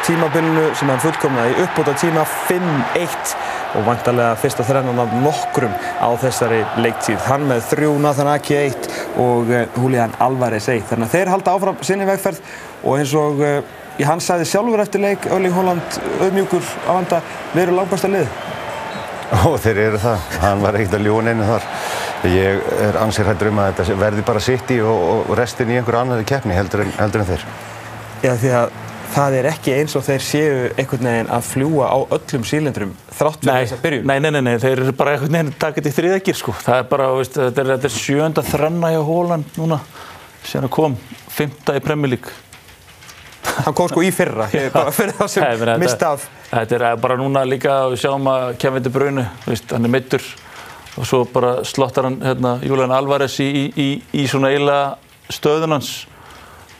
tímabilinu 0.06 0.66
sem 0.78 0.92
hann 0.92 1.02
fullkomnaði 1.04 1.56
uppbúta 1.64 1.96
tíma 2.00 2.26
5-1 2.50 3.34
og 3.80 3.88
vantarlega 3.88 4.36
fyrsta 4.42 4.66
þrennan 4.68 5.02
af 5.04 5.16
nokkrum 5.24 5.74
á 5.74 6.10
þessari 6.22 6.62
leiktíð. 6.84 7.20
Hann 7.30 7.48
með 7.50 7.66
þrjú, 7.72 7.96
Nathan 8.04 8.32
Aki 8.34 8.58
1 8.60 8.90
og 9.24 9.54
Julian 9.78 10.16
Alvarez 10.20 10.70
1. 10.70 10.88
Þannig 10.92 11.10
að 11.10 11.16
þeir 11.18 11.34
halda 11.34 11.56
áfram 11.56 11.82
sinni 11.86 12.10
vegferð 12.10 12.44
og 12.84 13.00
eins 13.00 13.16
og 13.18 13.44
ég 13.44 14.08
hans 14.08 14.30
sagði 14.30 14.48
sjálfur 14.50 14.84
eftir 14.84 15.04
leik, 15.04 15.28
Erling 15.28 15.56
Haaland 15.56 16.00
auðmjúkur 16.20 16.64
á 16.88 16.92
vanda, 16.92 17.24
við 17.54 17.66
erum 17.66 17.82
langbæsta 17.82 18.12
lið. 18.12 18.30
Og 19.46 19.60
þeir 19.62 19.84
eru 19.84 20.00
það, 20.02 20.30
hann 20.42 20.64
var 20.64 20.78
ekkert 20.80 20.96
að 20.98 21.04
ljúa 21.06 21.26
neina 21.28 21.46
þar. 21.46 21.66
Ég 22.28 22.66
er 22.84 22.98
ansið 23.00 23.30
hættur 23.32 23.48
um 23.48 23.60
að 23.64 23.78
þetta 23.78 23.96
verði 24.02 24.24
bara 24.28 24.44
sitt 24.44 24.72
í 24.76 24.82
og, 24.84 25.04
og 25.30 25.34
restin 25.40 25.70
í 25.72 25.78
einhverju 25.80 26.02
annari 26.02 26.26
keppni 26.28 26.56
heldur 26.58 26.84
en, 26.84 26.90
heldur 27.00 27.24
en 27.24 27.30
þeir. 27.30 27.46
Já 28.26 28.34
því 28.42 28.50
að 28.60 28.74
það 29.14 29.38
er 29.40 29.48
ekki 29.54 29.76
eins 29.78 29.96
og 29.96 30.04
þeir 30.06 30.26
séu 30.26 30.58
einhvern 30.74 31.08
veginn 31.10 31.32
að 31.38 31.48
fljúa 31.48 31.88
á 31.88 31.98
öllum 32.18 32.44
sílendrum 32.50 32.92
þrátt 33.08 33.46
fyrir 33.46 33.64
þess 33.64 33.78
að 33.78 33.86
byrju. 33.86 34.02
Nei, 34.10 34.18
nei, 34.20 34.30
nei, 34.36 34.42
nei, 34.50 34.58
þeir 34.62 34.84
eru 34.84 34.96
bara 35.00 35.16
einhvern 35.16 35.38
veginn 35.38 35.56
takit 35.64 35.88
í 35.88 35.94
þriðagir 35.96 36.40
sko. 36.42 36.56
Það 36.66 36.82
er 36.82 36.92
bara, 36.92 37.08
veist, 37.16 37.40
þetta 37.40 37.64
er, 37.64 37.72
þetta 37.78 37.90
er 37.90 37.96
sjönda 37.96 38.46
þrenna 38.50 38.92
hjá 38.94 39.00
Hóland 39.08 39.58
núna 39.62 39.80
sem 40.50 40.68
kom, 40.72 41.00
fymta 41.32 41.78
í 41.80 41.84
League. 42.10 42.36
Hann 43.64 43.74
kom 43.76 43.90
sko 43.92 44.04
í 44.04 44.12
fyrra, 44.14 44.50
bara 44.76 44.92
fyrir 44.96 45.16
það 45.18 45.32
sem 45.32 45.72
mista 45.80 46.14
af. 46.14 46.28
Þetta 46.52 46.76
er 46.76 47.02
bara 47.02 47.18
núna 47.20 47.46
líka, 47.48 47.88
við 47.92 48.04
sjáum 48.04 48.28
að 48.28 48.58
Kevin 48.60 48.84
De 48.84 48.92
Bruyne, 48.94 49.26
veist, 49.48 49.72
hann 49.72 49.88
er 49.88 49.92
meittur 49.96 50.24
og 50.98 51.08
svo 51.08 51.24
bara 51.34 51.60
slottar 51.68 52.10
hann 52.10 52.20
hérna, 52.24 52.58
Julian 52.66 52.94
Alvarez 52.96 53.40
í, 53.44 53.50
í, 53.50 53.66
í, 53.78 53.90
í 54.24 54.28
svona 54.28 54.52
eiginlega 54.54 54.96
stöðun 55.30 55.78
hans 55.78 55.92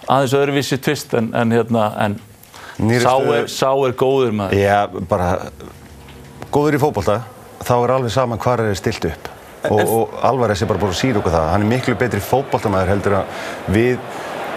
aðeins 0.10 0.36
öðruvísi 0.40 0.80
tvist 0.82 1.14
en, 1.18 1.32
en, 1.38 1.54
hérna, 1.54 1.90
en 2.06 2.20
sá 3.04 3.14
er, 3.20 3.50
sá 3.52 3.70
er 3.74 3.94
góður 4.00 4.34
maður. 4.36 4.58
Já, 4.58 4.88
bara 5.10 5.34
góður 6.50 6.80
í 6.80 6.82
fókbalta, 6.82 7.20
þá 7.62 7.76
er 7.78 7.94
alveg 7.98 8.16
saman 8.16 8.42
hvað 8.42 8.66
er 8.70 8.80
stilt 8.80 9.06
upp 9.12 9.30
og, 9.68 9.80
og 9.84 10.20
Alvarez 10.24 10.62
er 10.64 10.70
bara 10.70 10.80
búin 10.82 10.94
að 10.94 11.02
síra 11.02 11.20
okkur 11.20 11.34
það. 11.36 11.48
Hann 11.54 11.66
er 11.66 11.72
miklu 11.74 11.96
betri 12.00 12.22
fókbaltamæður 12.24 12.94
heldur 12.94 13.18
að 13.20 13.40
við 13.76 13.98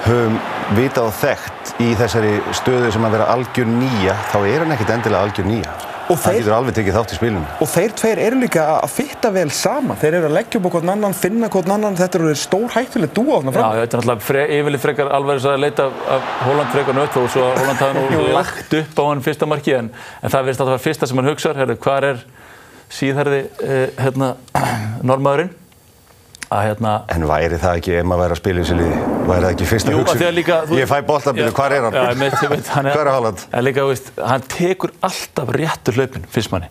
höfum 0.07 0.37
vitað 0.77 1.09
og 1.09 1.17
þekkt 1.21 1.73
í 1.83 1.89
þessari 1.99 2.37
stöðu 2.59 2.93
sem 2.95 3.07
að 3.07 3.17
vera 3.19 3.31
algjör 3.35 3.69
nýja, 3.71 4.15
þá 4.33 4.39
er 4.41 4.63
hann 4.65 4.77
ekkert 4.77 4.95
endilega 4.97 5.27
algjör 5.27 5.49
nýja. 5.51 5.75
Það 6.21 6.37
getur 6.39 6.55
alveg 6.57 6.77
tekið 6.77 6.97
þátt 6.97 7.13
í 7.15 7.17
spilinu. 7.19 7.43
Og 7.65 7.71
þeir 7.73 7.95
tveir 8.01 8.21
eru 8.27 8.41
líka 8.43 8.65
að 8.75 8.93
fitta 8.93 9.31
vel 9.35 9.47
saman. 9.55 9.99
Þeir 10.01 10.17
eru 10.19 10.29
að 10.29 10.37
leggja 10.37 10.61
upp 10.61 10.69
á 10.69 10.73
hvern 10.75 10.93
annan, 10.95 11.17
finna 11.17 11.51
hvern 11.53 11.75
annan. 11.77 11.99
Þetta 12.01 12.21
eru 12.21 12.35
stór 12.39 12.69
hættileg 12.75 13.15
dúa 13.17 13.39
þarna 13.39 13.55
fram. 13.57 13.63
Já, 13.63 13.83
þetta 13.83 13.99
er 13.99 14.03
náttúrulega 14.03 14.27
fre, 14.29 14.45
yfirleitt 14.59 14.85
frekar 14.85 15.13
alveg 15.19 15.49
að 15.53 15.59
leita 15.63 15.89
af 16.17 16.29
Holland 16.47 16.75
frekar 16.75 16.99
nött 16.99 17.19
og 17.23 17.31
svo 17.33 17.47
að 17.49 17.59
Holland 17.63 17.83
hafi 17.87 18.05
nú 18.17 18.27
lagt 18.39 18.77
upp 18.83 19.01
á 19.01 19.05
hann 19.09 19.25
fyrsta 19.25 19.49
marki 19.51 19.77
en, 19.79 19.91
en 20.21 20.35
það 20.35 20.47
verðist 20.49 20.65
að 20.65 20.71
það 20.71 20.77
var 20.77 20.85
fyrsta 20.89 21.11
sem 21.11 21.23
hann 21.23 21.33
hugsaður. 21.33 21.63
Herru, 21.63 21.81
hvað 21.87 22.11
er 22.11 22.23
síðherði 22.93 23.43
eh, 23.65 23.89
hérna, 24.03 24.35
normaðurinn? 25.13 25.57
Að, 26.53 26.67
hérna, 26.69 27.01
en 27.13 27.29
væri 27.31 27.61
það 27.61 27.81
ekki 27.81 27.99
ef 28.03 28.09
maður 28.09 28.27
væri 28.27 28.39
að 28.39 28.43
spila 28.45 28.61
í 28.61 28.65
þessu 28.67 28.81
liði? 28.83 29.12
Væri 29.33 29.47
það 29.47 29.55
ekki 29.55 29.67
fyrsta 29.71 29.95
hugsun? 29.97 30.77
Ég 30.77 30.89
fæ 30.91 30.99
boltabili, 31.09 31.49
hvað 31.57 31.75
er 31.77 31.87
hann? 31.87 31.97
Já, 31.97 32.21
mitt, 32.21 32.39
mitt, 32.53 32.71
hann 32.75 32.89
hvað 32.91 33.03
er 33.07 33.11
Holland? 33.15 33.45
En 33.53 33.65
líka, 33.65 33.85
veist, 33.89 34.13
hann 34.21 34.45
tekur 34.53 34.93
alltaf 35.09 35.53
réttur 35.57 35.97
hlaupin, 35.97 36.27
finnst 36.33 36.53
manni. 36.53 36.69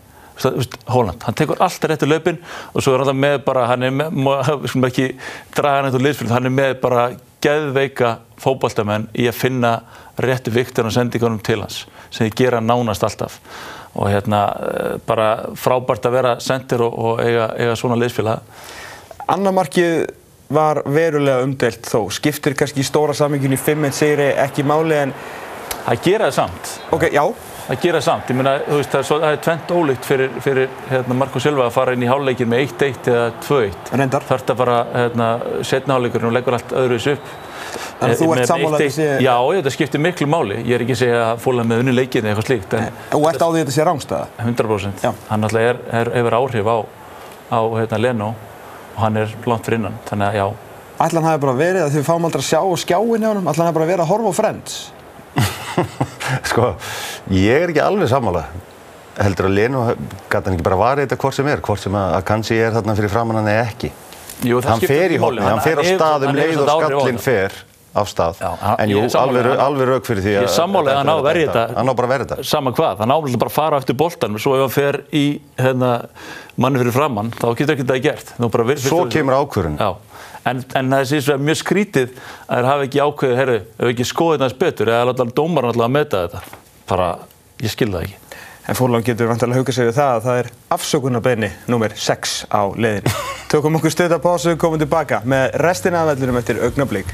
Holland, 0.89 1.25
hann 1.25 1.37
tekur 1.37 1.61
alltaf 1.61 1.89
réttur 1.91 2.09
hlaupin 2.09 2.39
og 2.73 2.85
svo 2.85 2.93
er 2.95 3.05
hann 3.05 3.19
með 3.21 3.39
bara, 3.47 3.65
hann 3.71 3.87
er 3.87 3.93
með, 3.95 4.21
skulum 4.69 4.87
ekki 4.89 5.09
draga 5.57 5.79
hann 5.79 5.89
eitthvað 5.89 6.05
liðsfjöld, 6.07 6.33
hann 6.35 6.49
er 6.49 6.55
með 6.59 6.77
bara 6.83 7.09
geðveika 7.41 8.15
fókbaltamenn 8.41 9.09
í 9.17 9.27
að 9.29 9.37
finna 9.41 9.75
réttu 10.21 10.53
viktur 10.53 10.89
og 10.89 10.93
sendingunum 10.93 11.41
til 11.45 11.61
hans, 11.63 11.85
sem 12.13 12.27
þið 12.27 12.37
gera 12.43 12.61
nánast 12.61 13.05
alltaf. 13.07 13.39
Og 13.91 14.07
hérna, 14.07 14.45
bara 15.03 15.51
frábært 15.59 16.05
að 16.07 16.13
vera 16.15 16.37
sendir 16.39 16.83
og, 16.85 16.93
og 16.95 17.23
eiga, 17.25 17.49
eiga 17.59 17.75
svona 17.75 17.97
liðsfjöld 17.99 18.37
Annamarkið 19.31 20.20
var 20.51 20.81
verulega 20.85 21.45
umdelt 21.45 21.87
þó. 21.87 22.09
Skiptir 22.13 22.55
kannski 22.57 22.83
í 22.83 22.87
stóra 22.87 23.15
saminginu 23.17 23.57
í 23.57 23.61
5-1 23.61 23.95
sigri 23.95 24.33
ekki 24.41 24.67
máli 24.67 24.99
en... 25.05 25.15
Það 25.81 26.03
gera 26.05 26.27
það 26.27 26.35
samt. 26.35 26.73
Ok, 26.93 27.07
já. 27.09 27.23
Það 27.65 27.77
gera 27.81 27.99
það 27.99 28.05
samt. 28.05 28.27
Ég 28.29 28.37
meina, 28.37 28.51
þú 28.67 28.75
veist, 28.77 28.91
það 28.91 28.99
er, 28.99 29.05
svo, 29.07 29.17
það 29.21 29.31
er 29.35 29.39
tvent 29.45 29.71
ólíkt 29.73 30.05
fyrir, 30.05 30.35
fyrir 30.45 30.75
hérna, 30.91 31.17
Marko 31.17 31.41
Silva 31.41 31.63
að 31.65 31.73
fara 31.73 31.95
inn 31.95 32.03
í 32.05 32.09
háluleikin 32.09 32.51
með 32.51 32.65
1-1 32.67 33.09
eða 33.13 33.23
2-1. 33.47 33.79
Reyndar. 34.01 34.27
Þarf 34.27 34.43
þetta 34.43 34.57
bara, 34.59 34.75
hérna, 34.97 35.29
setna 35.65 35.97
háluleikurinn 35.97 36.29
og 36.29 36.35
leggur 36.37 36.57
allt 36.59 36.75
öðruvis 36.83 37.07
upp. 37.15 37.33
Þannig 37.71 38.13
að 38.13 38.21
þú 38.21 38.29
ert 38.35 38.51
sammálað 38.51 38.85
þessi... 38.85 39.09
Já, 39.25 39.33
þetta 39.57 39.73
skiptir 39.77 40.05
miklu 40.05 40.29
máli. 40.29 40.59
Ég 40.67 40.77
er 40.77 40.85
ekki 40.85 40.97
að 40.97 41.01
segja 41.01 41.25
að 41.31 41.43
fóla 41.47 41.65
með 41.71 41.83
unni 41.85 41.97
leikin 41.97 42.27
eða 42.27 42.35
eitthvað 42.35 42.49
slíkt. 42.51 42.77
En 42.77 43.17
og 43.17 43.27
ert 43.31 43.41
á 43.41 43.47
því 43.47 43.51
að 43.55 43.59
þetta 43.63 43.75
sé 43.77 43.89
rángstæða? 43.89 44.29
100%. 44.45 45.05
Já. 45.05 45.11
Hann 45.31 45.49
alltaf 45.49 45.67
er, 45.71 45.83
er, 46.01 46.15
hefur 46.19 46.39
áhrif 46.41 46.69
á, 46.69 46.77
á 47.55 47.59
hérna, 47.79 48.01
Leno 48.01 48.33
hann 49.01 49.17
er 49.21 49.35
langt 49.49 49.65
fyrir 49.67 49.79
innan, 49.81 49.97
þannig 50.09 50.27
að 50.31 50.39
já. 50.39 50.45
Ætla 51.01 51.21
hann 51.21 51.29
hafi 51.31 51.41
bara 51.45 51.55
verið 51.57 51.85
að 51.87 51.95
þið 51.95 52.03
fáum 52.07 52.25
aldrei 52.27 52.41
að 52.43 52.49
sjá 52.51 52.61
skjáin 52.83 53.23
hjá 53.25 53.29
hann, 53.31 53.47
ætla 53.49 53.63
hann 53.63 53.69
hafi 53.71 53.77
bara 53.79 53.89
verið 53.91 54.03
að 54.05 54.11
horfa 54.11 54.31
á 54.31 54.39
Friends? 54.39 54.75
sko, 56.51 56.67
ég 57.33 57.63
er 57.65 57.71
ekki 57.73 57.81
alveg 57.83 58.11
sammála. 58.11 58.45
Heldur 59.21 59.49
að 59.49 59.55
Leno 59.57 59.81
gæti 60.31 60.45
hann 60.47 60.55
ekki 60.55 60.65
bara 60.67 60.79
varið 60.79 61.05
þetta 61.07 61.19
hvort 61.23 61.37
sem 61.37 61.49
er, 61.51 61.63
hvort 61.65 61.81
sem 61.83 61.97
að 61.99 62.15
Akanji 62.21 62.59
er 62.63 62.75
þarna 62.77 62.95
fyrir 62.99 63.11
framann 63.11 63.41
hann 63.41 63.49
eða 63.51 63.65
ekki. 63.71 63.91
Jú, 64.47 64.61
það 64.63 64.71
Hann 64.71 64.85
fer 64.89 65.11
í 65.13 65.19
máli. 65.21 65.41
hópni, 65.41 65.49
hann 65.49 65.61
fer 65.65 65.77
á 65.77 65.83
um 65.83 65.87
hann 65.91 66.23
hefur 66.23 66.39
leið 66.39 66.61
og 66.61 66.71
á 66.71 66.77
þetta. 66.87 67.17
fer 67.25 67.59
af 67.93 68.07
stað. 68.11 68.37
Já, 68.39 68.51
en 68.79 68.91
jú, 68.91 69.01
ég 69.01 69.15
alveg, 69.19 69.47
alveg 69.59 69.89
rauk 69.89 70.05
fyrir 70.07 70.23
því 70.23 70.33
Ég 70.35 70.45
að 70.47 70.91
hann 70.95 71.11
á 71.11 71.15
að 71.17 71.23
verja 71.25 71.47
þetta. 71.49 71.63
Hann 71.77 71.91
á 71.91 71.93
bara 71.97 72.07
að 72.07 72.13
verja 72.13 72.27
þetta. 72.29 72.45
Sama 72.51 72.71
hvað, 72.77 73.01
hann 73.03 73.13
ámæli 73.15 73.41
bara 73.41 73.51
að 73.51 73.57
fara 73.57 73.81
eftir 73.81 73.97
boltan 73.99 74.37
svo 74.39 74.53
ef 74.55 74.63
hann 74.63 74.75
fer 74.75 74.99
í 75.11 75.25
hérna, 75.59 75.91
manni 76.55 76.81
fyrir 76.81 76.95
framann, 76.95 77.33
þá 77.35 77.49
getur 77.59 77.75
ekki 77.75 77.87
það 77.91 78.01
gert 78.07 78.33
vir- 78.39 78.79
Svo 78.79 79.03
fyrst- 79.03 79.11
kemur 79.17 79.37
ákvörðun. 79.41 79.77
Já, 79.81 79.91
en, 80.45 80.63
en 80.75 80.89
það 80.95 81.05
sé 81.11 81.21
svo 81.25 81.37
mjög 81.41 81.61
skrítið 81.63 82.15
að 82.47 82.55
þeir 82.55 82.71
hafa 82.71 82.87
ekki 82.87 83.03
ákveðið, 83.07 83.37
herru, 83.41 83.59
ef 83.79 83.91
ekki 83.91 84.07
skoðið 84.07 84.45
þess 84.47 84.59
betur 84.63 84.87
eða 84.95 85.03
alltaf 85.09 85.35
dómar 85.35 85.67
alltaf 85.71 85.87
að 85.89 85.95
meta 85.99 86.25
þetta 86.27 86.43
bara, 86.87 87.11
ég 87.61 87.75
skil 87.75 87.91
það 87.91 88.07
ekki 88.07 88.17
En 88.69 88.77
fórlán 88.77 89.01
getur 89.03 89.25
vantilega 89.27 89.57
hugað 89.57 89.73
sér 89.73 89.87
við 89.89 89.95
það 89.97 90.11
að 90.15 90.25
það 90.27 90.39
er 90.41 90.49
afsökunarbeini 90.75 91.47
nummer 91.67 91.95
6 91.97 92.35
á 92.53 92.61
leiðinni. 92.77 93.13
Tökum 93.51 93.75
okkur 93.79 93.91
stöða 93.91 94.19
pásu, 94.21 94.53
komum 94.61 94.79
tilbaka 94.79 95.23
með 95.25 95.57
restina 95.65 96.03
af 96.05 96.11
vellinum 96.13 96.37
eftir 96.39 96.61
augnablík. 96.61 97.09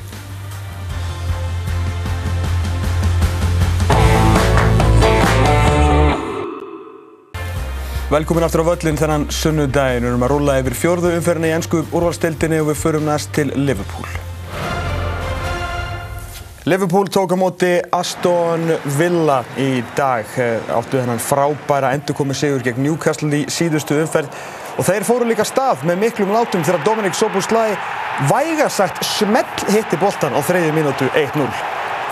Velkomin 8.08 8.46
aftur 8.46 8.64
á 8.64 8.70
völlin 8.70 8.96
þennan 8.96 9.26
sunnudaginn. 9.36 10.06
Við 10.06 10.14
erum 10.14 10.22
að 10.24 10.30
rúla 10.32 10.54
yfir 10.62 10.76
fjórðu 10.80 11.10
umferðinni 11.18 11.50
í 11.50 11.56
ennsku 11.58 11.82
úrvalstildinni 11.92 12.62
og 12.64 12.70
við 12.70 12.78
förum 12.80 13.04
næst 13.04 13.34
til 13.36 13.50
Liverpool. 13.52 14.08
Liverpool 16.72 17.12
tók 17.12 17.36
á 17.36 17.38
móti 17.40 17.74
Aston 17.92 18.64
Villa 18.96 19.42
í 19.60 19.84
dag. 20.00 20.24
Eh, 20.40 20.72
Áttu 20.72 21.02
þennan 21.02 21.20
frábæra 21.20 21.92
endurkomi 21.98 22.32
sigur 22.32 22.64
gegn 22.64 22.80
Newcastle 22.88 23.42
í 23.42 23.44
síðustu 23.52 24.00
umferð. 24.00 24.32
Og 24.80 24.88
þeir 24.88 25.04
fóru 25.04 25.28
líka 25.28 25.44
stað 25.44 25.84
með 25.84 26.00
miklum 26.06 26.32
látum 26.32 26.64
þegar 26.64 26.88
Dominic 26.88 27.20
Soboslai 27.20 27.76
vægasagt 28.32 29.04
smell 29.04 29.68
hitti 29.68 30.00
boltan 30.00 30.32
á 30.32 30.40
þriðju 30.48 30.72
mínútu 30.80 31.12
1-0. 31.12 31.52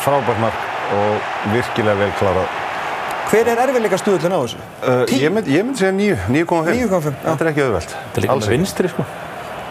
Frábært 0.03 0.43
mark 0.43 0.69
og 0.91 1.51
virkilega 1.55 2.03
vel 2.03 2.15
klárað. 2.19 2.64
Hver 3.29 3.49
er 3.51 3.61
erfiðleika 3.65 3.97
stuðullin 3.99 4.35
á 4.35 4.39
þessu? 4.43 4.59
Uh, 4.85 5.03
ég 5.17 5.33
myndi 5.33 5.63
mynd 5.65 5.79
segja 5.79 5.93
9, 5.95 6.17
9,5. 6.29 6.75
9,5, 6.85 7.15
já. 7.15 7.25
Þetta 7.25 7.45
er 7.45 7.51
ekki 7.51 7.63
auðvelt. 7.65 7.95
Þetta 7.95 8.21
er 8.21 8.25
líka 8.25 8.35
Alls 8.35 8.49
með 8.49 8.57
vinstri, 8.59 8.91
sko 8.93 9.07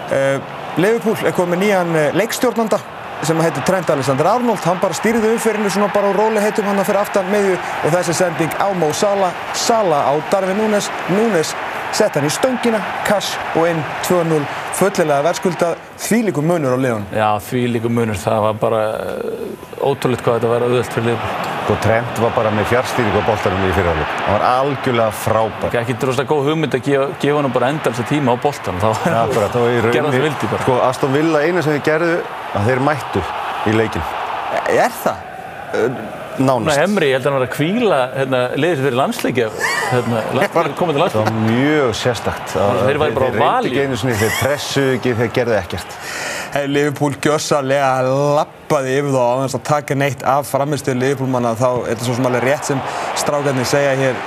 Uh, 0.04 0.36
Liverpool 0.76 1.16
er 1.24 1.32
komið 1.32 1.54
með 1.54 1.60
nýjan 1.62 1.94
uh, 1.96 2.10
leikstjórnanda 2.12 2.76
sem 3.24 3.38
heitir 3.40 3.64
Trent 3.64 3.88
Alexander-Arnold. 3.94 4.60
Hann 4.66 4.82
bara 4.82 4.96
stýrði 4.96 5.30
umferðinu 5.32 5.70
svona 5.72 5.88
bara 5.94 6.10
á 6.10 6.12
róliheitum 6.12 6.66
hann 6.68 6.82
að 6.82 6.90
fyrir 6.90 7.00
aftan 7.00 7.30
miðju 7.32 7.54
og 7.56 7.94
þessi 7.94 8.16
sending 8.18 8.52
á 8.60 8.68
Mo 8.76 8.90
Salah. 8.92 9.32
Salah 9.56 10.10
á 10.10 10.14
Darvin 10.28 10.60
Núnes. 10.60 10.90
Núnes 11.08 11.54
sett 11.94 12.16
hann 12.18 12.26
í 12.26 12.30
stöngina, 12.34 12.80
kass 13.06 13.36
og 13.54 13.68
inn 13.70 13.80
2-0. 14.08 14.42
Fullilega 14.74 15.22
verðskuldað 15.28 15.76
þvílíkum 16.02 16.48
munur 16.50 16.74
á 16.74 16.78
liðun. 16.82 17.04
Já, 17.14 17.28
því 17.46 17.60
líka 17.76 17.90
munur, 17.94 18.18
það 18.18 18.40
var 18.48 18.56
bara 18.58 18.80
uh, 18.98 19.90
ótrúleitt 19.90 20.24
hvað 20.26 20.40
þetta 20.40 20.50
var 20.50 20.64
auðvöld 20.66 20.90
fyrir 20.96 21.06
Liverpool 21.12 21.52
Sko 21.64 21.74
Trent 21.80 22.18
var 22.20 22.32
bara 22.36 22.50
með 22.52 22.66
fjárstýringu 22.68 23.20
á 23.22 23.24
boltanum 23.24 23.62
í 23.64 23.70
fyrirhálfleik. 23.72 24.16
Hann 24.26 24.34
var 24.34 24.42
algjörlega 24.50 25.14
frábær. 25.16 25.76
Ekki 25.80 25.94
droslega 26.02 26.28
góð 26.34 26.50
hugmynd 26.50 26.74
að 26.76 26.82
gefa, 26.90 27.06
gefa 27.22 27.38
hann 27.40 27.54
bara 27.54 27.70
endalsa 27.72 28.04
tíma 28.10 28.34
á 28.34 28.36
boltan 28.42 28.82
þá 28.82 28.90
Ja, 29.08 29.22
akkurat, 29.22 29.56
og 29.56 29.70
í 29.70 29.78
það 29.80 29.86
rauninni- 29.86 30.12
sem 30.18 30.26
vildi 30.26 30.50
bara 30.50 30.66
Sko 30.66 30.76
Aston 30.90 31.14
Villa 31.16 31.40
eina 31.46 31.62
sem 31.64 31.78
þeir 31.78 31.86
gerðu 31.88 32.18
að 32.60 32.68
þeir 32.68 32.82
mættu 32.90 33.22
í 33.72 33.78
leikin. 33.78 34.04
Er 34.74 34.92
það? 35.00 35.24
Nánast. 36.38 36.78
Hemri, 36.80 37.08
ég 37.12 37.18
held 37.18 37.26
að 37.26 37.30
hann 37.30 37.38
var 37.38 37.46
að 37.46 37.52
kvíla 37.54 37.98
hérna, 38.14 38.40
liðið 38.58 38.76
sér 38.78 38.86
fyrir 38.88 38.98
landsleikja 39.00 39.48
hérna, 39.90 40.22
landsleikja 40.38 40.76
komið 40.80 40.98
til 40.98 41.02
Það 41.02 41.02
landsleikja 41.02 41.24
var 41.24 41.42
mjög 41.48 41.92
sérstakt. 42.00 42.54
að 42.58 42.80
Þeir 42.84 43.00
væru 43.04 43.18
bara 43.18 43.28
á 43.28 43.32
Þeir 43.34 43.34
reyndu 43.34 43.44
vali. 43.44 43.72
ekki 43.74 43.84
einu 43.84 43.98
sinni, 44.02 44.16
þeir 44.22 44.34
pressuðu 44.40 44.94
ekki, 44.98 45.14
þeir 45.20 45.32
gerðu 45.38 45.56
ekkert. 45.60 45.98
Hefði 46.54 46.72
Liverpool 46.74 47.16
gjössalega 47.24 47.92
lappaði 48.38 48.96
yfir 49.00 49.14
þá 49.14 49.20
á 49.26 49.34
þess 49.44 49.58
að 49.58 49.64
taka 49.70 49.98
neitt 49.98 50.24
af 50.34 50.50
framistöðu 50.50 51.00
Liverpoolmanna 51.02 51.54
þá 51.58 51.68
er 51.72 51.92
þetta 51.92 52.08
svo 52.08 52.18
sem 52.18 52.28
alveg 52.30 52.44
rétt 52.48 52.68
sem 52.70 52.82
strákarnir 53.18 53.66
segja 53.66 53.94
hér 53.98 54.20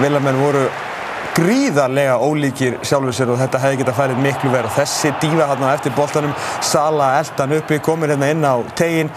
Vilamenn 0.00 0.40
voru 0.40 0.62
gríðarlega 1.36 2.14
ólíkir 2.24 2.78
sjálfur 2.86 3.12
sér 3.16 3.28
og 3.34 3.40
þetta 3.42 3.60
hefði 3.60 3.80
getað 3.82 3.98
færið 3.98 4.20
miklu 4.24 4.52
verð 4.54 4.70
og 4.70 4.76
þessi 4.78 5.10
dífa 5.20 5.48
hérna 5.50 5.72
eftir 5.76 5.92
boltanum 5.96 6.32
Sala 6.64 7.10
eldan 7.20 7.52
uppi, 7.58 7.76
komin 7.84 8.14
hérna 8.14 8.30
inn 8.32 8.46
á 8.48 8.56
tegin 8.78 9.10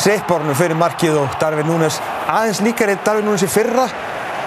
Seppárnu 0.00 0.54
fyrir 0.58 0.78
markið 0.78 1.18
og 1.22 1.36
Darvin 1.40 1.68
Núnes 1.70 2.00
aðeins 2.30 2.62
líkari 2.64 2.96
Darvin 3.04 3.28
Núnes 3.28 3.44
í 3.46 3.50
fyrra 3.50 3.88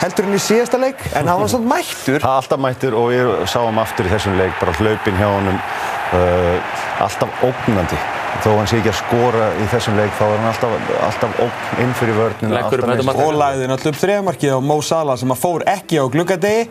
heldur 0.03 0.27
hann 0.27 0.35
í 0.37 0.41
síðasta 0.41 0.79
leik 0.81 0.99
en 1.13 1.29
hann 1.29 1.39
var 1.41 1.51
svona 1.51 1.75
mættur 1.75 2.19
Það 2.23 2.29
er 2.33 2.41
alltaf 2.41 2.63
mættur 2.65 2.97
og 2.99 3.11
við 3.11 3.31
sáum 3.51 3.79
aftur 3.83 4.09
í 4.09 4.13
þessum 4.13 4.39
leik 4.39 4.57
bara 4.59 4.75
hlaupin 4.79 5.19
hjá 5.19 5.27
honum 5.29 5.59
uh, 5.59 6.75
alltaf 7.03 7.45
ógnandi. 7.45 7.99
Þó 8.43 8.57
hann 8.57 8.65
sé 8.67 8.81
ekki 8.81 8.89
að 8.91 8.97
skora 8.99 9.45
í 9.55 9.65
þessum 9.71 9.95
leik 9.95 10.11
þá 10.17 10.23
er 10.25 10.33
hann 10.33 10.47
alltaf, 10.49 10.73
alltaf 11.07 11.37
ógn 11.45 11.77
inn 11.79 11.93
fyrir 11.95 12.17
vörnina. 12.17 12.59
Og 13.13 13.37
lagði 13.39 13.69
náttúrulega 13.71 13.93
upp 13.93 13.99
þriðamarkið 14.01 14.51
á 14.51 14.59
Mo 14.67 14.75
Salah 14.83 15.15
sem 15.21 15.31
að 15.31 15.39
fór 15.45 15.61
ekki 15.71 15.95
á 16.03 16.11
gluggadegi 16.11 16.65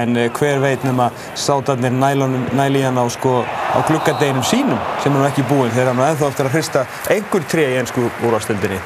en 0.00 0.18
eh, 0.18 0.26
hver 0.34 0.58
veit 0.64 0.82
nema 0.82 1.14
sátarnir 1.38 1.94
hann 1.94 2.98
á, 2.98 3.06
sko, 3.14 3.46
á 3.46 3.78
gluggadeginum 3.86 4.42
sínum 4.42 4.82
sem 5.04 5.12
er 5.12 5.18
nú 5.20 5.22
ekki 5.28 5.46
búinn 5.46 5.70
þegar 5.70 5.94
hann 5.94 6.10
ennþá 6.10 6.26
eftir 6.32 6.50
að 6.50 6.54
hrista 6.58 6.82
einhver 7.14 7.46
tré 7.46 7.70
í 7.70 7.78
ennsku 7.78 8.02
úrvastildinni. 8.26 8.82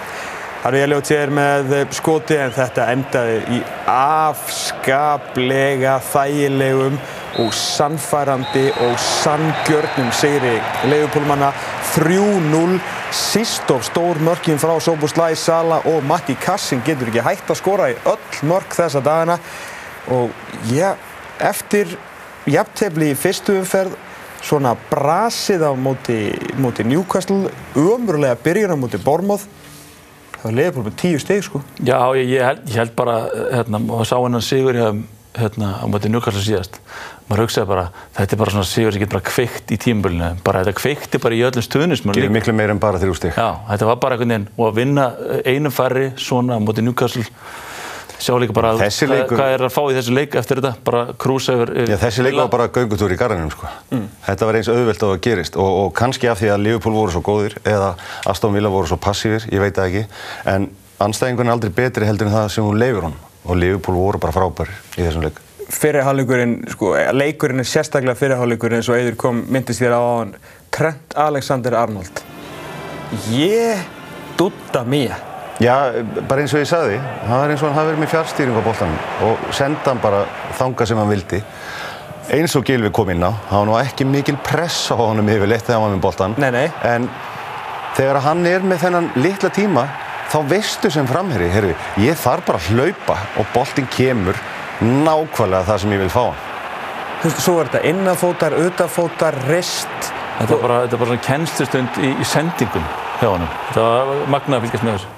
Harfi 0.67 0.83
Elliot 0.83 1.07
er 1.15 1.31
með 1.31 1.71
eh, 1.73 1.87
skoti 1.95 2.35
en 2.43 2.51
þetta 2.53 2.91
endaði 2.93 3.39
í 3.55 3.63
afskaplega 3.89 6.01
þægilegum 6.13 6.99
og 7.43 7.53
sannfærandi 7.55 8.65
og 8.85 8.95
sanngjörnum 9.01 10.11
sigri 10.13 10.57
leifupólmanna. 10.91 11.53
3-0 11.97 12.79
síst 13.13 13.71
of 13.73 13.85
stór 13.87 14.21
mörkin 14.21 14.61
frá 14.61 14.75
Soboslai, 14.81 15.35
Sala 15.35 15.81
og 15.85 16.05
Matti 16.05 16.35
Kassin 16.35 16.83
getur 16.85 17.09
ekki 17.11 17.25
hægt 17.25 17.51
að 17.51 17.61
skora 17.61 17.91
í 17.93 17.99
öll 18.05 18.49
mörk 18.49 18.77
þessa 18.77 19.01
dagana. 19.05 19.39
Og 20.13 20.31
já, 20.71 20.95
eftir 21.41 21.97
jafntefli 22.47 23.13
í 23.13 23.19
fyrstu 23.19 23.57
umferð 23.61 23.97
svona 24.45 24.77
brasið 24.91 25.65
á 25.67 25.73
móti, 25.75 26.19
móti 26.61 26.85
Newcastle 26.87 27.51
ömurlega 27.75 28.37
byrjun 28.45 28.77
á 28.77 28.79
móti 28.79 29.01
Bournemouth 29.03 29.47
það 30.37 30.45
var 30.47 30.57
leifupól 30.61 30.87
með 30.87 30.97
tíu 31.01 31.21
steg 31.21 31.45
sko. 31.45 31.61
Já, 31.81 31.99
ég, 32.19 32.31
ég, 32.37 32.45
held, 32.45 32.65
ég 32.71 32.81
held 32.81 32.97
bara, 32.99 33.19
hérna, 33.53 33.81
og 33.93 34.07
sá 34.09 34.17
hennan 34.21 34.45
sigur 34.45 34.79
hérna, 35.37 35.73
á 35.83 35.85
móti 35.91 36.11
Newcastle 36.13 36.45
síðast. 36.45 36.79
Maður 37.27 37.41
hugsaði 37.43 37.67
bara, 37.67 37.85
þetta 38.15 38.37
er 38.37 38.39
bara 38.39 38.53
svona 38.55 38.65
sigur 38.71 38.93
sem 38.95 39.03
getur 39.03 39.17
bara 39.19 39.27
kveikt 39.27 39.73
í 39.75 39.79
tímabölinu. 39.83 40.29
Bara 40.47 40.61
þetta 40.63 40.77
kveikti 40.79 41.19
bara 41.19 41.35
í 41.35 41.41
öllum 41.43 41.65
stuðnismönnum 41.67 42.15
Gerir 42.15 42.29
líka. 42.31 42.37
miklu 42.39 42.53
meir 42.55 42.71
en 42.71 42.79
bara 42.79 43.01
þrjú 43.03 43.17
stík. 43.19 43.35
Já, 43.35 43.49
þetta 43.73 43.87
var 43.89 43.97
bara 44.05 44.15
einhvern 44.15 44.31
veginn, 44.37 44.49
og 44.57 44.69
að 44.71 44.77
vinna 44.79 45.07
einu 45.45 45.73
færri 45.75 46.13
svona 46.23 46.61
móti 46.63 46.85
Newcastle, 46.87 47.25
sjá 48.23 48.33
líka 48.41 48.55
bara 48.55 48.71
Þessi 48.79 49.09
hvað, 49.09 49.17
leikur- 49.19 49.41
hvað 49.41 49.55
er 49.57 49.65
að 49.67 49.73
fá 49.75 49.81
í 49.91 49.97
þessu 49.99 50.15
leik 50.15 50.37
eftir 50.39 50.61
þetta, 50.63 50.73
bara 50.87 51.03
krúsa 51.19 51.57
yfir. 51.59 51.73
Já, 51.91 51.97
þessi 52.07 52.23
leik 52.29 52.39
var 52.39 52.49
bara 52.55 52.69
göngutúr 52.69 53.11
í 53.13 53.19
garðinum 53.19 53.51
sko. 53.51 53.67
Þetta 54.29 54.47
var 54.47 54.55
eins 54.61 54.71
auðvelt 54.71 55.03
að 55.03 55.17
gerist 55.27 55.57
og, 55.57 55.71
og 55.83 55.93
kannski 55.99 56.31
af 56.31 56.39
því 56.41 56.53
að 56.55 56.63
Liverpool 56.63 56.95
voru 56.95 57.11
svo 57.13 57.23
góðir 57.27 57.59
eða 57.67 57.97
Aston 58.25 58.55
Villa 58.55 58.71
voru 58.71 58.87
svo 58.87 58.97
passífir, 59.03 59.45
ég 59.51 59.61
veit 59.61 59.75
það 59.75 59.91
ekki 59.91 60.07
en 60.55 60.71
anstæðingun 61.03 61.51
er 61.51 61.57
aldrei 61.59 61.75
betri 61.75 62.07
heldur 62.07 62.31
en 62.31 62.39
það 62.39 62.49
sem 62.55 62.65
hún 62.65 62.79
leifir 62.81 63.03
hún 63.11 63.19
og 63.45 63.57
Liverpool 63.61 63.99
voru 63.99 64.19
bara 64.23 64.33
frábæri 64.33 64.71
í 64.97 65.03
þessum 65.03 65.27
leik. 65.27 65.43
Fyrirháleikurinn, 65.73 66.59
sko, 66.71 66.95
leikurinn 67.17 67.63
er 67.63 67.69
sérstaklega 67.69 68.19
fyrirháleikurinn 68.19 68.81
eins 68.81 68.91
og 68.91 68.99
Eidur 68.99 69.17
kom, 69.21 69.43
myndist 69.51 69.83
þér 69.83 69.97
á 69.99 70.03
hann 70.03 70.35
Trent 70.75 71.17
Alexander-Arnold 71.27 72.23
Ég 73.35 73.83
dutta 74.39 74.85
mér 74.87 75.17
Já, 75.57 75.89
bara 76.29 76.43
eins 76.43 76.53
og 76.53 76.61
ég 76.61 76.69
sagði, 76.69 76.97
það 77.01 77.39
var 77.41 77.53
eins 77.53 77.63
og 77.63 77.71
hann 77.71 77.79
hafi 77.79 77.89
verið 77.89 78.01
með 78.03 78.11
fjárstýring 78.13 78.57
á 78.61 78.63
boltanum 78.67 78.97
og 79.25 79.45
senda 79.57 79.87
hann 79.89 80.03
bara 80.03 80.19
þanga 80.59 80.87
sem 80.91 80.99
hann 81.01 81.09
vildi. 81.09 81.39
Eins 82.37 82.57
og 82.59 82.67
Gilvi 82.69 82.91
kom 82.93 83.09
inn 83.15 83.25
á, 83.25 83.33
það 83.49 83.63
var 83.63 83.71
nú 83.71 83.77
ekki 83.81 84.07
mikil 84.11 84.37
press 84.45 84.91
á 84.93 85.01
honum 85.01 85.31
yfirleitt 85.33 85.65
þegar 85.65 85.79
hann 85.79 85.87
var 85.87 85.95
með 85.95 86.03
boltan. 86.05 86.37
Nei, 86.43 86.51
nei. 86.53 86.67
En 86.85 87.09
þegar 87.97 88.21
hann 88.27 88.45
er 88.51 88.69
með 88.69 88.83
þennan 88.85 89.09
litla 89.17 89.49
tíma, 89.57 89.87
þá 90.29 90.37
veistu 90.51 90.93
sem 90.93 91.09
framherri, 91.09 91.49
heyrðu, 91.55 91.73
ég 92.05 92.21
þarf 92.21 92.51
bara 92.51 92.61
að 92.61 92.69
hlaupa 92.75 93.17
og 93.41 93.49
boltin 93.57 93.89
kemur 93.97 94.37
nákvæmlega 94.83 95.65
það 95.71 95.83
sem 95.83 95.97
ég 95.97 96.05
vil 96.05 96.13
fá 96.13 96.23
hann. 96.27 96.45
Þú 97.17 97.29
veist, 97.31 97.43
svo 97.43 97.59
er 97.61 97.71
þetta 97.71 97.91
innafótar, 97.91 98.57
utafótar, 98.67 99.39
rist 99.49 100.13
Þetta 100.37 100.57
var 100.61 100.65
bara, 100.67 100.79
bara 100.93 101.07
svona 101.09 101.25
kennslustund 101.25 102.01
í, 102.05 102.11
í 102.21 102.25
sendingum 102.29 102.89
hjá 103.23 103.29
honum. 103.31 103.53
Þetta 103.71 103.85
var 103.89 104.27
magnað 104.35 104.59
að 104.59 104.67
fylgjast 104.67 104.85
með 104.85 104.99
þessu. 104.99 105.13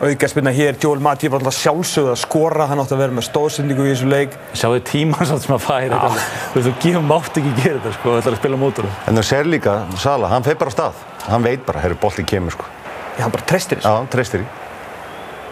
auðgarspilna 0.00 0.52
hér, 0.56 0.76
Joel 0.80 1.00
Matip 1.04 1.32
var 1.32 1.40
alltaf 1.40 1.56
sjálfsögð 1.56 2.10
að 2.12 2.20
skora, 2.20 2.66
hann 2.68 2.80
átti 2.84 2.96
að 2.96 3.02
vera 3.02 3.16
með 3.16 3.26
stóðsendingu 3.30 3.84
í 3.84 3.90
þessu 3.94 4.08
leik 4.08 4.36
Sjáðu 4.56 4.82
tíman 4.92 5.28
samt 5.28 5.44
sem 5.46 5.56
að 5.56 5.64
færa 5.64 6.02
þetta. 6.04 6.28
Þú 6.52 6.58
veist, 6.58 6.68
þú 6.68 6.74
gefur 6.84 7.06
mátt 7.08 7.40
ekki 7.40 7.54
gera 7.62 7.78
þetta, 7.78 7.96
sko, 7.96 8.14
þetta 8.18 8.30
er 8.30 8.36
að 8.36 8.40
spila 8.42 8.60
mótur. 8.60 8.90
En 9.08 9.20
þú 9.20 9.26
ser 9.30 9.50
líka, 9.56 9.76
Sala, 10.04 10.32
hann 10.32 10.44
feir 10.44 10.60
bara 10.60 10.72
á 10.72 10.76
stað. 10.76 11.04
Hann 11.28 11.48
veit 11.48 11.64
bara, 11.68 11.84
heyrðu, 11.84 12.00
boltin 12.04 12.28
kemur 12.28 12.56
sko. 12.56 12.68
Já, 13.16 13.24
hann 13.24 13.36
bara 13.36 13.48
treystir 13.48 13.80
þessu 13.80 13.96
Já, 13.96 14.10
treystir 14.12 14.44
í. 14.44 14.50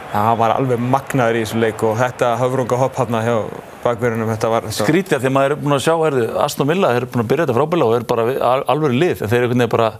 Hann 0.08 0.38
var 0.40 0.54
alveg 0.56 0.80
magnaður 0.80 1.36
í 1.36 1.40
þessu 1.42 1.58
leik 1.60 1.82
og 1.84 1.98
þetta 1.98 2.30
höfrunga 2.40 2.78
hopp 2.80 2.96
hann 2.96 3.16
hjá 3.20 3.34
bakverðunum, 3.82 4.30
þetta 4.32 4.50
var... 4.52 4.68
Skrítið 4.72 5.20
því 5.20 5.28
að 5.28 5.34
maður 5.36 5.54
er 5.54 5.60
búin 5.60 5.74
að 5.76 5.82
sjá, 5.84 5.92
herðu, 6.00 6.22
Aston 6.40 6.70
Villa, 6.70 6.92
þeir 6.94 7.02
eru 7.02 7.08
búin 7.12 7.24
að 7.24 7.28
byrja 7.32 7.44
þetta 7.44 7.56
frábæla 7.58 7.88
og 7.88 7.96
eru 7.98 8.08
bara 8.08 8.54
alveg 8.72 8.94
lið, 8.94 9.20
en 9.20 9.32
þeir 9.32 9.38
eru 9.38 9.48
einhvern 9.48 9.62
veginn 9.62 9.74
bara, 9.74 9.90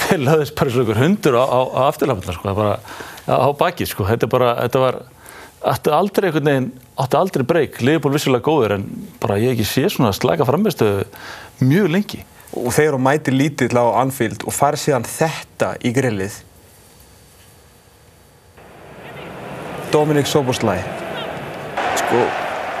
þeir 0.00 0.20
laðist 0.26 0.56
bara 0.58 0.74
svona 0.74 0.84
einhver 0.84 1.00
hundur 1.00 1.38
á, 1.40 1.44
á, 1.48 1.60
á 1.72 1.80
afturlapna, 1.86 2.36
sko, 2.36 2.54
bara 2.58 2.74
á 3.32 3.48
baki, 3.62 3.88
sko, 3.88 4.06
þetta 4.10 4.28
er 4.28 4.32
bara, 4.36 4.52
þetta 4.60 4.84
var, 4.84 5.00
ætti 5.72 5.96
aldrei 5.96 6.28
einhvern 6.28 6.52
veginn, 6.52 6.68
átti 7.06 7.20
aldrei 7.22 7.46
breyk, 7.54 7.80
liðból 7.88 8.14
vissulega 8.18 8.44
góður, 8.44 8.76
en 8.76 8.86
bara 9.24 9.40
ég 9.40 9.56
ekki 9.56 9.70
sé 9.72 9.86
svona 9.88 10.12
slæka 10.16 10.44
framistöðu 10.48 11.08
mjög 11.64 11.90
lengi. 11.96 12.22
Og 12.60 12.72
þeir 12.74 12.90
eru 12.90 13.00
mæti 13.00 13.32
lítill 13.32 13.72
á 13.72 13.88
Anfield 14.02 14.44
og 14.44 14.52
fara 14.52 14.76
síðan 14.80 15.08
þetta 15.08 15.76
í 15.86 15.94
grillið 15.96 16.40
Dominik 19.92 20.26
Soboslai? 20.26 20.78
Sko, 21.98 22.22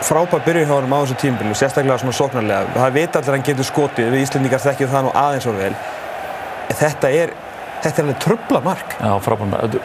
frábær 0.06 0.42
byrju 0.46 0.64
hjá 0.66 0.74
hann 0.76 0.92
á 0.94 0.98
þessu 1.02 1.16
tímbilu, 1.20 1.54
sérstaklega 1.58 1.98
svona 2.00 2.16
sóknarlega. 2.16 2.72
Það 2.76 2.96
veit 2.96 3.16
allir 3.18 3.30
að 3.30 3.36
hann 3.36 3.46
getur 3.48 3.68
skotið, 3.68 4.10
við 4.14 4.24
Íslandingar 4.24 4.62
þekkjum 4.64 4.92
það 4.94 5.06
nú 5.06 5.12
aðeins 5.18 5.48
og 5.50 5.58
vel. 5.58 5.72
En 6.70 6.78
þetta 6.78 7.12
er, 7.18 7.34
þetta 7.82 7.92
er 7.92 8.06
alveg 8.06 8.22
tröfla 8.24 8.62
mark 8.64 8.96
Já, 9.00 9.12
frábær 9.26 9.50
mark. 9.50 9.78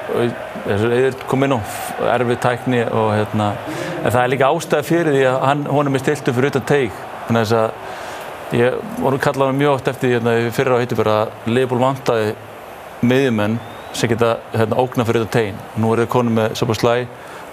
Kom 1.30 1.46
inn 1.48 1.58
á 1.58 1.60
erfið 2.16 2.42
tækni 2.46 2.82
og 2.86 3.12
hérna, 3.16 3.52
en 4.04 4.10
það 4.10 4.22
er 4.24 4.34
líka 4.34 4.50
ástæði 4.54 4.90
fyrir 4.92 5.18
því 5.18 5.28
að 5.34 5.46
hann, 5.50 5.68
honum 5.78 5.98
er 5.98 6.06
stiltu 6.06 6.34
fyrir 6.36 6.54
utan 6.54 6.68
teig. 6.70 7.06
Þannig 7.28 7.42
að 7.42 7.46
þess 7.46 7.62
að 7.62 8.60
ég 8.62 8.82
voru 9.02 9.22
kallað 9.22 9.50
hann 9.50 9.64
mjög 9.64 9.78
oft 9.80 9.88
eftir 9.90 10.12
því 10.12 10.18
hérna, 10.20 10.36
fyrir 10.54 10.78
á 10.78 10.84
hittifur 10.84 11.10
að 11.16 11.56
Leopold 11.56 11.82
vantaði 11.82 12.36
miðjumenn 13.06 13.58
sem 13.96 14.12
geta 14.12 14.36
hérna, 14.54 14.78
ógna 14.82 15.08
fyrir 15.08 15.24
þetta 15.24 15.38
tegin. 15.38 15.60
Nú 15.80 15.94
er 15.94 16.04
það 16.04 16.14
konið 16.16 16.38
með 16.40 16.56
Soboslai 16.60 17.00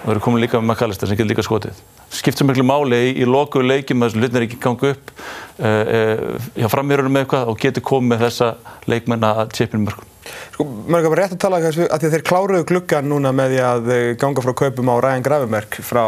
og 0.03 0.07
það 0.09 0.17
er 0.17 0.23
komið 0.27 0.45
líka 0.45 0.61
með 0.61 0.73
McAllister 0.73 1.11
sem 1.11 1.19
getur 1.19 1.31
líka 1.31 1.45
skotið. 1.47 1.83
Skipt 2.13 2.41
svo 2.41 2.47
miklu 2.49 2.65
máli 2.67 2.99
í, 2.99 3.11
í 3.23 3.29
lokuðu 3.29 3.69
leikjum 3.69 4.03
að 4.05 4.17
hlutin 4.19 4.41
er 4.41 4.47
ekki 4.49 4.59
ganga 4.63 4.91
upp 4.93 5.13
uh, 5.15 5.67
uh, 5.67 6.49
hjá 6.59 6.69
framhjörunum 6.73 7.15
með 7.15 7.25
eitthvað 7.25 7.53
og 7.53 7.61
getur 7.63 7.87
komið 7.87 8.11
með 8.13 8.25
þessa 8.27 8.49
leikmenn 8.91 9.29
að 9.31 9.45
tjepinu 9.55 9.87
mörgum. 9.87 10.09
Sko, 10.53 10.67
er 10.67 10.99
ekki 10.99 11.13
bara 11.13 11.23
rétt 11.23 11.37
að 11.37 11.41
tala 11.43 11.61
því 11.63 11.87
að 11.95 12.05
þeir 12.13 12.25
kláruðu 12.27 12.67
gluggan 12.69 13.09
núna 13.11 13.33
með 13.35 13.55
því 13.55 13.63
að 13.69 13.89
ganga 14.23 14.45
frá 14.45 14.53
kaupum 14.61 14.93
á 14.93 14.97
Ryan 15.03 15.25
Gravenberg 15.27 15.79
frá 15.87 16.05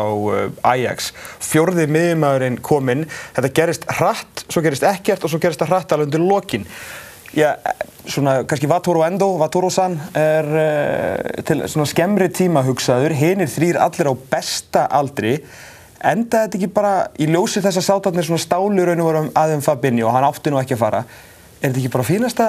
Ajax. 0.71 1.11
Fjórði 1.43 1.87
miðjumæðurinn 1.95 2.61
kom 2.65 2.93
inn, 2.93 3.07
þetta 3.37 3.55
gerist 3.59 3.89
hratt, 3.99 4.45
svo 4.49 4.63
gerist 4.65 4.87
ekkert 4.87 5.27
og 5.27 5.33
svo 5.33 5.43
gerist 5.43 5.63
það 5.63 5.75
hratt 5.75 5.97
alveg 5.97 6.11
undir 6.11 6.27
lokin. 6.27 6.69
Já, 7.35 7.57
svona 8.07 8.45
kannski 8.47 8.69
Vatoro 8.71 9.03
Endo, 9.03 9.33
Vatoro-san 9.41 9.97
er 10.15 10.47
uh, 10.47 11.43
til 11.47 11.65
svona 11.71 11.87
skemmri 11.91 12.29
tíma 12.31 12.63
hugsaður, 12.67 13.15
hinnir 13.19 13.51
þrýr 13.51 13.81
allir 13.83 14.11
á 14.11 14.15
besta 14.31 14.85
aldri. 14.87 15.41
Enda 16.05 16.45
þetta 16.45 16.59
ekki 16.61 16.69
bara 16.77 16.93
í 17.19 17.27
ljósi 17.33 17.63
þess 17.65 17.81
að 17.81 17.87
sátarnir 17.89 18.27
svona 18.29 18.45
stálu 18.45 18.87
raun 18.87 19.03
og 19.03 19.09
voru 19.09 19.25
aðeins 19.41 19.67
Fabinho 19.67 20.07
og 20.07 20.15
hann 20.15 20.29
átti 20.29 20.53
nú 20.53 20.61
ekki 20.61 20.77
að 20.77 20.83
fara. 20.85 21.03
Er 21.59 21.73
þetta 21.73 21.83
ekki 21.83 21.93
bara 21.97 22.07
fínasta 22.07 22.49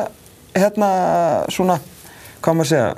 hérna 0.54 0.90
svona, 1.56 1.80
hvað 2.44 2.60
maður 2.60 2.72
segja 2.74 2.94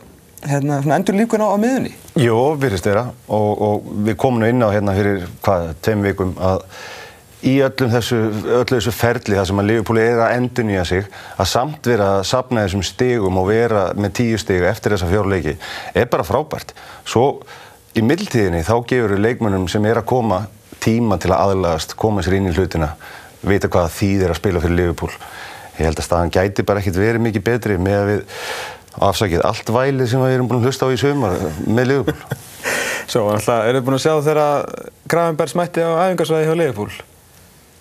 hérna 0.48 0.82
svona 0.84 1.00
endur 1.00 1.18
líkun 1.18 1.46
á, 1.46 1.48
á 1.54 1.58
miðunni? 1.62 1.94
Jó, 2.20 2.38
virðist 2.60 2.90
þeirra 2.90 3.08
og, 3.32 3.64
og 3.70 3.92
við 4.10 4.20
komum 4.20 4.44
inn 4.50 4.66
á 4.66 4.70
hérna 4.74 4.98
fyrir 4.98 5.28
hvað, 5.46 5.72
tveim 5.86 6.04
vikum 6.10 6.36
að 6.42 6.66
í 7.46 7.54
öllum 7.62 7.92
þessu, 7.94 8.18
öllu 8.58 8.80
þessu 8.80 8.94
ferli 8.96 9.38
þar 9.38 9.48
sem 9.50 9.62
að 9.62 9.68
Liverpool 9.70 10.00
er 10.02 10.22
að 10.26 10.36
endunýja 10.40 10.86
sig 10.90 11.08
að 11.38 11.50
samt 11.52 11.90
vera 11.90 12.10
að 12.18 12.26
sapna 12.32 12.64
þessum 12.66 12.86
stigum 12.86 13.38
og 13.38 13.50
vera 13.52 13.84
með 13.98 14.16
tíu 14.22 14.40
stigu 14.42 14.66
eftir 14.70 14.96
þessa 14.96 15.10
fjárleiki 15.12 15.54
er 15.94 16.10
bara 16.10 16.26
frábært. 16.26 16.74
Svo 17.06 17.28
í 17.98 18.04
mildtíðinni 18.06 18.64
þá 18.66 18.76
gefur 18.90 19.18
leikmönnum 19.22 19.68
sem 19.70 19.86
er 19.86 20.02
að 20.02 20.10
koma 20.10 20.46
tíma 20.82 21.20
til 21.22 21.34
að 21.34 21.44
aðlagast, 21.44 21.94
koma 22.00 22.24
sér 22.26 22.40
inn 22.40 22.50
í 22.50 22.56
hlutina, 22.56 22.94
vita 23.46 23.70
hvaða 23.70 23.94
þýð 23.94 24.24
er 24.26 24.34
að 24.34 24.40
spila 24.40 24.64
fyrir 24.64 24.80
Liverpool. 24.82 25.14
Ég 25.78 25.86
held 25.86 26.02
að 26.02 26.08
staðan 26.08 26.34
gæti 26.34 26.66
bara 26.66 26.82
ekkert 26.82 26.98
verið 26.98 27.22
mikið 27.22 27.46
betri 27.46 27.78
með 27.82 28.00
að 28.00 28.10
við 28.12 28.24
afsakið 29.08 29.44
allt 29.46 29.70
vælið 29.70 30.10
sem 30.10 30.24
við 30.24 30.34
erum 30.34 30.48
búin 30.50 30.64
að 30.64 30.72
hlusta 30.72 30.90
á 30.90 30.94
í 30.94 30.98
sömur 30.98 31.38
með 31.70 31.92
Liverpool. 31.92 32.40
Svo, 33.12 33.28
alltaf, 33.30 33.68
eru 33.68 33.78
þið 33.78 33.86
búin 33.86 33.98
að 34.00 34.04
sjá 34.08 34.16
þegar 34.26 34.74
Gravenberg 35.08 35.54
smætti 35.54 35.86
á 35.86 35.92
æfingarsvæði 36.08 36.50
hjá 36.50 36.58
Liverpool? 36.58 36.98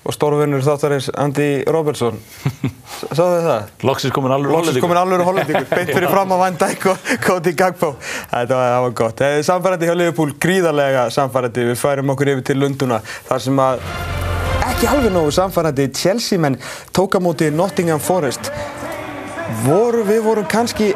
Og 0.06 0.14
stórvinnur 0.14 0.62
þáttarins 0.62 1.08
Andy 1.18 1.64
Robertson. 1.66 2.18
Sáðu 3.16 3.32
þið 3.32 3.48
það? 3.48 3.72
Loksins 3.88 4.14
komin 4.14 4.34
alveg 4.36 5.24
hollendingur. 5.26 5.66
Beint 5.76 5.90
fyrir 5.90 6.12
fram 6.12 6.34
á 6.34 6.36
Van 6.44 6.58
Dijk 6.60 6.86
og 6.92 7.10
Cody 7.26 7.54
Gagbo 7.58 7.92
Þetta 8.30 8.60
var, 8.60 8.92
gott. 8.96 9.24
Samfærandi 9.46 9.88
hjá 9.88 9.96
Liverpool, 9.98 10.36
gríðarlega 10.42 11.08
samfærandi 11.14 11.66
Við 11.72 11.80
færum 11.80 12.14
okkur 12.14 12.32
yfir 12.36 12.46
til 12.52 12.60
Lunduna 12.62 13.00
þar 13.26 13.44
sem 13.48 13.60
að 13.62 13.82
ekki 14.66 14.88
alveg 14.92 15.12
nógu 15.14 15.34
samfærandi 15.34 15.90
Chelsea 15.96 16.40
menn 16.42 16.58
tók 16.96 17.18
á 17.18 17.20
móti 17.22 17.50
Nottingham 17.50 18.02
Forest. 18.02 18.50
Voru, 19.66 20.04
Við 20.06 20.22
vorum 20.26 20.48
kannski 20.50 20.92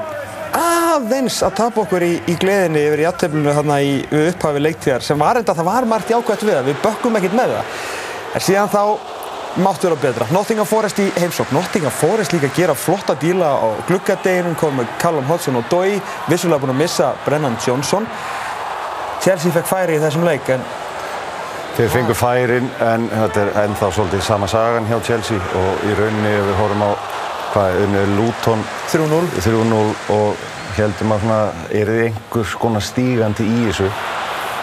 aðeins 0.57 1.39
að 1.47 1.57
tapa 1.61 1.85
okkur 1.85 2.05
í, 2.05 2.13
í 2.31 2.35
gleðinni 2.41 2.83
yfir 2.89 3.03
í 3.05 3.09
aðtöflunum 3.11 3.73
í 3.79 3.93
upphafi 4.27 4.63
leiktíðar 4.63 5.07
sem 5.07 5.19
var 5.21 5.39
enda, 5.39 5.55
það 5.55 5.69
var 5.71 5.89
margt 5.89 6.11
jákvæmt 6.11 6.47
við 6.47 6.57
það, 6.57 6.71
við 6.71 6.81
bökkum 6.85 7.19
ekkert 7.21 7.37
með 7.39 7.57
það 7.57 8.00
En 8.35 8.45
síðan 8.45 8.71
þá 8.71 8.83
máttu 9.57 9.89
vera 9.89 9.99
betra. 9.99 10.27
Nottingham 10.31 10.67
Forest 10.67 11.01
í 11.03 11.09
heimsókn. 11.19 11.55
Nottingham 11.55 11.95
Forest 11.95 12.33
líka 12.33 12.51
gera 12.55 12.75
flotta 12.75 13.17
díla 13.19 13.49
á 13.59 13.69
gluggadeginum, 13.89 14.55
komið 14.59 14.85
með 14.85 14.93
Callum 15.03 15.27
Hodgson 15.31 15.59
og 15.59 15.67
Dói, 15.71 15.99
vissulega 16.31 16.63
búin 16.63 16.75
að 16.75 16.83
missa 16.85 17.11
Brennan 17.25 17.59
Johnson. 17.67 18.07
Chelsea 19.21 19.53
fekk 19.53 19.67
færi 19.69 19.99
í 19.99 20.03
þessum 20.03 20.25
leik, 20.25 20.47
en... 20.55 20.63
Þeir 21.77 21.91
fengu 21.93 22.15
færin, 22.19 22.71
en 22.83 23.09
þetta 23.11 23.43
er 23.43 23.51
ennþá 23.65 23.91
svolítið 23.95 24.23
sama 24.27 24.49
sagan 24.51 24.89
hjá 24.91 24.99
Chelsea 25.07 25.39
og 25.61 25.85
í 25.87 25.95
rauninni 25.99 26.33
við 26.35 26.57
horfum 26.59 26.83
á, 26.87 26.91
hvað 27.53 27.71
er 27.71 27.85
unnið, 27.87 28.15
Luton 28.19 28.65
3-0 28.91 29.21
3-0 29.39 29.81
og 30.17 30.45
heldum 30.77 31.15
að 31.15 31.25
svona, 31.25 31.41
er 31.71 31.93
þið 31.95 32.05
einhvers 32.09 32.55
konar 32.63 32.85
stígandi 32.85 33.47
í 33.47 33.65
þessu, 33.69 33.91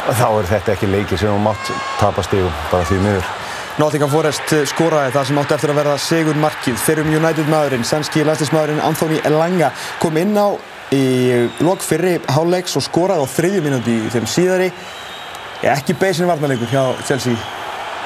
þá 0.07 0.28
er 0.30 0.51
þetta 0.53 0.76
ekki 0.76 0.91
leiki 0.93 1.20
sem 1.20 1.32
þú 1.32 1.41
mátt 1.47 1.76
tapa 1.99 2.26
stígum, 2.28 2.63
bara 2.72 2.88
því 2.88 3.01
miður. 3.05 3.36
Nottingham 3.78 4.09
Forest 4.09 4.53
skoraði 4.71 5.11
það 5.13 5.28
sem 5.30 5.38
átti 5.38 5.53
eftir 5.53 5.69
að 5.69 5.78
verða 5.78 5.97
sigur 6.01 6.38
markið. 6.41 6.80
Fyrrum 6.82 7.11
United 7.13 7.49
maðurinn, 7.51 7.86
sænski 7.86 8.23
landslismadurinn 8.25 8.82
Anthony 8.82 9.19
Elanga 9.28 9.69
kom 10.01 10.17
inn 10.17 10.34
á 10.34 10.57
í 10.97 11.03
lok 11.61 11.86
fyrri 11.86 12.15
háleiks 12.34 12.73
og 12.80 12.86
skoraði 12.88 13.21
á 13.21 13.34
þriðju 13.36 13.61
mínúti 13.67 13.99
í 13.99 14.09
þeim 14.15 14.25
síðari. 14.34 14.71
Ég 15.61 15.69
ekki 15.75 15.93
beisinu 16.01 16.32
varnarleikur 16.32 16.73
hjá 16.73 16.84
Chelsea. 17.05 17.38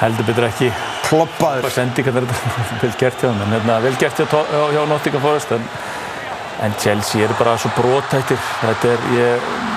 Heldur 0.01 0.27
betur 0.27 0.49
ekki. 0.49 0.71
Kloppaður. 1.07 1.63
Bara 1.67 1.75
sendi 1.77 2.03
hvernig 2.03 2.27
þetta 2.27 2.75
er 2.75 2.81
vel 2.83 2.93
gert 2.99 3.23
hjá 3.23 3.29
hann. 3.29 3.43
En 3.45 3.55
hérna, 3.55 3.81
vel 3.85 3.95
gert 4.01 4.19
hjá, 4.19 4.43
hjá 4.75 4.81
Nottingham 4.91 5.23
Forest. 5.23 5.55
En, 5.55 5.67
en 6.67 6.79
Chelsea 6.83 7.27
er 7.29 7.35
bara 7.39 7.55
svo 7.61 7.71
brótættir. 7.79 8.43
Þetta 8.65 8.91
er, 8.97 9.07
ég 9.21 9.70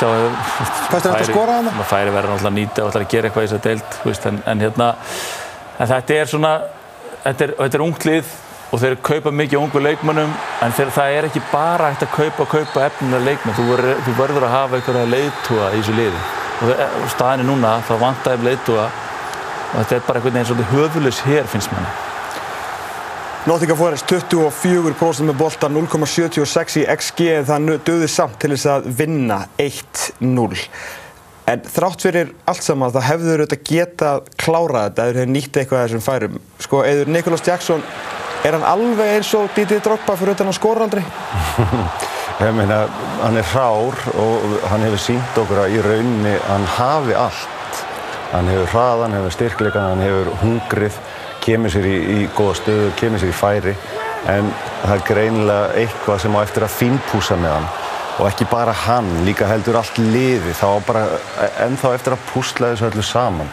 Hvað 0.00 0.14
er 0.16 0.92
þetta 0.94 1.14
að 1.14 1.26
skora 1.28 1.56
hana? 1.58 1.72
Það 1.80 1.88
færi 1.90 2.12
verið 2.14 2.30
náttúrulega 2.32 2.56
nýta 2.56 2.84
og 2.84 2.92
ætla 2.92 3.02
að 3.04 3.10
gera 3.14 3.28
eitthvað 3.28 3.44
í 3.44 3.50
þess 3.50 3.58
að 3.58 3.66
deilt 3.66 4.28
en, 4.30 4.38
en 4.52 4.62
hérna 4.64 4.92
en 5.80 5.90
þetta 5.90 6.16
er 6.16 6.30
svona 6.30 6.52
þetta 7.24 7.46
er, 7.46 7.52
þetta 7.58 7.78
er 7.78 7.84
unglið 7.84 8.32
og 8.70 8.82
þeir 8.82 8.96
kaupa 9.04 9.32
mikið 9.34 9.58
ungu 9.60 9.82
leikmannum 9.82 10.34
en 10.64 10.76
þeir, 10.76 10.92
það 10.94 11.16
er 11.18 11.28
ekki 11.28 11.42
bara 11.52 11.90
hægt 11.90 12.06
að 12.06 12.12
kaupa 12.16 12.46
kaupa 12.54 12.84
efnilega 12.86 13.26
leikmann 13.26 13.56
þú, 13.58 13.66
þú 14.06 14.14
verður 14.20 14.46
að 14.46 14.54
hafa 14.56 14.78
einhverja 14.78 15.08
leiðtúa 15.10 15.72
í 15.72 15.80
þessu 15.80 15.96
liði. 15.98 16.22
Og 16.60 17.08
staðinni 17.16 17.48
núna 17.48 17.78
þá 17.88 17.94
vantæði 18.04 18.46
leiðtúa 18.50 18.86
og 18.86 19.74
þetta 19.80 19.98
er 19.98 20.06
bara 20.06 20.22
einhvern 20.22 20.40
veginn 20.40 20.70
höfulis 20.74 21.24
hér 21.26 21.50
finnst 21.50 21.74
manni 21.74 22.09
Nottingham 23.48 23.78
Forest 23.80 24.04
24% 24.12 25.24
með 25.30 25.36
bolta 25.40 25.68
0,76 25.72 26.82
í 26.82 26.86
XG 26.92 27.28
en 27.38 27.46
það 27.48 27.70
döði 27.86 28.08
samt 28.12 28.36
til 28.42 28.50
þess 28.52 28.68
að 28.68 28.88
vinna 28.98 29.38
1-0 29.56 30.66
en 31.50 31.62
þrátt 31.64 32.04
fyrir 32.04 32.32
allt 32.50 32.64
saman 32.66 32.92
þá 32.92 33.00
hefur 33.08 33.42
þetta 33.44 33.58
geta 33.66 34.10
klárað 34.40 34.90
þetta 34.90 35.06
eða 35.06 35.22
hefur 35.22 35.32
nýtt 35.32 35.56
eitthvað 35.56 35.84
þessum 35.86 36.04
færum. 36.04 36.36
Sko, 36.60 36.82
eður 36.86 37.12
Nicholas 37.14 37.44
Jackson 37.46 37.84
er 38.44 38.56
hann 38.56 38.66
alveg 38.66 39.14
eins 39.16 39.30
og 39.38 39.48
Didi 39.56 39.80
Drogba 39.84 40.16
fyrir 40.20 40.36
utan 40.36 40.52
að 40.52 40.58
skora 40.58 40.84
aldrei? 40.86 41.02
Ég 42.40 42.54
meina, 42.56 42.82
hann 43.20 43.36
er 43.40 43.48
hrár 43.54 43.96
og 44.20 44.60
hann 44.70 44.84
hefur 44.86 45.02
sínt 45.02 45.40
okkur 45.40 45.64
að 45.64 45.78
í 45.78 45.80
rauninni 45.84 46.36
hann 46.46 46.68
hafi 46.76 47.16
allt. 47.16 47.82
Hann 48.30 48.52
hefur 48.52 48.70
hraðan, 48.74 49.10
hann 49.10 49.18
hefur 49.18 49.34
styrkleikan, 49.34 49.90
hann 49.94 50.04
hefur 50.04 50.30
hungrið 50.44 51.00
kemur 51.50 51.72
sér 51.72 51.86
í, 51.88 51.96
í 51.98 52.18
góða 52.36 52.58
stöðu, 52.60 52.90
kemur 53.00 53.22
sér 53.22 53.32
í 53.32 53.34
færi 53.34 53.74
en 54.30 54.50
það 54.82 54.92
er 54.94 55.06
greinilega 55.08 55.80
eitthvað 55.80 56.22
sem 56.22 56.36
á 56.36 56.40
eftir 56.44 56.66
að 56.66 56.76
fínpúsa 56.76 57.38
með 57.40 57.56
hann. 57.56 57.66
Og 58.20 58.28
ekki 58.28 58.46
bara 58.50 58.74
hann, 58.76 59.08
líka 59.24 59.48
heldur 59.48 59.80
allt 59.80 59.98
liði 59.98 60.52
þá 60.58 60.68
bara 60.86 61.04
ennþá 61.64 61.92
eftir 61.96 62.14
að 62.14 62.24
púsla 62.30 62.72
þessu 62.72 62.90
öllu 62.90 63.04
saman. 63.06 63.52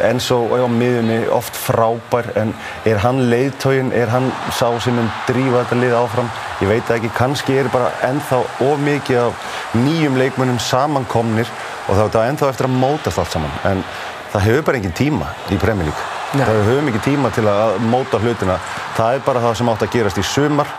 En 0.00 0.20
svo 0.22 0.46
á 0.56 0.64
miðunni 0.70 1.18
oft 1.32 1.56
frábær 1.60 2.30
en 2.40 2.54
er 2.88 3.02
hann 3.02 3.26
leiðtógin, 3.32 3.92
er 3.92 4.08
hann 4.12 4.30
sá 4.54 4.70
sem 4.80 4.96
mun 4.96 5.10
drífa 5.28 5.64
þetta 5.64 5.80
lið 5.82 5.96
áfram? 5.98 6.30
Ég 6.62 6.72
veit 6.72 6.94
ekki, 6.94 7.12
kannski 7.16 7.58
er 7.60 7.68
bara 7.72 7.92
ennþá 8.06 8.40
of 8.64 8.80
mikið 8.84 9.22
af 9.26 9.54
nýjum 9.76 10.18
leikmönnum 10.20 10.60
samankomnir 10.62 11.52
og 11.88 11.92
þá 11.92 12.00
er 12.00 12.04
þetta 12.06 12.26
ennþá 12.30 12.50
eftir 12.54 12.70
að 12.70 12.76
mótast 12.80 13.20
allt 13.20 13.36
saman. 13.36 13.62
En 13.68 13.86
það 14.32 14.50
hefur 14.50 14.68
bara 14.70 14.80
engin 14.80 15.00
tíma 15.04 15.32
í 15.52 15.60
League 15.60 16.13
Nei. 16.34 16.44
það 16.44 16.60
hefur 16.68 16.88
ekki 16.90 17.04
tíma 17.08 17.30
til 17.34 17.46
að 17.50 17.76
móta 17.90 18.18
hlutina 18.22 18.58
það 18.96 19.18
er 19.18 19.26
bara 19.26 19.42
það 19.44 19.58
sem 19.60 19.72
átt 19.72 19.84
að 19.86 19.92
gerast 19.94 20.18
í 20.18 20.26
sumar 20.26 20.72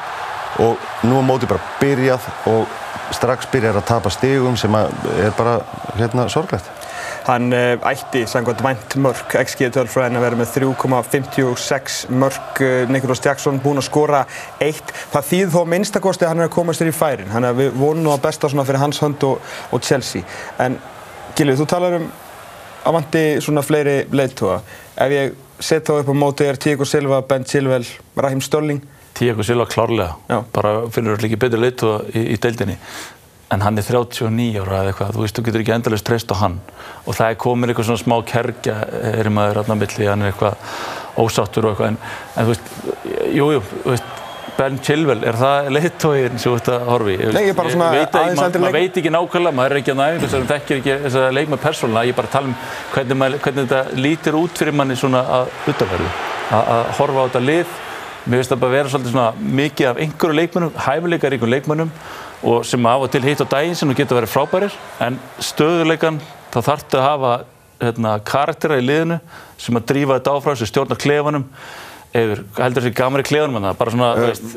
og 0.64 0.90
nú 1.08 1.20
er 1.20 1.28
mótið 1.28 1.54
bara 1.54 1.76
byrjað 1.82 2.28
og 2.52 2.82
strax 3.16 3.48
byrjar 3.52 3.80
að 3.80 3.88
tapa 3.88 4.12
stigum 4.14 4.58
sem 4.60 4.76
er 4.76 5.32
bara 5.38 5.60
hérna 6.00 6.28
sorglegt 6.32 6.72
Hann 7.26 7.54
uh, 7.54 7.90
ætti 7.90 8.28
samkvæmt 8.30 8.62
vænt 8.62 8.96
mörg 9.02 9.32
XG 9.40 9.72
tölfræðin 9.74 10.20
að 10.20 10.26
vera 10.28 10.38
með 10.38 10.52
3,56 10.60 11.96
mörg 12.14 12.60
Nicholas 12.94 13.24
Jackson 13.26 13.58
búinn 13.64 13.82
að 13.82 13.88
skora 13.88 14.20
eitt. 14.62 14.94
Það 15.14 15.32
þýð 15.32 15.56
þó 15.56 15.58
minnstakosti 15.74 16.28
að 16.28 16.34
hann 16.34 16.44
er 16.44 16.52
að 16.52 16.54
komast 16.54 16.84
þér 16.84 16.92
í 16.92 16.94
færin. 16.94 17.32
Þannig 17.34 17.50
að 17.50 17.64
við 17.64 17.80
vonum 17.82 18.12
að 18.14 18.22
besta 18.28 18.52
svona 18.52 18.68
fyrir 18.70 18.84
hans 18.84 19.02
hönd 19.02 19.26
og, 19.26 19.56
og 19.74 19.82
Chelsea. 19.82 20.22
En 20.62 20.78
Gilvið, 21.36 21.64
þú 21.64 21.68
talar 21.74 21.98
um 21.98 22.06
að 22.86 22.98
vanti 23.00 23.24
svona 23.42 23.66
fleiri 23.66 23.98
leiðtóa. 24.14 24.60
Ef 25.02 25.18
ég 25.18 25.34
set 25.60 25.88
þá 25.88 26.02
upp 26.02 26.12
á 26.12 26.16
móti 26.16 26.48
er 26.48 26.60
Tíko 26.60 26.86
Silva, 26.88 27.22
Ben 27.28 27.46
Chilwell, 27.48 27.88
Raheem 28.18 28.42
Stölling. 28.44 28.82
Tíako 29.16 29.44
Silva 29.48 29.66
klárlega, 29.66 30.16
Já. 30.28 30.42
bara 30.54 30.90
finnur 30.92 31.16
þú 31.16 31.30
ekki 31.30 31.40
betur 31.40 31.62
leitu 31.64 31.92
í, 32.12 32.34
í 32.36 32.40
deildinni 32.42 32.76
en 33.54 33.62
hann 33.62 33.78
er 33.78 33.86
39 33.86 34.58
ára 34.60 34.82
eða 34.82 34.92
eitthvað, 34.92 35.14
þú 35.16 35.24
veist, 35.24 35.38
þú 35.38 35.44
getur 35.46 35.64
ekki 35.64 35.74
endalist 35.76 36.06
treyst 36.08 36.34
á 36.34 36.36
hann 36.42 36.58
og 37.06 37.16
það 37.16 37.30
er 37.30 37.38
komin 37.40 37.72
eitthvað 37.72 37.88
svona 37.92 38.02
smá 38.02 38.16
kergja 38.28 38.76
er 39.14 39.30
maður 39.32 39.60
rannar 39.62 39.80
milli, 39.80 40.08
hann 40.10 40.26
er 40.26 40.34
eitthvað 40.34 40.58
ósáttur 41.22 41.70
og 41.70 41.76
eitthvað, 41.76 41.94
en, 41.94 42.00
en 42.36 42.48
þú 42.48 42.56
veist 42.56 42.72
jú, 43.38 43.50
jú, 43.56 43.62
þú 43.86 43.94
veist 43.94 44.25
Ben 44.56 44.78
Chilwell, 44.80 45.20
er 45.28 45.36
það 45.36 45.70
leiðtóin 45.76 46.38
sem 46.40 46.54
að 46.56 46.86
horfi? 46.88 47.16
Nei, 47.36 47.42
ég 47.44 47.52
er 47.52 47.58
bara 47.58 47.72
svona 47.74 47.90
aðeins 47.92 48.40
ma, 48.40 48.46
eldri 48.46 48.62
maður 48.64 48.78
veit 48.78 49.00
ekki 49.02 49.12
nákvæmlega, 49.12 49.56
maður 49.58 49.74
er 49.74 49.80
ekki 49.82 49.92
að 49.92 49.98
næfingu 50.00 50.30
þess 50.30 50.38
að 50.38 50.46
þekkir 50.54 50.80
ekki 50.80 50.94
þess 51.04 51.18
að 51.20 51.34
leik 51.36 51.50
með 51.52 51.60
persónulega, 51.66 52.08
ég 52.08 52.16
er 52.16 52.20
bara 52.20 52.30
að 52.30 52.36
tala 52.38 52.50
um 52.52 52.56
hvernig, 52.94 53.18
maður, 53.20 53.42
hvernig 53.44 53.66
þetta 53.66 54.00
lítir 54.06 54.38
út 54.40 54.62
fyrir 54.62 54.78
manni 54.80 54.96
svona 55.00 55.24
að 55.40 55.52
utanverðu, 55.74 56.12
að, 56.56 56.72
að 56.76 56.94
horfa 57.00 57.20
á 57.20 57.26
þetta 57.26 57.42
lið. 57.50 57.74
Mér 58.26 58.42
finnst 58.42 58.54
það 58.54 58.62
bara 58.62 58.72
að 58.72 58.78
vera 58.80 58.94
svolítið 58.94 59.12
svona 59.16 59.56
mikið 59.60 59.90
af 59.90 60.00
einhverju 60.06 60.38
leikmönnum, 60.40 60.78
hæfileikaríkum 60.86 61.52
leikmönnum 61.52 61.92
og 62.46 62.64
sem 62.66 62.88
af 62.90 63.04
og 63.06 63.12
til 63.12 63.22
hitt 63.26 63.44
á 63.44 63.48
daginn 63.52 63.76
sem 63.78 63.92
þú 63.92 63.98
getur 64.00 64.20
verið 64.22 64.32
frábærir 64.34 64.78
en 65.04 65.20
stöðuleikan 65.44 66.18
þá 66.54 66.58
þarftu 66.70 67.00
að 67.00 67.06
hafa 67.06 67.34
hérna, 67.84 68.16
karaktera 68.26 68.80
í 68.80 68.86
liðinu 68.86 69.20
sem 69.62 69.78
að 69.78 69.88
drífa 69.92 70.18
þetta 70.18 70.34
áfram 70.40 70.58
sem 70.60 70.70
stjórnar 70.70 71.02
klefanum 71.02 71.46
eður 72.16 72.42
heldur 72.58 72.86
þessi 72.86 72.96
gamari 72.96 73.26
klefanum 73.28 73.60
en 73.60 73.68
það 73.70 73.80
bara 73.82 73.94
svona, 73.94 74.10
þú 74.16 74.28
veist, 74.30 74.54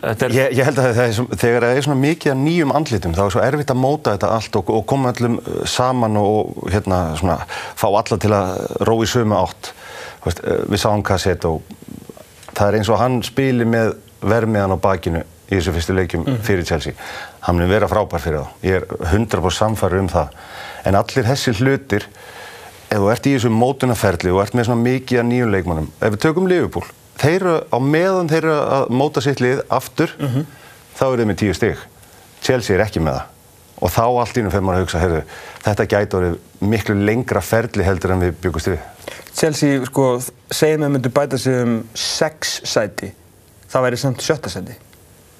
þetta 0.00 0.26
er 0.26 0.36
Ég, 0.36 0.54
ég 0.58 0.68
held 0.68 0.80
að 0.80 0.88
það 0.88 1.00
er, 1.04 1.38
þegar 1.42 1.66
það 1.66 1.80
er 1.80 1.86
svona 1.86 2.02
mikið 2.04 2.32
af 2.32 2.38
nýjum 2.44 2.74
andlitum 2.78 3.16
þá 3.16 3.22
er 3.24 3.34
svo 3.34 3.42
erfitt 3.44 3.74
að 3.74 3.80
móta 3.80 4.14
þetta 4.14 4.30
allt 4.36 4.60
og, 4.60 4.70
og 4.76 4.86
koma 4.90 5.12
öllum 5.14 5.40
uh, 5.40 5.58
saman 5.68 6.20
og 6.20 6.70
hérna 6.70 7.00
svona 7.20 7.40
fá 7.50 7.88
alla 7.88 8.20
til 8.20 8.32
að 8.36 8.54
ró 8.88 8.94
í 9.02 9.10
sömu 9.10 9.38
átt. 9.40 9.72
Þú 10.20 10.30
Veist, 10.30 10.44
uh, 10.44 10.62
við 10.70 10.84
sáum 10.84 11.04
Kassett 11.06 11.48
og 11.48 11.60
það 12.54 12.64
er 12.68 12.78
eins 12.80 12.92
og 12.92 13.00
hann 13.00 13.20
spili 13.26 13.66
með 13.68 13.94
vermiðan 14.20 14.76
á 14.76 14.78
bakinu 14.80 15.24
í 15.50 15.56
þessu 15.56 15.74
fyrstu 15.74 15.96
leikjum 15.96 16.26
fyrir 16.46 16.66
Chelsea. 16.68 16.94
Hann 17.46 17.58
mun 17.58 17.70
vera 17.70 17.88
frábær 17.90 18.22
fyrir 18.22 18.44
þá. 18.44 18.58
Ég 18.66 18.78
er 18.78 18.86
100% 19.10 19.56
samfæri 19.56 19.98
um 20.02 20.10
það. 20.10 20.36
En 20.86 20.98
allir 20.98 21.26
þessi 21.26 21.54
hlutir, 21.58 22.06
ef 22.90 23.00
þú 23.00 23.10
ert 23.12 23.26
í 23.26 23.34
þessu 23.34 23.50
mótunaferli 23.54 24.32
og 24.34 24.42
ert 24.44 24.56
með 24.56 24.68
svona 24.68 24.84
mikið 24.84 25.22
af 25.22 25.28
nýjum 25.28 25.52
leikmannum, 25.54 25.90
ef 25.98 26.14
við 26.14 26.22
tökum 26.26 26.48
Liverpool, 26.50 26.86
þeir 27.20 27.36
eru 27.40 27.54
á 27.68 27.78
meðan 27.80 28.28
þeir 28.30 28.44
eru 28.46 28.56
að 28.78 28.90
móta 29.00 29.22
sitt 29.24 29.40
lið 29.44 29.62
aftur, 29.72 30.12
þá 30.18 31.02
eru 31.10 31.20
þeir 31.22 31.30
með 31.32 31.40
tíu 31.44 31.54
stig. 31.56 31.76
Chelsea 32.44 32.76
er 32.78 32.84
ekki 32.86 33.02
með 33.04 33.18
það. 33.20 33.36
Og 33.80 33.88
þá 33.94 34.02
allt 34.20 34.36
í 34.36 34.40
innum 34.42 34.52
fyrir 34.52 34.64
maður 34.66 34.76
að 34.80 34.84
hugsa, 34.84 35.00
heyrðu, 35.00 35.20
þetta 35.64 35.86
gæti 35.88 36.16
orðið 36.18 36.34
miklu 36.68 36.94
lengra 37.08 37.40
ferli 37.40 37.84
heldur 37.86 38.12
en 38.12 38.20
við 38.26 38.34
byggust 38.44 38.68
við. 38.74 38.82
Chelsea, 39.32 39.78
sko, 39.88 40.06
segjum 40.52 40.84
við 40.84 40.92
myndi 40.98 41.12
bæta 41.16 41.38
sig 41.40 41.56
um 41.64 41.78
sex 41.96 42.58
sæti, 42.68 43.08
það 43.72 43.86
væri 43.86 44.00
samt 44.02 44.20
sjötta 44.26 44.52
sæti. 44.52 44.76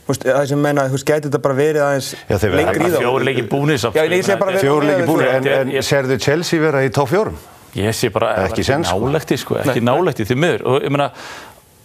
Þú 0.06 0.14
veist, 0.14 0.24
það 0.26 0.46
sem 0.50 0.62
meina, 0.64 0.86
þú 0.88 0.96
veist, 0.96 1.06
gæti 1.10 1.28
þetta 1.28 1.42
bara 1.44 1.54
verið 1.60 1.84
aðeins 1.84 2.08
Já, 2.30 2.36
þeir- 2.42 2.56
lengri 2.58 2.88
í 2.88 2.90
þá. 2.94 2.98
fjóri 3.04 3.28
leiki 3.28 3.44
búnir 3.52 3.78
samt 3.78 3.94
Já, 4.00 4.02
ég 4.08 4.24
segi 4.24 4.38
bara- 4.40 4.58
Fjóru 4.58 4.86
leiki 4.88 5.06
búin, 5.06 5.26
en, 5.28 5.46
en 5.46 5.68
ég- 5.76 5.84
serðu 5.86 6.16
Chelsea 6.18 6.60
vera 6.60 6.80
í 6.82 6.90
topp 6.90 7.12
fjórum? 7.12 7.36
Ég 7.76 7.92
sé 7.94 8.08
bara 8.10 8.32
Ekki 8.48 8.64
séns, 8.66 8.88
sko. 8.88 8.98
nálægt 9.06 9.30
í 9.30 9.36
sko, 9.38 9.54
ekki 9.62 9.80
nálægt 9.84 10.18
í 10.18 10.24
því 10.26 10.36
miður 10.42 10.64
og 10.66 10.82
ég 10.82 10.90
meina 10.90 11.10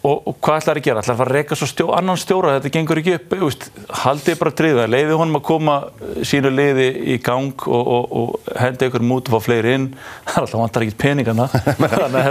og, 0.05 0.19
og 0.29 0.35
hvað 0.45 0.59
ætlar 0.61 0.79
að 0.79 0.85
gera? 0.85 1.01
ætlar 1.01 1.15
að 1.15 1.19
fara 1.21 1.31
að 1.31 1.37
reyka 1.39 1.57
svo 1.57 1.67
stjó, 1.69 1.85
annan 1.97 2.19
stjóra? 2.21 2.53
Þetta 2.59 2.71
gengur 2.75 3.01
ekki 3.01 3.15
upp, 3.17 3.35
veist, 3.41 3.65
haldið 4.03 4.37
bara 4.41 4.53
tríða, 4.59 4.85
leiði 4.91 5.17
honum 5.19 5.39
að 5.39 5.43
koma 5.47 5.77
uh, 5.87 6.11
sínu 6.29 6.51
liði 6.53 6.87
í 7.15 7.17
gang 7.25 7.65
og, 7.65 7.89
og, 7.95 8.13
og 8.21 8.51
henda 8.61 8.89
ykkur 8.89 9.05
mút 9.05 9.31
og 9.31 9.37
fá 9.39 9.47
fleiri 9.49 9.73
inn. 9.79 9.87
Það 10.29 10.35
er 10.35 10.45
alltaf 10.45 10.61
vantar 10.61 10.85
ekkert 10.85 11.01
peningana 11.01 11.47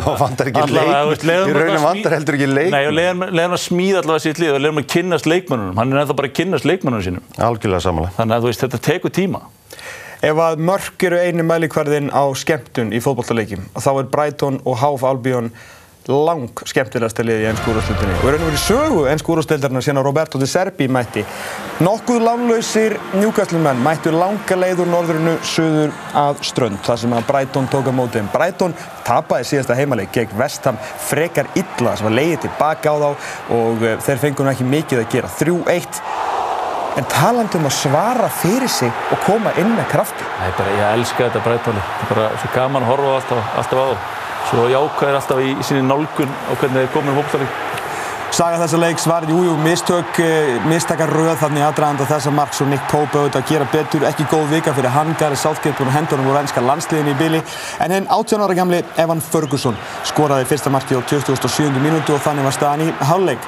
Og 0.04 0.20
vantar 0.24 0.52
ekki 0.52 0.64
leik- 0.70 1.50
í 1.50 1.56
rauninni 1.58 1.82
vantar 1.84 2.16
heldur 2.18 2.38
ekki 2.38 2.50
leikmenn. 2.52 2.76
Nei, 2.78 2.86
og 2.88 2.96
leiðum 2.98 3.26
hann 3.26 3.58
að 3.58 3.64
smíða 3.64 4.04
allavega 4.04 4.24
sitt 4.28 4.40
lið 4.42 4.54
og 4.54 4.62
leiðum 4.64 4.80
hann 4.80 4.86
að 4.86 4.94
kynnast 4.94 5.28
leikmönnunum. 5.30 5.76
Hann 5.82 5.92
er 5.94 6.02
ennþá 6.04 6.18
bara 6.22 6.30
að 6.30 6.38
kynnast 6.38 6.68
leikmönnunum 6.70 7.06
sínum. 7.08 7.28
Algjörlega 7.50 7.84
samanlega. 7.88 8.16
þannig 8.20 8.38
að 8.38 8.48
veist, 8.48 8.64
þetta 8.64 8.82
tekur 8.88 9.14
tíma. 9.14 9.42
Ef 10.24 10.38
að 10.40 10.60
mörk 10.64 11.04
eru 11.04 11.18
einu 11.20 11.44
mælikvarðin 11.44 12.06
á 12.08 12.24
skemmtun 12.38 12.94
í 12.96 13.00
fótballtaleikjum, 13.04 13.66
þá 13.76 13.90
er 13.92 14.06
Brighton 14.08 14.60
og 14.64 14.78
Háf 14.80 15.04
Albion 15.04 15.50
lang 16.08 16.50
skemmtilegasta 16.68 17.24
liði 17.24 17.46
í 17.46 17.48
ennsku 17.48 17.70
úrvarsdeildinni. 17.72 18.16
Og 18.20 18.26
raun 18.28 18.42
og 18.42 18.50
verið 18.50 18.60
sögu 18.60 19.04
ennsku 19.08 19.32
úrvarsdeildarinnar 19.32 19.84
síðan 19.86 20.00
að 20.02 20.06
Roberto 20.08 20.40
De 20.40 20.48
Serbi 20.50 20.88
mætti. 20.92 21.24
Nokkuð 21.84 22.20
lánlausir 22.26 22.96
njúkastlumenn 23.16 23.80
mættu 23.84 24.12
langa 24.12 24.58
leið 24.58 24.84
úr 24.84 24.92
norðurinu 24.92 25.34
söður 25.48 25.94
að 26.20 26.44
strönd, 26.44 26.82
þar 26.84 27.00
sem 27.00 27.16
að 27.16 27.26
Brighton 27.30 27.70
tók 27.72 27.88
á 27.88 27.92
móti. 27.96 28.20
En 28.20 28.28
Brighton 28.34 28.76
tapaði 29.06 29.48
síðasta 29.48 29.78
heimaleik 29.78 30.12
gegn 30.12 30.36
Vestham 30.38 30.80
frekar 31.08 31.48
illa 31.56 31.96
sem 31.96 32.10
var 32.10 32.18
leiðið 32.20 32.44
tilbaka 32.44 32.92
á 32.92 32.96
þá 33.00 33.10
og 33.56 33.84
eh, 33.88 33.98
þeir 34.04 34.24
fengur 34.26 34.52
ekki 34.52 34.68
mikið 34.68 35.04
að 35.04 35.12
gera. 35.16 35.34
3-1 35.40 36.02
En 36.94 37.06
talandi 37.10 37.58
um 37.58 37.64
að 37.66 37.72
svara 37.74 38.28
fyrir 38.30 38.70
sig 38.70 38.90
og 39.10 39.18
koma 39.26 39.50
inn 39.58 39.72
með 39.74 39.88
krafti. 39.90 40.26
Nei, 40.38 40.52
bara, 40.54 40.74
ég 40.76 41.00
elska 41.00 41.24
þetta 41.24 41.40
breytali. 41.42 41.80
Það 41.82 42.04
er 42.04 42.12
bara 42.12 42.26
svo 42.38 42.50
gaman 42.54 42.84
að 42.84 42.92
horfa 42.92 43.16
alltaf, 43.16 43.48
alltaf 43.62 43.82
á. 43.82 44.23
Svo 44.50 44.66
jákvæðir 44.68 45.20
alltaf 45.20 45.40
í, 45.40 45.54
í 45.54 45.64
sinni 45.66 45.86
nálgun 45.86 46.30
á 46.30 46.52
hvernig 46.52 46.84
þeir 46.84 46.92
komin 46.94 47.16
hóptali. 47.16 47.48
Saga 48.34 48.58
þessa 48.58 48.78
leiks 48.82 49.04
var, 49.06 49.22
jújú, 49.30 49.44
jú, 49.46 49.52
mistök, 49.62 50.16
eh, 50.18 50.56
mistakar 50.66 51.12
röð 51.14 51.36
þannig 51.38 51.62
aðdraðanda 51.68 52.06
þessa 52.08 52.32
marks 52.34 52.60
og 52.64 52.66
Nick 52.66 52.82
Pope 52.90 53.20
auðvitað 53.20 53.42
að 53.44 53.50
gera 53.52 53.68
betur, 53.70 54.06
ekki 54.08 54.26
góð 54.26 54.48
vika 54.50 54.72
fyrir 54.74 54.90
hann, 54.90 55.14
Gary 55.20 55.36
Southgate 55.36 55.76
búinn 55.78 55.92
að 55.92 55.98
henda 56.00 56.16
honum 56.16 56.30
úr 56.32 56.40
ennska 56.40 56.64
landsliðinu 56.64 57.12
í 57.12 57.18
bili, 57.20 57.42
en 57.78 57.94
hinn 57.94 58.08
18 58.10 58.42
ára 58.42 58.56
gamli 58.58 58.82
Evan 58.96 59.22
Ferguson 59.22 59.78
skoraði 60.02 60.48
fyrsta 60.50 60.72
markið 60.74 60.98
á 60.98 61.02
27. 61.12 61.78
mínútu 61.78 62.16
og 62.16 62.24
þannig 62.26 62.48
var 62.48 62.58
staðan 62.58 62.82
í 62.88 62.90
hálfleik. 63.06 63.46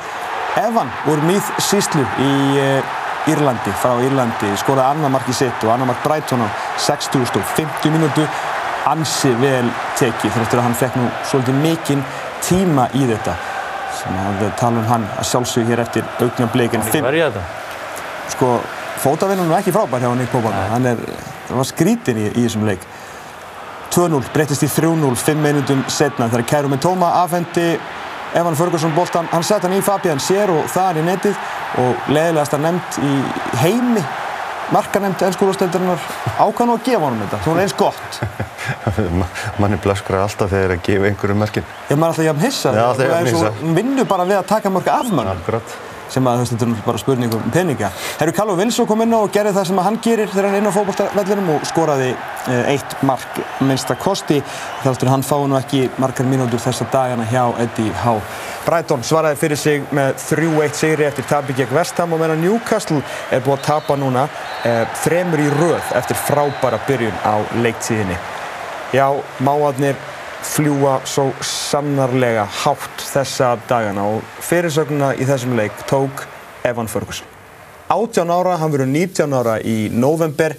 Evan 0.62 0.94
úr 1.10 1.18
Mýð 1.26 1.50
Síslu 1.58 2.06
í 2.22 2.32
uh, 2.62 2.94
Írlandi, 3.26 3.72
frá 3.82 3.90
Írlandi, 4.06 4.52
skoraði 4.54 4.86
annar 4.94 5.10
markið 5.10 5.34
sitt 5.40 5.64
og 5.66 5.72
annar 5.74 5.90
mark 5.90 6.04
Brighton 6.06 6.46
á 6.46 6.48
60.50 6.78 7.90
mínútu, 7.90 8.22
ansi 8.86 9.32
vel 9.40 9.66
tekið 9.98 10.34
þrjóttur 10.36 10.60
að 10.60 10.66
hann 10.68 10.78
fekk 10.78 10.98
nú 11.00 11.06
svolítið 11.26 11.60
mikinn 11.64 12.02
tíma 12.46 12.88
í 12.94 13.06
þetta 13.08 13.34
sem 13.96 14.18
að 14.22 14.44
tala 14.60 14.82
um 14.82 14.88
hann 14.90 15.06
að 15.18 15.28
sjálfsögja 15.30 15.70
hér 15.72 15.82
eftir 15.86 16.04
Ekki 16.84 16.92
fimm, 16.98 17.08
sko, 18.34 18.52
fótavinnun 19.02 19.50
er 19.50 19.58
ekki 19.60 19.74
frábær 19.74 20.04
hjá 20.04 20.12
Nick 20.18 20.30
Pope 20.34 20.52
hann 20.52 20.86
er, 20.92 21.00
það 21.48 21.60
var 21.62 21.68
skrítin 21.72 22.20
í, 22.20 22.26
í 22.34 22.44
þessum 22.46 22.66
leik. 22.68 22.84
2-0, 23.96 24.20
breytist 24.34 24.66
í 24.66 24.68
3-0 24.68 25.14
5 25.16 25.40
minútum 25.40 25.82
setna 25.88 26.28
þegar 26.28 26.46
Kæru 26.50 26.70
með 26.72 26.82
Tóma 26.84 27.14
afhendi 27.22 27.70
Evan 28.36 28.56
Ferguson 28.58 28.92
boltan, 28.92 29.28
hann 29.32 29.44
sett 29.46 29.64
hann 29.64 29.72
í 29.72 29.80
Fabian 29.80 30.20
Sér 30.20 30.50
og 30.52 30.66
það 30.68 30.90
er 30.90 30.98
í 31.00 31.04
netið 31.06 31.38
og 31.80 32.08
leðilegast 32.12 32.56
að 32.58 32.64
nefnd 32.66 32.98
í 33.06 33.12
heimi 33.62 34.02
markanemnd 34.74 35.22
ennskúrústeldarinnar 35.28 36.00
ákvæm 36.42 36.72
að 36.74 36.84
gefa 36.88 37.02
honum 37.04 37.22
þetta, 37.24 37.40
þú 37.44 37.54
er 37.54 37.62
eins 37.62 37.76
gott. 37.78 38.20
Manni 39.62 39.78
blöskrar 39.82 40.24
alltaf 40.24 40.50
þegar 40.50 40.72
þeir 40.72 40.76
að 40.76 40.86
gefa 40.88 41.10
einhverju 41.10 41.36
mörkin. 41.42 41.68
ég 41.90 42.00
maður 42.00 42.14
alltaf 42.14 42.26
jafn 42.26 42.46
hissa. 42.46 42.72
Já, 42.74 42.84
alltaf 42.90 43.12
jafn 43.12 43.50
og 43.50 43.76
vinnur 43.78 44.08
bara 44.10 44.26
við 44.26 44.40
að 44.40 44.48
taka 44.50 44.72
mörg 44.74 44.90
af 44.90 45.12
mann 45.14 45.30
Akkurat. 45.36 45.76
Sem 46.12 46.26
að 46.26 46.38
þú 46.38 46.42
veist, 46.42 46.52
þetta 46.52 46.64
er 46.64 46.70
náttúrulega 46.70 46.86
bara 46.86 47.02
spurning 47.02 47.34
um 47.36 47.52
peninga. 47.54 47.90
Herru 48.20 48.34
Calvo 48.36 48.56
Wilson 48.58 48.88
kom 48.88 49.02
inn 49.04 49.14
og 49.16 49.30
gerði 49.34 49.54
það 49.56 49.68
sem 49.70 49.80
hann 49.86 49.98
gerir 50.04 50.32
þegar 50.32 50.48
hann 50.48 50.56
er 50.56 50.62
inn 50.62 50.70
á 50.70 50.76
fótballtavellinum 50.76 51.50
og 51.54 51.66
skoraði 51.68 52.08
eh, 52.12 52.72
eitt 52.74 52.96
mark 53.06 53.40
minnsta 53.60 53.96
kosti 54.00 54.40
þáttur 54.84 55.12
hann 55.12 55.26
fái 55.26 55.46
nú 55.50 55.58
ekki 55.58 55.82
margar 56.02 56.28
mínútur 56.30 56.62
þessa 56.62 56.88
dagana 56.92 57.26
hjá 57.30 57.42
Eddie 57.64 57.94
Howe. 58.04 58.22
Brighton 58.66 59.04
svaraði 59.06 59.40
fyrir 59.42 59.60
sig 59.60 59.92
með 59.94 60.16
3-1 60.24 60.80
sigri 60.80 61.06
eftir 61.06 61.28
tabi 61.30 61.54
gegn 61.58 61.74
Vestham 61.76 62.14
og 62.14 62.22
meðan 62.22 62.42
Newcastle 62.42 63.02
er 63.30 63.44
búið 63.44 63.60
að 63.60 63.66
tapa 63.68 63.98
núna 64.00 64.26
eh, 64.66 64.82
þremur 65.04 65.44
í 65.44 65.52
röð 65.58 65.94
eftir 65.98 66.18
frábæra 66.26 66.82
byrjun 66.88 67.22
á 67.22 67.34
leiktíðinni. 67.62 68.18
Já, 68.94 69.10
máarnir 69.42 69.96
fljúa 70.46 71.00
svo 71.08 71.30
sannarlega 71.44 72.46
hátt 72.62 73.04
þessa 73.10 73.54
dagana 73.68 74.06
og 74.16 74.24
fyrirsögnuna 74.46 75.14
í 75.18 75.26
þessum 75.28 75.56
leik 75.58 75.84
tók 75.90 76.24
Evan 76.66 76.88
Ferguson. 76.90 77.26
18 77.92 78.32
ára, 78.32 78.56
hann 78.58 78.72
verður 78.72 78.90
19 78.90 79.36
ára 79.36 79.60
í 79.62 79.76
november. 79.94 80.56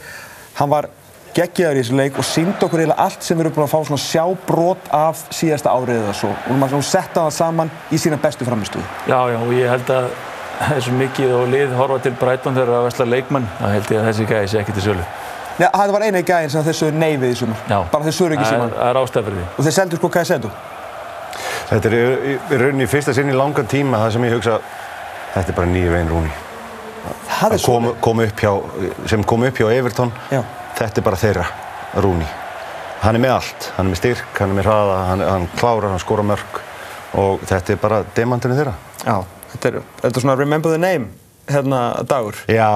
Hann 0.58 0.72
var 0.72 0.90
geggjaður 1.38 1.78
í 1.78 1.84
þessu 1.84 1.98
leik 2.00 2.18
og 2.18 2.26
sínd 2.26 2.64
okkur 2.64 2.82
eiginlega 2.82 3.04
allt 3.04 3.26
sem 3.26 3.38
við 3.38 3.46
erum 3.46 3.56
búin 3.58 3.68
að 3.68 3.74
fá 3.74 3.80
svona 3.90 4.04
sjábrot 4.06 4.90
af 4.96 5.22
síðasta 5.36 5.74
árið 5.76 6.02
eða 6.02 6.16
svo. 6.18 6.32
Og 6.48 6.58
maður 6.62 6.88
setta 6.88 7.28
það 7.28 7.36
saman 7.38 7.72
í 7.92 8.00
sína 8.02 8.20
bestu 8.22 8.48
framistuði. 8.48 8.88
Já, 9.10 9.20
já, 9.34 9.38
og 9.44 9.54
ég 9.54 9.72
held 9.76 9.94
að 9.94 10.10
þessu 10.72 10.98
mikið 10.98 11.38
og 11.38 11.48
lið 11.54 11.78
horfa 11.78 12.02
til 12.08 12.16
Brighton 12.18 12.58
þegar 12.58 12.74
það 12.74 12.88
vesla 12.90 13.10
leikmann, 13.14 13.50
þá 13.60 13.66
held 13.76 13.92
ég 13.94 14.02
að 14.02 14.12
þessi 14.12 14.30
gæði 14.32 14.54
sé 14.54 14.62
ekki 14.64 14.78
til 14.78 14.86
sölu. 14.88 15.10
Nei, 15.58 15.68
það 15.74 15.91
var 15.95 16.05
eina 16.05 16.20
í 16.22 16.26
gæðin 16.28 16.51
sem 16.78 16.97
nei 16.99 17.18
við 17.18 17.32
í 17.34 17.38
sumar. 17.39 17.62
Já. 17.70 17.78
Bara 17.91 18.05
þeir 18.05 18.16
sögðu 18.18 18.36
ekki 18.38 18.49
síman. 18.51 18.74
Það 18.78 18.89
er 18.91 18.99
ástæð 19.01 19.24
fyrir 19.30 19.38
því. 19.39 19.45
Og 19.58 19.66
þeir 19.68 19.76
seldu 19.78 19.97
sko 20.01 20.10
Kajsedu. 20.14 20.51
Þetta 21.68 21.89
er 21.89 21.95
í, 21.97 22.01
í 22.38 22.60
rauninni 22.62 22.86
í 22.86 22.91
fyrsta 22.91 23.14
sinn 23.18 23.32
í 23.32 23.36
langan 23.36 23.68
tíma 23.68 23.99
það 24.05 24.14
sem 24.16 24.28
ég 24.28 24.36
hugsa, 24.38 24.60
þetta 25.34 25.51
er 25.51 25.58
bara 25.58 25.72
nýju 25.72 25.93
veginn 25.95 26.12
Rúni. 26.14 26.32
Það 27.28 27.55
er 27.58 27.64
Kom, 27.66 27.88
svo. 27.89 27.95
kom 28.03 28.22
upp 28.24 28.43
hjá, 28.43 28.51
sem 29.12 29.24
kom 29.28 29.43
upp 29.47 29.60
hjá 29.62 29.68
Everton, 29.76 30.12
Já. 30.32 30.41
þetta 30.80 31.01
er 31.01 31.05
bara 31.10 31.20
þeirra, 31.20 31.45
Rúni. 32.03 32.28
Hann 33.03 33.16
er 33.20 33.22
með 33.22 33.34
allt, 33.36 33.68
hann 33.78 33.86
er 33.89 33.93
með 33.93 33.99
styrk, 34.01 34.32
hann 34.39 34.53
er 34.53 34.58
með 34.62 34.70
hraða, 34.70 34.97
hann, 35.12 35.22
hann 35.28 35.49
klárar, 35.60 35.89
hann 35.93 36.01
skora 36.01 36.24
mörg 36.26 36.62
og 37.18 37.43
þetta 37.47 37.76
er 37.76 37.82
bara 37.84 37.99
demantinu 38.18 38.58
þeirra. 38.58 38.74
Já, 39.05 39.18
þetta 39.53 39.70
er, 39.70 39.78
þetta 40.01 40.14
er 40.22 40.26
svona 40.26 40.38
remember 40.39 40.74
the 40.74 40.82
name, 40.82 41.12
hérna, 41.50 41.82
dagur. 42.08 42.38
Já, 42.52 42.70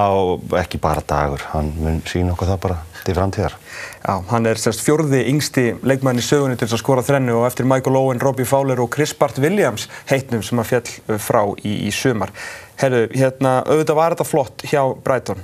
ekki 0.60 0.80
bara 0.82 1.04
dagur, 1.06 1.44
hann 1.52 1.72
mun 1.78 2.00
sína 2.08 2.34
okkur 2.34 2.50
það 2.52 2.60
bara 2.64 2.78
til 3.02 3.14
framtíðar. 3.18 3.56
Já, 4.02 4.14
hann 4.30 4.48
er 4.48 4.60
sérst 4.60 4.82
fjórði 4.86 5.22
yngsti 5.30 5.66
leikmann 5.86 6.20
í 6.20 6.24
sögunni 6.26 6.58
til 6.58 6.68
að 6.70 6.82
skora 6.82 7.04
þrennu 7.06 7.38
og 7.40 7.46
eftir 7.48 7.68
Michael 7.68 7.98
Owen, 7.98 8.22
Robbie 8.22 8.48
Fowler 8.48 8.82
og 8.82 8.92
Chris 8.94 9.14
Bart 9.18 9.40
Williams 9.42 9.88
heitnum 10.10 10.44
sem 10.46 10.60
að 10.62 10.70
fjall 10.72 10.84
uh, 10.90 11.16
frá 11.22 11.42
í, 11.62 11.78
í 11.88 11.94
sumar. 11.94 12.34
Herru, 12.80 13.06
hérna, 13.14 13.60
auðvitað 13.66 13.98
var 13.98 14.16
þetta 14.16 14.28
flott 14.28 14.66
hjá 14.70 14.82
Brighton 15.04 15.42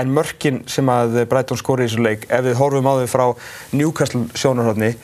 en 0.00 0.12
mörkin 0.14 0.62
sem 0.70 0.88
að 0.90 1.24
Brighton 1.28 1.58
skori 1.60 1.84
í 1.84 1.90
þessu 1.90 2.04
leik, 2.04 2.26
ef 2.32 2.44
við 2.46 2.58
horfum 2.60 2.88
á 2.88 2.94
þau 3.02 3.08
frá 3.10 3.24
Newcastle 3.76 4.22
sjónarhóðni, 4.38 4.94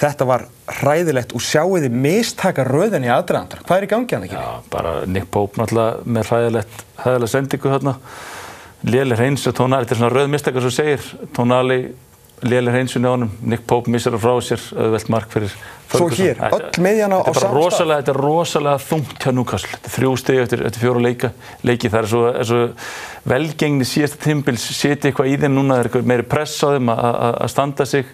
þetta 0.00 0.26
var 0.28 0.44
hræðilegt 0.80 1.34
og 1.36 1.44
sjáu 1.44 1.78
þið 1.82 1.96
mistaka 2.06 2.64
röðin 2.66 3.04
í 3.08 3.12
aðdraðandar. 3.12 3.62
Hvað 3.66 3.76
er 3.82 3.86
í 3.86 3.90
gangi 3.94 4.16
hann 4.16 4.26
ekki? 4.28 4.38
Já, 4.40 4.60
bara 4.72 4.94
Nick 5.06 5.30
Pope 5.34 5.60
náttúrulega 5.60 6.04
með 6.16 6.30
hræðilegt, 6.32 6.84
hræðilega 7.04 7.34
sendingu 7.34 7.74
þarna. 7.74 7.96
Lélir 8.90 9.18
hreins 9.20 9.42
og 9.50 9.56
Tónali, 9.58 9.84
þetta 9.84 9.96
er 9.98 10.00
svona 10.00 10.14
rauð 10.14 10.30
mistakar 10.32 10.64
sem 10.64 10.72
segir. 10.72 11.10
Tónali, 11.36 11.80
lélir 12.48 12.72
hreinsun 12.72 13.04
í 13.04 13.10
honum, 13.10 13.34
Nick 13.44 13.66
Pope 13.68 13.92
missar 13.92 14.14
frá 14.16 14.32
sér, 14.40 14.62
auðvelt 14.72 15.10
mark 15.12 15.28
fyrir 15.34 15.52
Svo 15.90 16.06
hér, 16.14 16.38
öll 16.54 16.78
miðjan 16.80 17.12
á- 17.12 17.20
á 17.20 17.28
Þetta 17.34 18.12
er 18.14 18.16
rosalega, 18.16 18.78
þungt 18.78 19.18
hjá 19.20 19.32
Newcastle. 19.34 19.72
Þetta 19.74 19.88
er 19.90 19.94
þrjú 19.98 20.12
steg 20.22 20.38
eftir, 20.38 20.62
eftir 20.68 20.84
fjóra 20.84 21.02
leika, 21.02 21.32
leiki. 21.66 21.90
Það 21.90 21.98
er 22.00 22.08
svo, 22.12 22.20
er 22.30 22.44
svo 22.46 22.60
velgengni 23.28 23.84
síðasta 23.84 24.20
tímbils, 24.22 24.64
setja 24.78 25.10
eitthvað 25.10 25.32
í 25.32 25.36
þeim 25.42 25.56
núna, 25.58 25.80
það 25.82 25.98
er 26.00 26.06
meiri 26.12 26.26
press 26.30 26.56
á 26.64 26.68
þeim 26.72 26.92
að 26.94 27.48
standa 27.50 27.84
sig. 27.90 28.06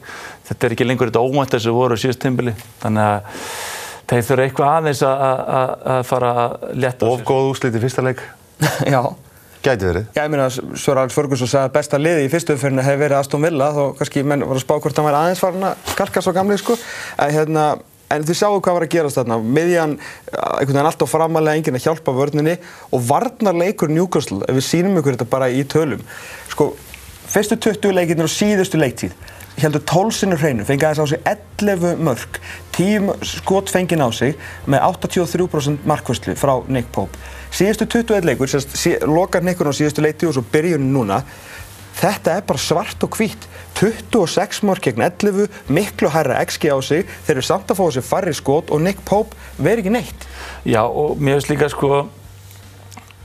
Þetta 0.47 0.67
er 0.69 0.75
ekki 0.77 0.87
lengur 0.87 1.11
þetta 1.11 1.23
óvænt 1.27 1.55
þessu 1.57 1.73
voru 1.75 1.97
á 1.97 2.03
síðasta 2.03 2.23
tímbili. 2.29 2.53
Þannig 2.83 3.03
að 3.03 3.45
þeir 4.07 4.27
þurfa 4.29 4.45
eitthvað 4.47 4.73
aðeins 4.77 5.01
að- 5.03 5.23
að 5.27 5.41
að- 5.59 5.87
að 5.97 6.03
fara 6.07 6.29
að 6.43 6.53
létta 6.85 7.07
á 7.07 7.11
Of 7.11 7.25
góð 7.27 7.49
úrslit 7.51 7.75
í 7.75 7.83
fyrsta 7.83 8.05
leik, 8.07 8.21
Já. 8.95 9.01
gæti 9.67 9.89
verið. 9.91 10.07
Já, 10.15 10.23
ég 10.23 10.31
meina, 10.31 10.47
Sör 10.79 11.01
Alex 11.03 11.15
Ferguson 11.19 11.49
sagði 11.51 11.67
að 11.67 11.75
besta 11.75 11.99
liði 11.99 12.29
í 12.29 12.31
fyrstu 12.31 12.55
umferðinu 12.55 12.85
hefði 12.87 13.03
verið 13.03 13.19
Aston 13.19 13.43
Villa, 13.43 13.73
þá 13.75 13.83
kannski 13.99 14.23
menn 14.23 14.47
var 14.47 14.55
að 14.61 14.63
spá 14.63 14.77
hvort 14.79 14.97
hann 15.01 15.09
væri 15.09 15.19
aðeins 15.25 15.43
farin 15.43 15.67
að 15.67 15.91
skarka 15.97 16.23
svo 16.23 16.33
gamli, 16.37 16.57
sko. 16.63 16.77
En, 17.19 17.33
hérna, 17.35 17.65
en 18.15 18.23
þið 18.23 18.39
sjáu 18.39 18.61
hvað 18.63 18.77
var 18.79 18.87
að 18.87 18.93
gerast 18.95 19.19
þarna. 19.19 19.41
Miðjan, 19.43 19.97
einhvern 20.31 20.71
veginn 20.71 20.87
alltaf 20.93 21.11
framalega 21.11 21.59
enginn 21.59 21.75
að 21.81 21.87
hjálpa 21.89 22.15
vörninni 22.15 22.55
og 22.95 23.03
varnarleikur 23.11 23.91
Newcastle, 23.91 24.45
ef 24.47 24.55
við 24.55 24.69
sýnum 24.71 25.01
ykkur 25.03 25.17
þetta 25.19 25.27
bara 25.35 25.51
í 25.51 25.65
tölum. 25.67 26.07
Sko, 26.55 26.77
fyrstu 27.27 27.59
20 27.59 27.91
leikirnir 27.99 28.29
og 28.31 28.31
síðustu 28.31 28.79
leiktíð 28.79 29.19
heldur 29.61 29.83
12 29.89 30.13
sinnur 30.19 30.41
hreinu, 30.41 30.65
fengi 30.69 30.85
aðeins 30.85 31.01
á 31.01 31.07
sig 31.09 31.23
11 31.63 32.03
mörg, 32.05 32.39
10 32.77 33.13
skot 33.25 33.73
fengið 33.73 34.05
á 34.05 34.11
sig 34.13 34.37
með 34.69 34.85
83% 34.91 35.87
markvörslu 35.89 36.37
frá 36.37 36.59
Nick 36.69 36.91
Pope. 36.93 37.17
Síðustu 37.57 37.87
21 37.89 38.27
leikur, 38.29 38.51
sí, 38.53 38.97
lokar 39.09 39.45
Nickur 39.47 39.71
á 39.71 39.75
síðustu 39.77 40.05
leiktíð 40.05 40.33
og 40.33 40.37
svo 40.37 40.45
byrjunum 40.53 40.91
núna, 40.93 41.23
þetta 41.97 42.37
er 42.37 42.49
bara 42.49 42.61
svart 42.61 43.07
og 43.07 43.17
hvítt. 43.17 43.49
26 43.77 44.63
mörg 44.65 44.85
gegn 44.85 45.05
11, 45.05 45.49
miklu 45.69 46.09
hærra 46.13 46.39
XG 46.45 46.73
á 46.73 46.81
sig, 46.85 47.09
þeir 47.27 47.37
eru 47.37 47.45
samt 47.45 47.73
að 47.73 47.81
fá 47.81 47.85
þessi 47.87 48.05
farri 48.05 48.33
skot 48.37 48.73
og 48.73 48.81
Nick 48.85 49.03
Pope 49.09 49.37
veri 49.61 49.85
ekki 49.85 49.93
neitt. 49.93 50.29
Já, 50.65 50.83
og 50.85 51.21
mér 51.21 51.37
finnst 51.37 51.53
líka 51.53 51.69
sko, 51.73 52.09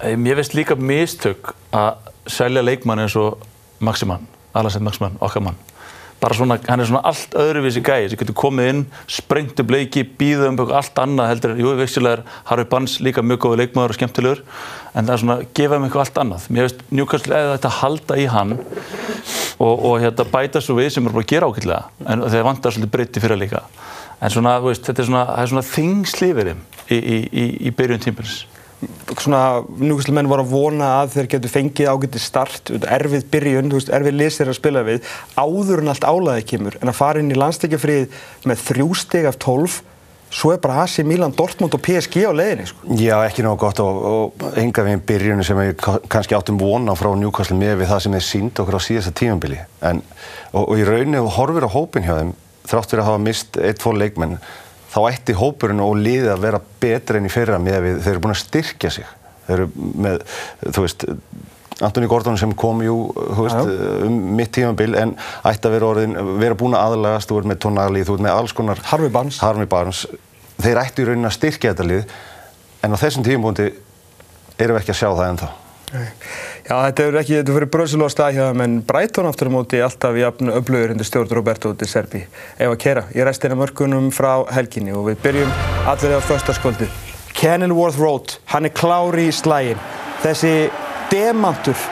eh, 0.04 0.16
mér 0.16 0.40
finnst 0.40 0.56
líka 0.56 0.76
mistök 0.76 1.54
að 1.72 2.12
selja 2.28 2.64
leikmann 2.64 3.00
eins 3.00 3.16
og 3.16 3.40
Maximann, 3.80 4.28
Alasett 4.54 4.84
Maximann, 4.84 5.16
okkar 5.20 5.44
mann. 5.44 5.71
Bara 6.22 6.36
svona, 6.38 6.60
hann 6.70 6.84
er 6.84 6.86
svona 6.86 7.02
allt 7.10 7.34
öðruvísi 7.34 7.82
gæði 7.82 8.12
sem 8.12 8.20
getur 8.22 8.36
komið 8.38 8.68
inn, 8.70 8.82
sprengt 9.10 9.58
upp 9.64 9.72
leiki, 9.74 10.04
býða 10.06 10.52
um 10.52 10.60
eitthvað 10.60 10.78
allt 10.78 11.02
annað 11.02 11.32
heldur 11.32 11.56
jú, 11.58 11.72
vissulega 11.80 12.20
er 12.20 12.22
Harry 12.52 12.66
Barnes 12.70 13.00
líka 13.02 13.24
mjög 13.26 13.42
góð 13.48 13.56
leikmaður 13.64 13.96
og 13.96 13.98
skemmtilegur, 13.98 14.44
en 14.94 15.10
það 15.10 15.16
er 15.16 15.24
svona, 15.24 15.38
gefa 15.58 15.80
um 15.80 15.88
eitthvað 15.88 16.06
allt 16.06 16.22
annað. 16.22 16.46
Mér 16.54 16.68
finnst 16.68 16.86
Newcastle 16.94 17.40
eða 17.40 17.56
þetta 17.56 17.74
halda 17.80 18.20
í 18.22 18.28
hann 18.36 18.54
og, 18.60 19.74
og 19.74 19.98
hérna, 20.04 20.28
bæta 20.38 20.62
svo 20.62 20.78
við 20.78 20.94
sem 20.94 21.10
er 21.10 21.18
bara 21.18 21.26
að 21.26 21.34
gera 21.34 21.50
ákveðlega, 21.50 22.08
en 22.14 22.26
þeir 22.30 22.48
vantar 22.52 22.78
svolítið 22.78 22.94
breyti 22.94 23.26
fyrir 23.26 23.42
líka. 23.42 23.66
En 24.22 24.30
svona, 24.30 24.60
veist, 24.62 24.86
þetta 24.86 25.02
er 25.02 25.10
svona, 25.10 25.26
það 25.32 25.44
er 25.48 25.54
svona 25.56 25.70
þingslífið 25.72 26.54
í, 26.54 26.98
í, 26.98 27.22
í, 27.26 27.46
í 27.66 27.74
byrjun 27.74 28.06
tímpils. 28.06 28.44
Svona 29.22 29.42
Newcastle 29.78 30.16
menn 30.18 30.30
voru 30.32 30.46
að 30.46 30.54
vona 30.56 30.88
að 31.02 31.14
þeir 31.18 31.30
getur 31.36 31.54
fengið 31.54 31.92
ágæti 31.92 32.22
start, 32.24 32.72
erfið 32.88 33.28
byrjun, 33.34 33.72
veist, 33.76 33.92
erfið 33.94 34.18
list 34.18 34.42
þeirra 34.42 34.56
að 34.56 34.60
spila 34.62 34.84
við, 34.88 35.08
áður 35.38 35.84
en 35.84 35.94
allt 35.94 36.08
álæði 36.08 36.46
kemur, 36.54 36.78
en 36.82 36.92
að 36.94 36.98
fara 36.98 37.22
inn 37.22 37.32
í 37.34 37.38
landsleikjafrið 37.38 38.20
með 38.50 38.64
þrjú 38.72 38.88
steg 39.04 39.28
af 39.30 39.38
12, 39.44 39.80
svo 40.32 40.54
er 40.56 40.62
bara 40.64 40.86
AC 40.86 41.02
Milan, 41.04 41.34
Dortmund 41.36 41.74
og 41.76 41.82
PSG 41.84 42.22
á 42.24 42.32
leiðinni, 42.32 42.70
sko. 42.72 42.94
Já, 42.96 43.18
ekki 43.28 43.44
nóg 43.44 43.58
gott 43.60 43.82
og, 43.84 43.98
og 44.08 44.46
enga 44.62 44.86
veginn 44.88 45.04
byrjunum 45.10 45.44
sem 45.44 45.60
við 45.60 45.74
ka- 45.84 45.98
kannski 46.08 46.38
áttum 46.38 46.62
vona 46.62 46.96
frá 46.96 47.12
Newcastle 47.20 47.58
með 47.60 47.82
við 47.82 47.92
það 47.92 48.04
sem 48.06 48.16
þeir 48.16 48.28
sínd 48.30 48.62
okkur 48.64 48.80
á 48.80 48.82
síðasta 48.88 49.12
tímambili. 49.20 49.60
En, 49.84 50.00
og, 50.56 50.70
og 50.72 50.80
í 50.80 50.88
þú 50.88 51.26
horfir 51.36 51.68
á 51.68 51.76
hópin 51.76 52.08
hjá 52.08 52.16
þeim, 52.22 52.32
þrátt 52.72 52.94
fyrir 52.94 53.04
að 53.04 53.10
hafa 53.12 53.24
mist 53.28 53.60
eitt 53.60 53.84
fór 53.84 54.00
leikmenn, 54.00 54.38
þá 54.92 55.00
ætti 55.08 55.38
hópurinn 55.40 55.84
og 55.84 55.96
liðið 56.00 56.34
að 56.34 56.44
vera 56.46 56.62
betra 56.84 57.20
enn 57.20 57.30
í 57.30 57.32
fyrra 57.32 57.60
með 57.62 57.78
að 57.78 57.88
þeir 58.04 58.14
eru 58.14 58.24
búin 58.26 58.36
að 58.36 58.44
styrkja 58.44 58.92
sig. 58.98 59.08
Þeir 59.48 59.56
eru 59.58 59.68
með, 60.06 60.26
þú 60.68 60.86
veist, 60.86 61.06
Antoni 61.82 62.10
Gordon 62.12 62.38
sem 62.38 62.52
kom 62.58 62.84
jú, 62.86 62.98
þú 63.16 63.46
veist, 63.48 63.72
um 64.06 64.18
mitt 64.38 64.52
tímabil 64.54 64.94
en 65.00 65.16
ætti 65.48 65.70
að 65.70 65.78
vera 65.78 65.88
orðin, 65.88 66.18
vera 66.42 66.58
búin 66.60 66.76
að 66.78 66.92
aðlagast, 66.92 67.32
þú 67.32 67.40
ert 67.42 67.50
með 67.50 67.62
Tonali, 67.66 68.04
þú 68.06 68.18
ert 68.18 68.26
með 68.28 68.36
alls 68.36 68.54
konar 68.58 68.84
Harvey 68.92 69.14
Barnes. 69.14 69.40
Harvey 69.42 69.70
Barnes. 69.72 70.04
Þeir 70.62 70.84
ættu 70.84 71.02
í 71.02 71.08
rauninni 71.10 71.30
að 71.32 71.38
styrkja 71.40 71.74
þetta 71.74 71.88
lið 71.90 72.16
en 72.86 72.94
á 72.94 73.02
þessum 73.02 73.26
tímabúndi 73.26 73.72
erum 74.62 74.78
við 74.78 74.84
ekki 74.84 74.94
að 74.94 75.00
sjá 75.02 75.10
það 75.10 75.28
ennþá. 75.32 75.52
Já, 76.72 76.78
þetta 76.88 77.04
er 77.04 77.16
ekki, 77.20 77.34
þetta 77.36 77.54
fyrir 77.58 77.68
á 78.24 78.28
hjá 78.32 78.44
þeim, 78.46 78.62
en 78.64 78.76
Brighton 78.88 79.28
aftur 79.28 79.50
á 79.52 79.56
móti 79.58 79.82
alltaf 79.84 80.16
jafn 80.16 80.54
öflugur 80.56 80.94
undir 80.94 81.04
stjórn 81.10 81.34
Roberto 81.36 81.74
Di 81.76 81.84
Serbi. 81.84 82.22
Ef 82.56 82.72
að 82.72 82.78
kera, 82.80 83.04
ég 83.12 83.28
ræst 83.28 83.44
eina 83.44 83.58
mörkunum 83.60 84.08
frá 84.16 84.46
helginni 84.56 84.96
og 84.96 85.10
við 85.10 85.20
byrjum 85.26 85.52
allir 85.92 86.16
á 86.16 86.24
föstaskvöldi. 86.24 86.88
Kenilworth 87.36 88.00
Road, 88.00 88.38
hann 88.54 88.70
er 88.70 88.72
klári 88.72 89.28
í 89.28 89.36
slægin. 89.36 89.84
Þessi 90.24 90.56
demantur 91.12 91.88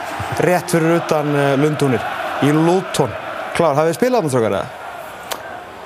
rétt 0.47 0.71
fyrir 0.71 1.01
utan 1.01 1.36
uh, 1.36 1.53
Lundúnir 1.59 2.11
í 2.47 2.55
Luton. 2.55 3.11
Klár, 3.59 3.75
hafið 3.75 3.97
þið 3.97 3.99
spilað 3.99 4.21
þarna 4.21 4.36
þrókar 4.38 4.61
eða? 4.61 4.67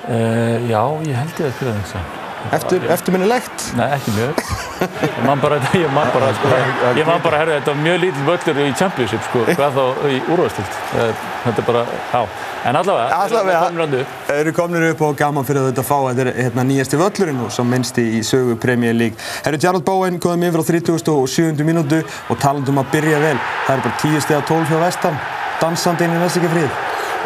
Uh, 0.04 0.70
já, 0.70 0.84
ég 1.10 1.18
held 1.18 1.40
ég 1.42 1.50
að 1.50 1.58
spila 1.58 1.80
það 1.80 1.88
ekki. 1.88 2.23
Eftir, 2.52 2.84
eftirminnilegt? 2.92 3.64
Nei, 3.78 3.88
ekki 3.96 4.12
mjög. 4.18 4.40
Ég 4.84 5.20
man 5.26 5.40
bara, 5.40 5.58
ég 5.74 5.92
man 5.94 6.10
bara, 6.14 6.32
sko, 6.36 6.50
ég 6.98 7.06
man 7.08 7.22
bara, 7.24 7.38
herru, 7.40 7.54
þetta 7.56 7.72
var 7.72 7.80
mjög 7.86 8.02
lítill 8.04 8.26
völlur 8.28 8.60
í 8.66 8.74
Championship, 8.78 9.24
sko, 9.30 9.44
hvað 9.48 9.78
þá 9.78 10.10
í 10.12 10.18
úrvastild. 10.34 10.76
Þetta 11.46 11.64
er 11.64 11.68
bara, 11.70 11.86
já. 12.12 12.22
En 12.64 12.76
allavega, 12.80 13.16
Allavega. 13.26 13.62
randu 13.76 14.00
upp. 14.04 14.12
Þeir 14.28 14.42
eru 14.44 14.54
komnir 14.56 14.86
upp 14.92 15.02
og 15.08 15.16
gaman 15.20 15.48
fyrir 15.48 15.66
þetta 15.70 15.84
að 15.84 15.88
fá 15.90 15.98
þetta 16.10 16.26
er 16.26 16.32
hérna, 16.44 16.64
nýjasti 16.70 17.00
völlurinn 17.02 17.42
og 17.44 17.52
sem 17.52 17.68
minnsti 17.74 18.06
í 18.20 18.22
sögu 18.28 18.56
Premier 18.60 18.96
League. 18.96 19.20
Herru 19.44 19.60
Jarrod 19.66 19.84
Bowen 19.88 20.20
komum 20.24 20.46
yfir 20.48 20.64
á 20.64 20.66
37. 20.70 21.64
mínútu 21.68 22.00
og 22.30 22.40
talandum 22.44 22.80
að 22.84 22.92
byrja 22.96 23.20
vel. 23.24 23.36
Það 23.68 23.76
er 23.76 23.84
bara 23.88 24.00
10 24.06 24.24
steg 24.28 24.40
að 24.40 24.48
12 24.54 24.72
hjá 24.72 24.80
vestan, 24.86 25.20
dansandi 25.64 26.08
inn 26.08 26.16
í 26.16 26.24
næst 26.24 26.40
ekki 26.40 26.54
frið. 26.56 26.80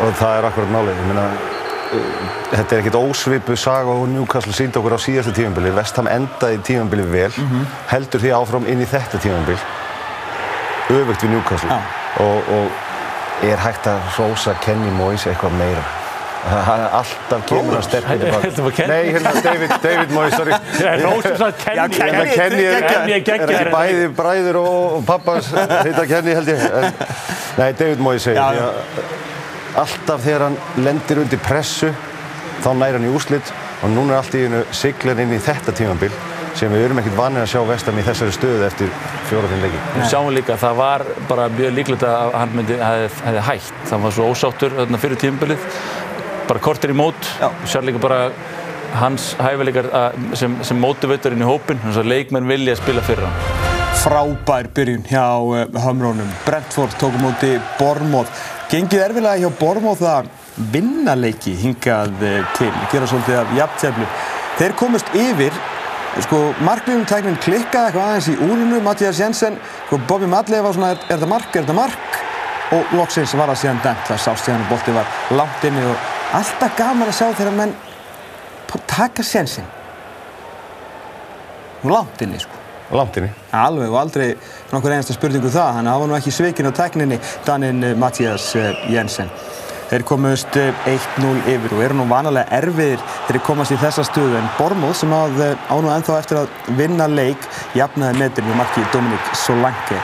Og 0.07 0.17
það 0.21 0.39
er 0.41 0.49
akkurat 0.49 0.73
málið. 0.77 0.97
Ég 1.03 1.07
meina, 1.11 1.29
uh, 1.93 2.36
þetta 2.51 2.75
er 2.75 2.81
ekkert 2.81 2.97
ósvipu 2.99 3.55
saga 3.59 3.91
og 3.91 4.07
Newcastle 4.11 4.55
síndi 4.55 4.79
okkur 4.79 4.95
á 4.95 4.99
síðasta 5.01 5.33
tímambili. 5.35 5.73
Vestham 5.75 6.07
endaði 6.11 6.61
tímambili 6.63 7.05
vel, 7.11 7.31
heldur 7.91 8.23
því 8.23 8.33
áfram 8.37 8.67
inn 8.71 8.83
í 8.83 8.89
þetta 8.89 9.19
tímambil. 9.23 9.57
Öfugt 10.87 11.23
við 11.25 11.33
Newcastle. 11.35 11.69
Já. 11.69 11.79
Og, 12.23 12.51
og 12.57 13.45
er 13.45 13.59
hægt 13.61 13.87
að 13.91 13.99
hrósa 14.15 14.55
Kenny 14.63 14.91
Moyes 14.97 15.27
eitthvað 15.27 15.57
meira. 15.59 15.85
hann 16.47 16.79
er 16.79 16.93
alltaf 16.95 17.41
kemur 17.49 17.75
hann 17.75 17.83
sterkur 17.83 18.19
tilbaka. 18.21 18.41
Þetta 18.47 18.63
var 18.63 18.75
Kenny. 18.77 18.93
Nei, 18.93 19.11
hérna 19.11 19.31
David, 19.43 19.73
David 19.83 20.13
Moyes, 20.15 20.35
sorry. 20.37 20.59
Rósum 21.03 21.37
satt 21.41 21.63
Kenny. 21.63 21.77
Já, 21.77 21.87
Kenny. 21.97 22.35
Kenny 22.37 22.61
er, 22.63 22.77
er 22.77 22.99
er 23.01 23.23
geggjaður. 23.25 23.53
ekki 23.57 23.73
bæði 23.75 24.09
bræður 24.17 24.59
og, 24.61 24.99
pappas 25.07 25.49
heita 25.51 26.05
Kenny 26.07 26.35
held 26.37 26.51
ég. 26.53 26.63
En, 26.79 27.01
nei, 27.57 27.71
David 27.73 28.03
Moyes 28.05 28.27
segir 28.29 28.39
því 28.39 28.63
að 28.63 28.79
alltaf 29.83 30.23
þegar 30.23 30.47
hann 30.47 30.61
lendir 30.87 31.21
undir 31.25 31.41
pressu 31.43 31.91
þá 32.63 32.69
næri 32.79 32.97
hann 32.97 33.07
í 33.07 33.13
úslit 33.15 33.53
og 33.83 33.93
núna 33.93 34.15
er 34.15 34.21
allt 34.21 34.35
í 34.35 34.43
einu 34.47 34.63
siglar 34.75 35.19
inn 35.23 35.33
í 35.35 35.39
þetta 35.43 35.73
tímambil 35.77 36.11
sem 36.57 36.71
við 36.73 36.87
erum 36.87 36.97
ekkert 37.03 37.17
vanið 37.19 37.43
að 37.43 37.49
sjá 37.51 37.59
vestam 37.69 37.97
í 38.01 38.03
þessari 38.07 38.33
stöðu 38.33 38.63
eftir 38.65 38.89
fjóra-fimm 39.29 39.61
leiki. 39.61 39.81
Við 39.93 40.07
sjáum 40.09 40.29
líka 40.33 40.55
að 40.55 40.63
það 40.63 40.79
var 40.79 41.03
bara 41.29 41.43
mjög 41.53 41.75
líklegt 41.77 42.05
að 42.07 42.33
hann 42.33 42.55
myndi, 42.57 42.77
hefði, 42.81 43.43
hægt. 43.45 43.73
Það 43.91 44.01
var 44.07 44.15
svo 44.15 44.29
ósáttur 44.33 44.73
þarna 44.79 45.01
fyrir 45.03 45.21
tímabilið. 45.21 45.67
Bara 46.49 46.63
kortir 46.65 46.95
í 46.95 46.97
mót. 46.97 47.29
Sjáum 47.69 47.85
líka 47.91 48.01
bara 48.01 48.19
hans 48.97 49.35
hæfileikar 49.37 49.91
að- 49.93 50.17
sem, 50.39 50.57
sem 50.65 50.81
mótivatorinn 50.81 51.45
í 51.45 51.49
hópin. 51.51 51.77
Þannig 51.83 52.01
að 52.01 52.09
leikmenn 52.15 52.49
vilja 52.49 52.75
spila 52.81 53.05
fyrir 53.05 53.27
hann. 53.27 53.67
Frábær 54.01 54.67
byrjun 54.73 55.05
hjá 55.09 55.25
uh, 55.37 55.65
Hömrónum. 55.85 56.29
Brentford 56.45 56.97
tók 56.97 57.13
á 57.13 57.19
móti 57.21 57.53
Bormóð. 57.77 58.29
Gengið 58.71 59.03
erfilega 59.05 59.39
hjá 59.41 59.49
Bormóð 59.59 60.03
að 60.09 60.29
vinna 60.73 61.15
leiki 61.15 61.55
hingað 61.61 62.13
uh, 62.19 62.53
til. 62.57 62.71
Gera 62.91 63.07
svolítið 63.07 63.41
af 63.41 63.55
jafnteflu. 63.55 64.07
Þeir 64.57 64.77
komust 64.79 65.11
yfir 65.15 65.59
sko, 66.25 66.41
markmiðumtæknin 66.65 67.37
klikkaði 67.45 67.91
eitthvað 67.91 68.07
aðeins 68.07 68.29
í 68.31 68.37
úrinu, 68.41 68.81
Mattias 68.83 69.21
Jensen 69.21 69.59
sko, 69.87 69.99
Bobby 70.09 70.29
Madley 70.29 70.63
var 70.65 70.75
svona, 70.75 70.95
er, 70.95 71.03
er 71.05 71.19
þetta 71.19 71.29
mark, 71.29 71.51
er 71.53 71.67
þetta 71.67 71.77
mark 71.77 72.23
og 72.75 72.95
loksins 72.97 73.35
var 73.37 73.51
það 73.51 73.59
síðan 73.61 73.83
dæmt 73.85 74.07
það 74.09 74.23
sást 74.25 74.47
síðan 74.47 74.63
að 74.65 74.71
bolti 74.73 74.95
var 74.95 75.11
langt 75.39 75.67
inni 75.69 75.83
og 75.87 76.07
alltaf 76.35 76.75
gaman 76.79 77.07
að 77.07 77.19
sjá 77.19 77.27
þegar 77.29 77.55
menn 77.61 77.75
taka 78.97 79.23
sensin 79.23 79.67
og 81.83 81.91
langt 81.93 82.21
inni 82.25 82.41
sko 82.41 82.56
Langt 82.91 83.17
inni. 83.19 83.29
Alveg 83.51 83.91
og 83.91 83.99
aldrei 83.99 84.27
nokkur 84.71 84.93
einasta 84.95 85.15
spurningu 85.15 85.49
um 85.49 85.53
það, 85.53 85.73
þannig 85.75 85.91
að 85.91 85.95
það 85.95 86.03
var 86.03 86.09
nú 86.11 86.17
ekki 86.17 86.33
svikinn 86.35 86.69
á 86.71 86.73
tekninni 86.77 87.17
Danin 87.47 87.83
eh, 87.83 87.95
Mattias 87.99 88.53
eh, 88.55 88.85
Jensen. 88.93 89.31
Þeir 89.87 90.05
komust 90.07 90.55
eh, 90.59 90.87
1-0 90.87 91.33
yfir 91.51 91.75
og 91.75 91.83
eru 91.83 91.97
nú 91.99 92.05
vanalega 92.07 92.47
erfiðir 92.61 93.03
þeir 93.27 93.41
komast 93.43 93.75
í 93.75 93.79
þessa 93.81 94.07
stöðu 94.07 94.39
en 94.39 94.49
Bormóð 94.55 94.95
sem 95.01 95.15
að 95.15 95.43
eh, 95.43 95.67
á 95.67 95.75
nú 95.83 95.91
ennþá 95.91 96.17
eftir 96.21 96.41
að 96.45 96.75
vinna 96.79 97.09
leik 97.11 97.49
jafnaði 97.75 98.23
metin 98.23 98.47
með 98.47 98.59
marki 98.63 98.87
Dominik 98.95 99.31
Solanke 99.35 99.99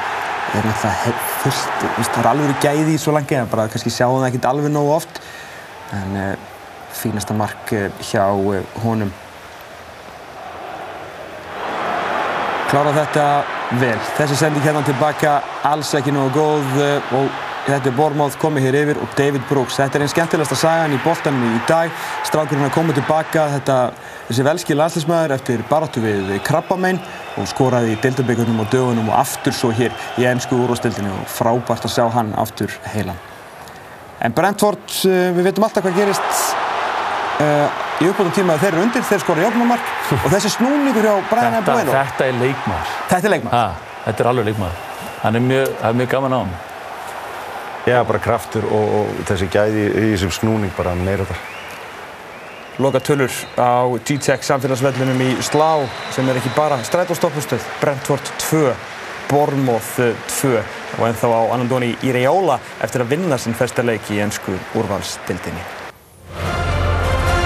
er 0.54 0.68
náttúrulega 0.68 1.18
fullt, 1.42 1.84
það 1.98 2.20
er 2.20 2.32
alveg 2.34 2.64
gæði 2.64 2.96
í 2.98 3.02
Solanke 3.02 3.40
en 3.40 3.52
bara 3.52 3.70
kannski 3.72 3.92
sjáum 3.92 4.20
það 4.20 4.34
ekkert 4.34 4.50
alveg 4.52 4.76
nógu 4.76 4.96
oft 5.00 5.24
en 5.96 6.18
fínasta 6.94 7.36
mark 7.36 7.72
hjá 8.04 8.28
honum 8.84 9.12
klára 12.74 12.94
þetta 12.96 13.24
vel. 13.78 13.98
Þessi 14.18 14.36
sending 14.40 14.64
hérna 14.66 14.82
tilbaka 14.86 15.34
alls 15.70 15.92
ekki 15.94 16.14
nógu 16.14 16.32
góð 16.34 16.80
eh, 16.82 17.12
og 17.14 17.28
þetta 17.68 17.92
er 17.92 17.96
Bormáð 18.00 18.38
komið 18.42 18.66
hér 18.66 18.78
yfir 18.80 19.02
og 19.04 19.12
David 19.18 19.44
Brooks. 19.46 19.78
Þetta 19.78 20.00
er 20.00 20.06
einn 20.06 20.12
skemmtilegasta 20.12 20.58
sagan 20.58 20.96
í 20.96 21.02
boltanum 21.04 21.44
í 21.54 21.60
dag. 21.70 21.94
Strákurinn 22.26 22.66
er 22.66 22.74
komið 22.74 22.98
tilbaka, 22.98 23.46
þetta, 23.60 23.78
þessi 24.32 24.48
velski 24.50 24.80
landslismæður 24.80 25.36
eftir 25.38 25.62
baráttu 25.70 26.02
við 26.02 26.34
krabbamein 26.48 26.98
og 27.38 27.52
skoraði 27.54 27.94
í 27.94 28.02
deildabíkurnum 28.02 28.66
og 28.66 28.74
dögunum 28.74 29.14
og 29.14 29.22
aftur 29.22 29.54
svo 29.54 29.70
hér 29.78 29.94
í 30.18 30.26
ennsku 30.32 30.58
úrvastildinu 30.58 31.14
og 31.14 31.30
frábært 31.30 31.86
að 31.86 31.94
sjá 32.00 32.08
hann 32.18 32.34
aftur 32.42 32.74
heilan. 32.96 33.22
En 34.24 34.34
Brentford, 34.34 34.88
eh, 35.06 35.30
við 35.36 35.52
veitum 35.52 35.70
alltaf 35.70 35.86
hvað 35.86 36.02
gerist 36.02 36.63
í 38.04 38.10
uppbúðum 38.10 38.34
tíma 38.36 38.58
þeir 38.62 38.74
eru 38.74 38.84
undir, 38.88 39.06
þeir 39.08 39.22
skora 39.24 39.46
jöfnumark 39.46 39.90
og 40.20 40.28
þessi 40.34 40.52
snúningur 40.58 41.06
hjá 41.08 41.16
Brian 41.30 41.58
Þetta, 41.60 41.74
Bueno. 41.78 41.92
þetta 41.96 42.28
er 42.28 42.38
leikmaður. 42.42 42.94
Þetta 43.10 43.28
er 43.30 43.34
leikmann. 43.36 43.54
Ha, 43.54 43.98
þetta 44.06 44.24
er 44.24 44.30
alveg 44.34 44.46
leikmaður. 44.52 44.86
Hann 45.24 45.36
er 45.40 45.44
mjög, 45.48 45.74
það 45.82 45.90
er 45.90 45.98
mjög 46.02 46.10
gaman 46.18 46.34
á 46.36 46.40
hann. 46.44 46.54
Já, 47.84 47.98
bara 48.08 48.20
kraftur 48.24 48.64
og, 48.72 48.94
og 49.00 49.26
þessi 49.28 49.50
gæði 49.52 49.86
í 49.92 50.06
þessum 50.14 50.32
snúning 50.32 50.72
bara 50.78 50.96
meira 50.96 51.26
þar. 51.28 51.42
Loka 52.82 53.00
tölur 53.06 53.30
á 53.60 53.86
G-Tech 54.02 54.42
samfélagsvellinum 54.48 55.20
í 55.22 55.30
Slá 55.46 55.84
sem 56.16 56.30
er 56.32 56.40
ekki 56.40 56.50
bara 56.56 56.80
strætóstoppustöð, 56.88 57.62
Brentford 57.84 58.32
2, 58.50 58.64
Bournemouth 59.30 60.00
2 60.40 60.56
og 60.98 61.06
ennþá 61.12 61.30
á 61.30 61.42
Anandoni 61.54 61.92
Iraola 62.08 62.58
eftir 62.82 63.04
að 63.06 63.14
vinna 63.14 63.38
sinn 63.38 63.54
festa 63.58 63.86
leik 63.86 64.10
í 64.10 64.18
ennsku 64.26 64.56
úrvalstildinni. 64.80 65.83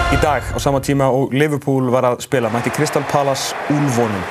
Í 0.08 0.16
dag 0.24 0.40
á 0.40 0.58
sama 0.64 0.80
tíma 0.80 1.10
og 1.12 1.34
Liverpool 1.36 1.90
var 1.92 2.06
að 2.08 2.22
spila 2.24 2.48
mætti 2.48 2.72
Crystal 2.72 3.04
Palace 3.12 3.52
úlvonum. 3.74 4.22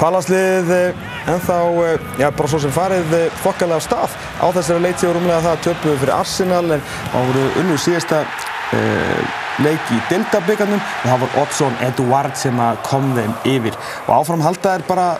Palace-lið 0.00 0.70
eh, 0.72 1.02
ennþá, 1.28 1.58
eh, 1.84 2.06
já 2.22 2.30
bara 2.32 2.48
svo 2.48 2.60
sem 2.62 2.72
farið 2.72 3.12
eh, 3.12 3.34
þokkalega 3.42 3.76
af 3.76 3.84
stað. 3.84 4.14
Á 4.40 4.46
þessari 4.56 4.86
leiti 4.86 5.04
og 5.04 5.18
rúmlega 5.18 5.42
það 5.44 5.60
töpuðu 5.66 5.98
fyrir 6.00 6.14
Arsenal 6.14 6.62
en 6.78 6.86
voru 7.12 7.44
unnu 7.60 7.76
síðasta 7.76 8.22
uh, 8.24 9.36
leik 9.66 9.92
í 9.92 10.00
Delta-byggarnum 10.08 10.80
og 10.80 11.04
það 11.10 11.22
var 11.26 11.36
Oddsson 11.42 11.76
Eduard 11.90 12.40
sem 12.40 12.64
kom 12.88 13.12
þeim 13.18 13.36
yfir. 13.52 13.76
Og 14.06 14.14
áfram 14.22 14.46
halda 14.46 14.78
er 14.78 14.86
bara 14.88 15.10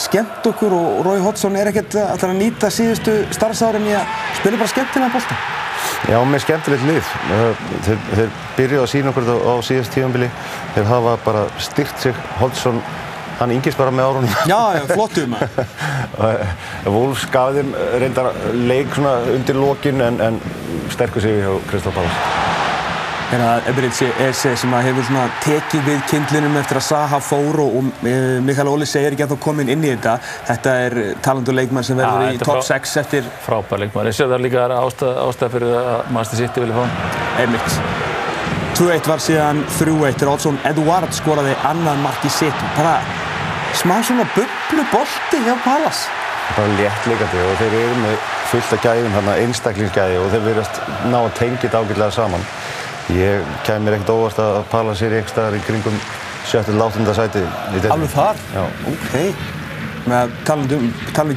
skemmt 0.00 0.46
okkur 0.46 0.74
og 0.76 1.02
Rói 1.06 1.18
Hodgson 1.22 1.56
er 1.58 1.70
ekkert 1.70 1.96
að 1.98 2.14
ætla 2.16 2.30
að 2.32 2.40
nýta 2.40 2.70
síðustu 2.72 3.14
starfsárin 3.34 3.88
í 3.88 3.94
að 3.96 4.16
spila 4.40 4.60
bara 4.60 4.72
skemmtilega 4.72 5.12
bólta. 5.14 5.38
Já, 6.10 6.18
með 6.26 6.42
skemmtilegt 6.44 6.86
lið. 6.88 7.12
Þeir, 7.86 8.02
þeir 8.16 8.34
byrjuðu 8.56 8.82
að 8.82 8.90
sína 8.90 9.12
okkur 9.12 9.26
þetta 9.28 9.54
á 9.54 9.56
síðast 9.68 9.94
tímanbili. 9.94 10.28
Þeir 10.74 10.90
hafa 10.90 11.16
bara 11.26 11.46
styrt 11.62 12.02
sig. 12.02 12.22
Hodgson, 12.40 12.80
hann 13.38 13.54
yngist 13.54 13.78
bara 13.78 13.94
með 13.94 14.10
árunum. 14.10 14.38
Já, 14.50 14.60
já, 14.78 14.84
flottu 14.92 15.26
maður. 15.30 15.74
Wolfs 16.96 17.26
gaf 17.32 17.54
þeim 17.58 17.74
reyndar 18.02 18.32
leik 18.56 18.94
svona 18.96 19.18
undir 19.36 19.60
lokin 19.62 20.02
en, 20.08 20.22
en 20.30 20.40
sterkur 20.94 21.22
sig 21.24 21.42
hjá 21.44 21.52
Crystal 21.70 21.94
Palace. 21.94 22.41
Er 23.32 23.42
að 23.44 23.68
Eberitsi 23.70 24.08
Ese 24.26 24.52
sem 24.60 24.74
að 24.76 24.88
hefur 24.90 25.06
svona 25.08 25.24
tekið 25.44 25.86
við 25.86 26.00
kindlinum 26.10 26.56
eftir 26.60 26.80
að 26.80 26.84
Saha 26.88 27.20
fór 27.24 27.62
og, 27.64 27.76
og 27.78 28.06
e, 28.08 28.14
Mikael 28.44 28.68
Óli 28.68 28.88
segir 28.88 29.16
ekki 29.16 29.24
að 29.26 29.34
þá 29.34 29.42
komin 29.46 29.72
inn 29.72 29.84
í 29.86 29.92
þetta. 29.94 30.16
Þetta 30.50 30.74
er 30.86 30.96
talandu 31.24 31.54
leikmann 31.56 31.86
sem 31.86 31.96
verður 31.96 32.26
Já, 32.28 32.36
í 32.36 32.42
top 32.42 32.60
frá- 32.60 32.68
6 32.68 32.96
eftir 33.02 33.28
Frábær 33.46 33.82
leikmaður. 33.84 34.10
Ég 34.12 34.18
sé 34.18 34.28
það 34.28 34.44
líka 34.46 34.64
er 34.66 34.76
ástæð, 34.76 35.48
fyrir 35.56 35.76
að 35.80 36.10
Master 36.16 36.42
City 36.42 36.64
vilja 36.64 36.76
fá 36.76 36.84
hann. 36.84 37.20
Emmitt. 37.46 37.78
2-1 38.76 39.08
var 39.12 39.20
síðan 39.20 39.64
3-1 39.78 40.18
þegar 40.18 40.32
Oddsson 40.32 40.58
Eduard 40.68 41.12
skoraði 41.16 41.54
annað 41.68 42.02
mark 42.04 42.24
í 42.24 42.32
sitt. 42.32 42.66
Bara 42.76 42.98
smá 43.78 43.98
svona 44.04 44.26
bublu 44.36 44.84
bolti 44.92 45.40
hjá 45.44 45.54
Pallas. 45.64 46.04
Bara 46.56 46.72
léttleikandi 46.76 47.44
og 47.48 47.60
þeir 47.60 47.78
eru 47.80 48.00
með 48.02 48.16
fullt 48.50 48.72
af 48.76 48.82
gæðum, 48.84 49.14
hérna 49.16 49.36
einstaklingsgæði 49.40 50.18
og 50.20 50.32
þeir 50.34 50.44
verðast 50.50 50.80
ná 51.08 51.18
að 51.22 51.34
tengja 51.38 51.62
þetta 51.64 51.80
ágætlega 51.80 52.16
saman. 52.18 52.44
Ég 53.10 53.42
kæmi 53.66 53.88
mér 53.88 53.98
ekkert 53.98 54.12
óvart 54.14 54.38
að 54.38 54.60
Palace 54.70 55.06
er 55.06 55.16
ekki 55.18 55.32
staðar 55.34 55.56
í 55.58 55.64
kringum 55.66 55.96
7-8. 56.46 57.14
sæti 57.16 57.42
í 57.42 57.80
deildinni. 57.80 57.90
Alveg 57.96 58.14
þar? 58.14 58.44
Já. 58.54 58.62
Ok. 58.92 59.16
Með 60.02 60.32
talandi 60.46 60.78
um, 60.80 60.86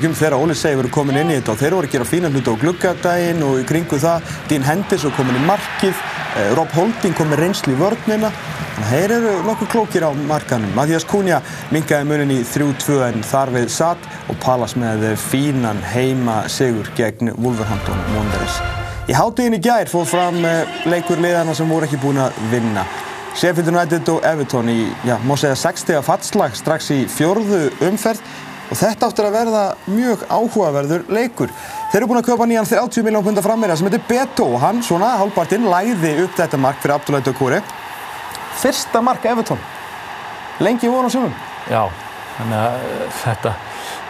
um 0.09 0.15
þegar 0.17 0.35
Óli 0.39 0.55
segi 0.57 0.77
verið 0.79 0.93
komin 0.93 1.19
inn 1.21 1.33
í 1.33 1.37
þetta 1.37 1.53
og 1.53 1.59
þeir 1.59 1.75
voru 1.77 1.89
að 1.89 1.95
gera 1.95 2.07
fína 2.09 2.31
hluti 2.33 2.53
á 2.53 2.61
gluggadaginn 2.63 3.43
og 3.45 3.59
í 3.61 3.65
kringu 3.69 3.99
það 4.01 4.31
Dean 4.49 4.65
Henderson 4.65 5.13
komin 5.17 5.37
í 5.37 5.43
markið, 5.45 5.99
eh, 6.39 6.53
Rob 6.57 6.73
Holding 6.73 7.17
kom 7.17 7.29
með 7.29 7.43
reynslu 7.43 7.75
í 7.75 7.81
vörnina. 7.81 8.31
Þeir 8.89 9.13
eru 9.19 9.35
nokkuð 9.45 9.69
klókir 9.71 10.07
á 10.09 10.11
markanum. 10.27 10.73
Mathias 10.77 11.05
Cunha 11.07 11.43
minkaði 11.73 12.09
munin 12.09 12.33
í 12.33 12.39
3-2 12.49 13.03
en 13.09 13.21
þar 13.25 13.53
við 13.53 13.69
satt 13.73 14.09
og 14.29 14.41
Pallas 14.43 14.73
með 14.79 15.11
fínan 15.29 15.83
heima 15.93 16.41
sigur 16.49 16.89
gegn 16.97 17.35
Wolverhampton 17.37 18.01
Wanderers. 18.17 18.84
Í 19.05 19.13
háttegin 19.13 19.53
í 19.53 19.61
gær 19.61 19.85
fóð 19.85 20.07
fram 20.09 20.37
eh, 20.49 20.77
leikur 20.89 21.19
liðana 21.21 21.53
sem 21.53 21.69
voru 21.69 21.85
ekki 21.85 21.99
búin 22.01 22.17
að 22.23 22.33
vinna. 22.49 22.81
Sheffield 23.37 23.69
United 23.69 24.07
og 24.09 24.23
Everton 24.25 24.71
í, 24.71 24.87
já, 25.05 25.19
má 25.21 25.35
segja 25.37 25.57
60 25.61 26.01
fallslag 26.07 26.55
strax 26.57 26.87
í 26.95 26.97
fjórðu 27.13 27.67
umferð 27.85 28.23
og 28.71 28.79
þetta 28.79 29.09
áttur 29.11 29.27
að 29.27 29.35
verða 29.35 29.61
mjög 29.91 30.23
áhugaverður 30.25 31.05
leikur. 31.13 31.53
Þeir 31.91 31.99
eru 31.99 32.09
búin 32.09 32.21
að 32.23 32.31
köpa 32.31 32.47
nýjan 32.49 32.69
30 32.71 33.05
miljón 33.05 33.27
punda 33.27 33.45
frammeira 33.45 33.77
sem 33.77 33.91
heitir 33.91 34.07
Beto 34.09 34.47
og 34.55 34.63
hann 34.63 34.81
svona 34.87 35.11
hálfpartinn 35.19 35.69
læði 35.69 36.15
upp 36.23 36.39
þetta 36.39 36.61
mark 36.65 36.81
fyrir 36.81 36.97
Abdullahi 36.97 37.27
Dokore. 37.29 37.61
Fyrsta 38.63 39.05
mark 39.05 39.29
Everton. 39.29 39.61
Lengi 40.65 40.89
voru 40.89 41.11
á 41.11 41.13
sumum. 41.13 41.37
Já, 41.69 41.83
þannig 42.39 42.57
að 42.63 42.89
eh, 42.89 43.05
þetta, 43.21 43.53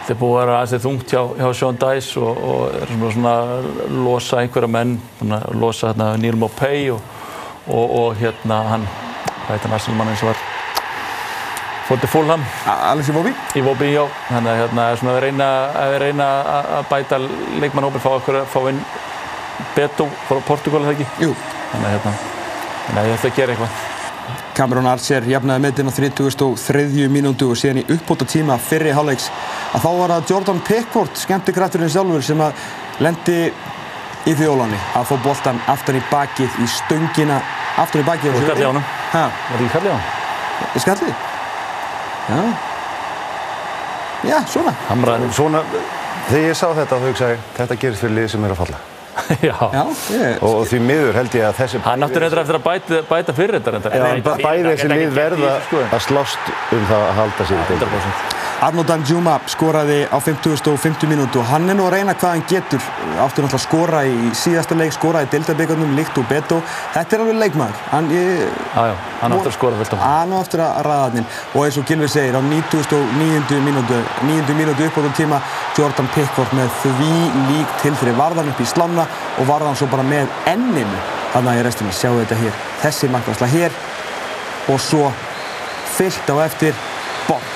þetta 0.06 0.14
er 0.14 0.18
búið 0.20 0.36
að 0.36 0.44
vera 0.44 0.56
aðeins 0.62 0.82
þungt 0.84 1.10
hjá, 1.10 1.20
hjá 1.34 1.46
Sean 1.58 1.78
Dice 1.82 2.20
og, 2.22 2.36
og 2.46 2.74
er 2.78 2.90
svona, 2.92 3.08
svona 3.16 3.30
að 3.42 3.96
losa 4.04 4.36
einhverja 4.38 4.68
menn, 4.70 4.92
losa 5.58 5.88
hérna, 5.90 6.06
Neil 6.22 6.38
Mopay 6.38 6.84
og, 6.94 7.00
og, 7.66 7.96
og 7.98 8.20
hérna 8.20 8.60
hann, 8.68 8.84
hvað 9.40 9.50
heit 9.50 9.66
hann 9.66 9.74
Arsenal-mannin 9.80 10.20
sem 10.20 10.30
var 10.30 10.44
fór 11.88 11.98
til 12.04 12.12
Fulham 12.12 12.46
Alexi 12.70 13.16
Vobi. 13.16 13.34
í 13.58 13.64
Vobi, 13.66 13.90
já. 13.96 14.04
Þannig 14.30 14.52
að 14.52 14.62
hérna, 14.62 14.86
svona 15.02 15.16
að 15.16 15.20
reyna, 15.26 15.50
að 15.82 15.98
reyna 16.04 16.30
að 16.78 16.88
bæta 16.92 17.20
leikmannhópin, 17.64 18.06
fá, 18.06 18.46
fá 18.54 18.62
inn 18.70 18.80
Beto 19.74 20.06
frá 20.30 20.38
Portugal, 20.46 20.86
eða 20.86 20.94
ekki? 20.94 21.10
Jú. 21.26 21.34
Þannig 21.74 21.90
að 21.90 21.94
hérna, 21.98 22.16
ætla 22.94 23.34
að 23.34 23.38
gera 23.40 23.56
eitthvað. 23.56 23.95
Cameron 24.56 24.86
Archer 24.88 25.26
jafnaði 25.28 25.60
metin 25.66 25.90
á 25.90 25.92
33. 25.92 27.08
mínútu 27.12 27.50
og 27.52 27.58
síðan 27.60 27.82
í 27.82 27.88
uppbóta 27.92 28.24
tíma 28.24 28.56
fyrri 28.56 28.94
hálfleiks 28.96 29.28
að 29.76 29.84
þá 29.84 29.90
var 29.98 30.14
það 30.14 30.30
Jordan 30.32 30.62
Pickford, 30.64 31.12
skemmtikrætturinn 31.20 31.92
sjálfur, 31.92 32.24
sem 32.24 32.40
að 32.40 32.62
lendi 33.04 33.36
í 34.26 34.34
þjólanni 34.38 34.80
að 34.96 35.10
fá 35.10 35.14
boltan 35.26 35.60
aftan 35.68 36.00
í 36.00 36.02
bakið 36.08 36.56
í 36.64 36.70
stöngina 36.72 37.36
aftan 37.76 38.00
í 38.00 38.08
bakið. 38.08 38.32
Og 38.32 38.48
skallið 38.48 38.80
á. 38.80 38.82
Hæ? 39.12 39.22
Var 39.28 39.30
það 39.52 39.60
ekki 39.60 39.72
kallið 39.76 39.92
á 39.92 39.98
hann? 40.00 40.82
Skallið? 40.86 41.14
Já. 42.32 42.42
Já, 44.26 44.38
svona. 44.50 44.76
Hamraði. 44.88 45.32
Svona, 45.36 45.64
þegar 46.30 46.48
ég 46.48 46.58
sá 46.58 46.68
þetta 46.72 46.96
þá 46.96 47.08
hugsaði 47.10 47.36
ég, 47.36 47.48
þetta 47.60 47.82
gerist 47.84 48.06
fyrir 48.06 48.22
lið 48.22 48.30
sem 48.32 48.48
er 48.48 48.56
að 48.56 48.64
falla. 48.64 48.86
Já. 49.48 49.56
Já, 49.72 49.82
ég... 50.12 50.42
Og, 50.42 50.60
og 50.60 50.64
því 50.70 50.80
miður 50.84 51.20
held 51.20 51.36
ég 51.38 51.48
að 51.48 51.58
þessi... 51.60 51.82
Hann 51.86 52.06
áttur 52.06 52.24
reyndar 52.24 52.42
eftir 52.44 52.58
að 52.58 52.64
bæta, 52.66 53.02
bæta 53.08 53.36
fyrir 53.36 53.62
þetta 53.64 53.92
en 53.96 54.24
bæði 54.26 54.64
þessi 54.72 54.90
lið 54.92 55.12
verða 55.16 55.52
sko. 55.68 55.84
að 55.88 56.02
slást 56.08 56.50
um 56.76 56.88
það 56.90 57.06
að 57.10 57.14
halda 57.20 57.50
sér 57.50 57.62
í 57.62 57.68
deildinni. 57.72 58.02
100%. 58.06 58.36
Arno 58.64 58.80
Danjuma 58.88 59.34
skoraði 59.52 60.06
á 60.08 60.16
50.50 60.16 61.10
mínútu 61.10 61.42
og 61.42 61.48
hann 61.50 61.68
er 61.68 61.76
nú 61.76 61.84
að 61.90 61.98
reyna 61.98 62.14
hvað 62.16 62.30
hann 62.32 62.44
getur. 62.48 62.80
Áttur 63.20 63.44
náttúrulega 63.44 63.58
að 63.58 63.64
skora 63.66 64.00
í 64.08 64.30
síðasta 64.32 64.78
leik, 64.78 64.94
skora 64.96 65.24
í 65.26 65.28
deildabíkarnum, 65.34 65.92
líkt 65.98 66.16
og 66.16 66.24
beto. 66.30 66.62
Þetta 66.94 67.18
er 67.18 67.24
alveg 67.26 67.36
leikmaður. 67.42 67.82
Hann, 67.90 68.08
ég, 68.16 68.46
já, 68.72 68.94
hann 69.20 69.36
áttur 69.36 69.52
að 69.52 69.56
skora 69.58 69.80
vilt 69.80 69.92
á 69.92 69.96
hann. 70.00 70.06
hann 70.06 70.32
á 70.32 70.38
eftir 70.40 70.64
að 70.64 70.80
ræða 70.88 71.10
hann. 71.10 71.28
Og 71.52 71.66
eins 71.66 71.76
og 71.82 71.84
Gilvi 71.90 72.08
segir, 72.08 72.38
á 72.38 72.40
99. 72.40 73.60
mínútu, 73.66 74.00
9. 74.24 74.56
mínútu 74.56 74.88
upp 74.88 74.96
á 74.96 75.00
þeim 75.04 75.16
tíma, 75.20 75.42
Jordan 75.76 76.08
Pickford 76.14 76.52
með 76.56 76.70
því 76.80 77.14
lík 77.50 77.72
til 77.82 77.92
fyrir 78.00 78.16
varðan 78.16 78.48
upp 78.48 78.60
í 78.64 78.66
slána 78.68 79.04
og 79.36 79.48
varðan 79.48 79.76
svo 79.76 79.88
bara 79.92 80.06
með 80.08 80.30
enninu. 80.48 81.00
Þannig 81.34 81.50
að 81.52 81.58
ég 81.58 81.66
restinni, 81.66 81.92
sjáu 81.92 82.14
þetta 82.16 82.38
hér. 82.40 82.60
Þessi 82.80 83.10
markværsla 83.12 83.48
hér 83.52 83.76
og 84.72 84.80
svo 84.80 85.10
fyllt 85.98 86.32
á 86.32 86.36
eftir 86.46 86.80
bomb. 87.26 87.52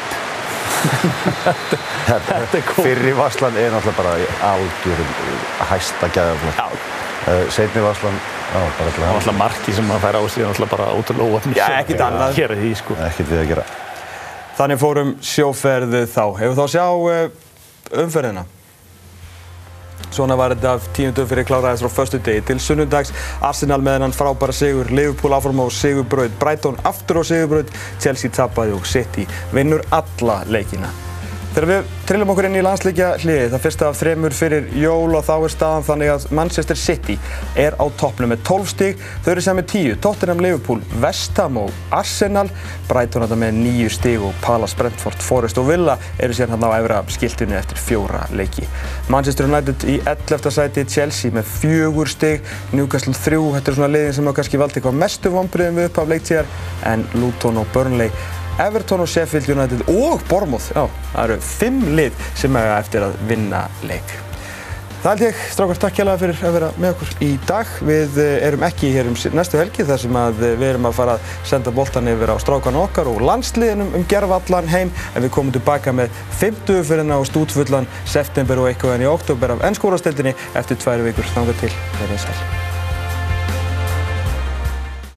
Þetta 2.10 2.36
er 2.36 2.64
cool. 2.74 2.84
Fyrri 2.84 3.16
varslan 3.16 3.56
er 3.56 3.72
náttúrulega 3.72 3.98
bara 4.02 4.14
í 4.20 4.30
algjörum 4.50 5.12
hæsta 5.72 6.12
gæðaflokk. 6.12 6.88
Uh, 7.20 7.44
Seinni 7.52 7.82
varslan, 7.84 8.16
já, 8.52 8.60
bara 8.60 8.90
Það 8.90 9.02
var 9.02 9.10
alltaf 9.10 9.18
alltaf 9.18 9.38
marki 9.40 9.76
sem 9.76 9.92
hann 9.92 10.00
fær 10.02 10.16
á 10.20 10.22
sig, 10.28 10.44
alltaf 10.44 10.72
bara 10.76 10.92
ótrúlega 10.96 11.36
óöfni. 11.36 11.56
Já, 11.56 11.68
ekkert 11.80 12.04
annað. 12.04 12.40
Er 12.44 12.58
sko. 12.76 12.96
ekkert 13.08 13.32
við 13.32 13.44
að 13.44 13.52
gera. 13.54 13.70
Þannig 14.60 14.80
fórum 14.80 15.14
sjóferðu 15.24 16.08
þá. 16.10 16.24
Hefur 16.40 16.58
þá 16.58 16.74
sjá 16.74 16.84
uh, 16.88 17.48
umferðina. 17.92 18.46
Svona 20.10 20.34
var 20.38 20.54
þetta 20.54 20.72
af 20.74 20.88
tíundum 20.96 21.28
fyrir 21.30 21.46
kláraðist 21.46 21.84
frá 21.84 21.92
förstu 22.00 22.18
degi 22.24 22.42
til 22.48 22.58
sunnundags. 22.62 23.12
Arsenal 23.46 23.82
með 23.84 23.98
hennan 23.98 24.16
frábæra 24.16 24.54
sigur, 24.56 24.90
Liverpool 24.90 25.36
áfram 25.36 25.62
á 25.62 25.66
sigurbraut, 25.70 26.34
Brighton 26.40 26.80
aftur 26.84 27.22
á 27.22 27.24
sigurbraut, 27.30 27.70
Chelsea 28.02 28.32
tapaði 28.34 28.74
og 28.74 28.88
City 28.90 29.28
vinnur 29.54 29.86
alla 29.94 30.42
leikina. 30.50 30.90
Þegar 31.60 31.74
við 31.76 31.88
trillum 32.08 32.30
okkur 32.32 32.46
inn 32.48 32.54
í 32.56 32.60
landsleikja 32.64 33.06
hliði, 33.20 33.48
það 33.52 33.60
fyrsta 33.66 33.88
af 33.90 33.96
þremur 33.98 34.32
fyrir 34.32 34.68
jól 34.80 35.10
og 35.18 35.26
þá 35.26 35.32
er 35.34 35.52
staðan 35.52 35.84
þannig 35.84 36.12
að 36.14 36.22
Manchester 36.38 36.78
City 36.80 37.16
er 37.60 37.76
á 37.76 37.84
toppnum 38.00 38.32
með 38.32 38.40
12 38.48 38.70
stíg, 38.70 39.02
þau 39.20 39.28
eru 39.34 39.44
sem 39.44 39.60
með 39.60 39.66
10, 39.74 39.98
Tottenham, 40.06 40.40
Liverpool, 40.40 40.80
West 41.02 41.36
Ham 41.36 41.58
og 41.60 41.92
Arsenal, 41.92 42.46
Brighton 42.88 43.26
þetta 43.26 43.38
með 43.42 43.60
9 43.66 43.92
stíg 43.92 44.24
og 44.24 44.40
Palace, 44.40 44.78
Brentford, 44.80 45.20
Forest 45.20 45.60
og 45.60 45.68
Villa 45.68 45.98
eru 46.16 46.38
síðan 46.38 46.56
hann 46.56 46.64
á 46.64 46.80
efra 46.80 47.04
skiltunni 47.12 47.60
eftir 47.60 47.84
fjóra 47.84 48.24
leiki. 48.32 48.64
Manchester 49.12 49.52
United 49.52 49.84
í 49.84 50.00
11. 50.00 50.56
sæti, 50.56 50.88
Chelsea 50.88 51.36
með 51.36 51.54
4 51.60 52.10
stíg, 52.16 52.52
Newcastle 52.72 53.12
3, 53.12 53.44
þetta 53.58 53.74
eru 53.74 53.82
svona 53.82 53.92
liðin 53.98 54.16
sem 54.16 54.32
á 54.32 54.36
kannski 54.40 54.64
valdi 54.64 54.80
eitthvað 54.80 55.00
mestu 55.04 55.36
vonbriðum 55.36 55.84
við 55.84 55.92
upp 55.92 56.04
af 56.06 56.12
leiktíðar, 56.16 56.52
en 56.88 57.04
Luton 57.20 57.60
og 57.60 57.68
Burnley 57.76 58.08
Everton 58.60 59.04
og 59.04 59.10
Sheffield 59.10 59.50
United 59.50 59.86
og 59.88 60.24
Bournemouth, 60.28 60.72
já, 60.74 60.84
það 61.12 61.22
eru 61.26 61.38
fimm 61.52 61.86
lið 61.96 62.26
sem 62.38 62.58
eiga 62.60 62.80
eftir 62.80 63.06
að 63.08 63.22
vinna 63.30 63.68
leik. 63.86 64.18
Það 65.00 65.14
held 65.14 65.22
ég, 65.24 65.38
strákar, 65.48 65.78
takk 65.80 65.96
hérlega 65.96 66.20
fyrir 66.20 66.42
að 66.44 66.56
vera 66.58 66.66
með 66.76 66.90
okkur 66.92 67.12
í 67.24 67.28
dag. 67.48 67.70
Við 67.88 68.18
eh, 68.20 68.34
erum 68.44 68.66
ekki 68.66 68.90
hér 68.92 69.08
um 69.08 69.16
næstu 69.32 69.56
helgi 69.56 69.86
þar 69.88 70.02
sem 70.02 70.18
eh, 70.20 70.42
við 70.44 70.66
erum 70.66 70.88
að 70.90 70.98
fara 70.98 71.14
að 71.16 71.32
senda 71.48 71.72
boltan 71.72 72.10
yfir 72.12 72.28
á 72.28 72.36
strákan 72.44 72.76
okkar 72.82 73.08
og 73.08 73.24
landsliðinum 73.24 73.96
um 73.96 74.08
gerfallan 74.12 74.68
heim 74.68 74.92
en 75.14 75.24
við 75.24 75.32
komum 75.38 75.56
tilbaka 75.56 75.96
með 75.96 76.12
50 76.42 76.84
fyrir 76.84 77.08
ná 77.08 77.16
stútfullan 77.24 77.88
september 78.04 78.60
og 78.60 78.68
eitthvað 78.68 78.98
enn 78.98 79.06
í 79.06 79.14
oktober 79.14 79.56
af 79.56 79.70
ennskórastildinni 79.70 80.36
eftir 80.52 80.84
tvær 80.84 81.08
vikur. 81.08 81.32
Þangað 81.32 81.64
til, 81.64 81.78
verið 82.02 82.28
sæl. 82.28 82.68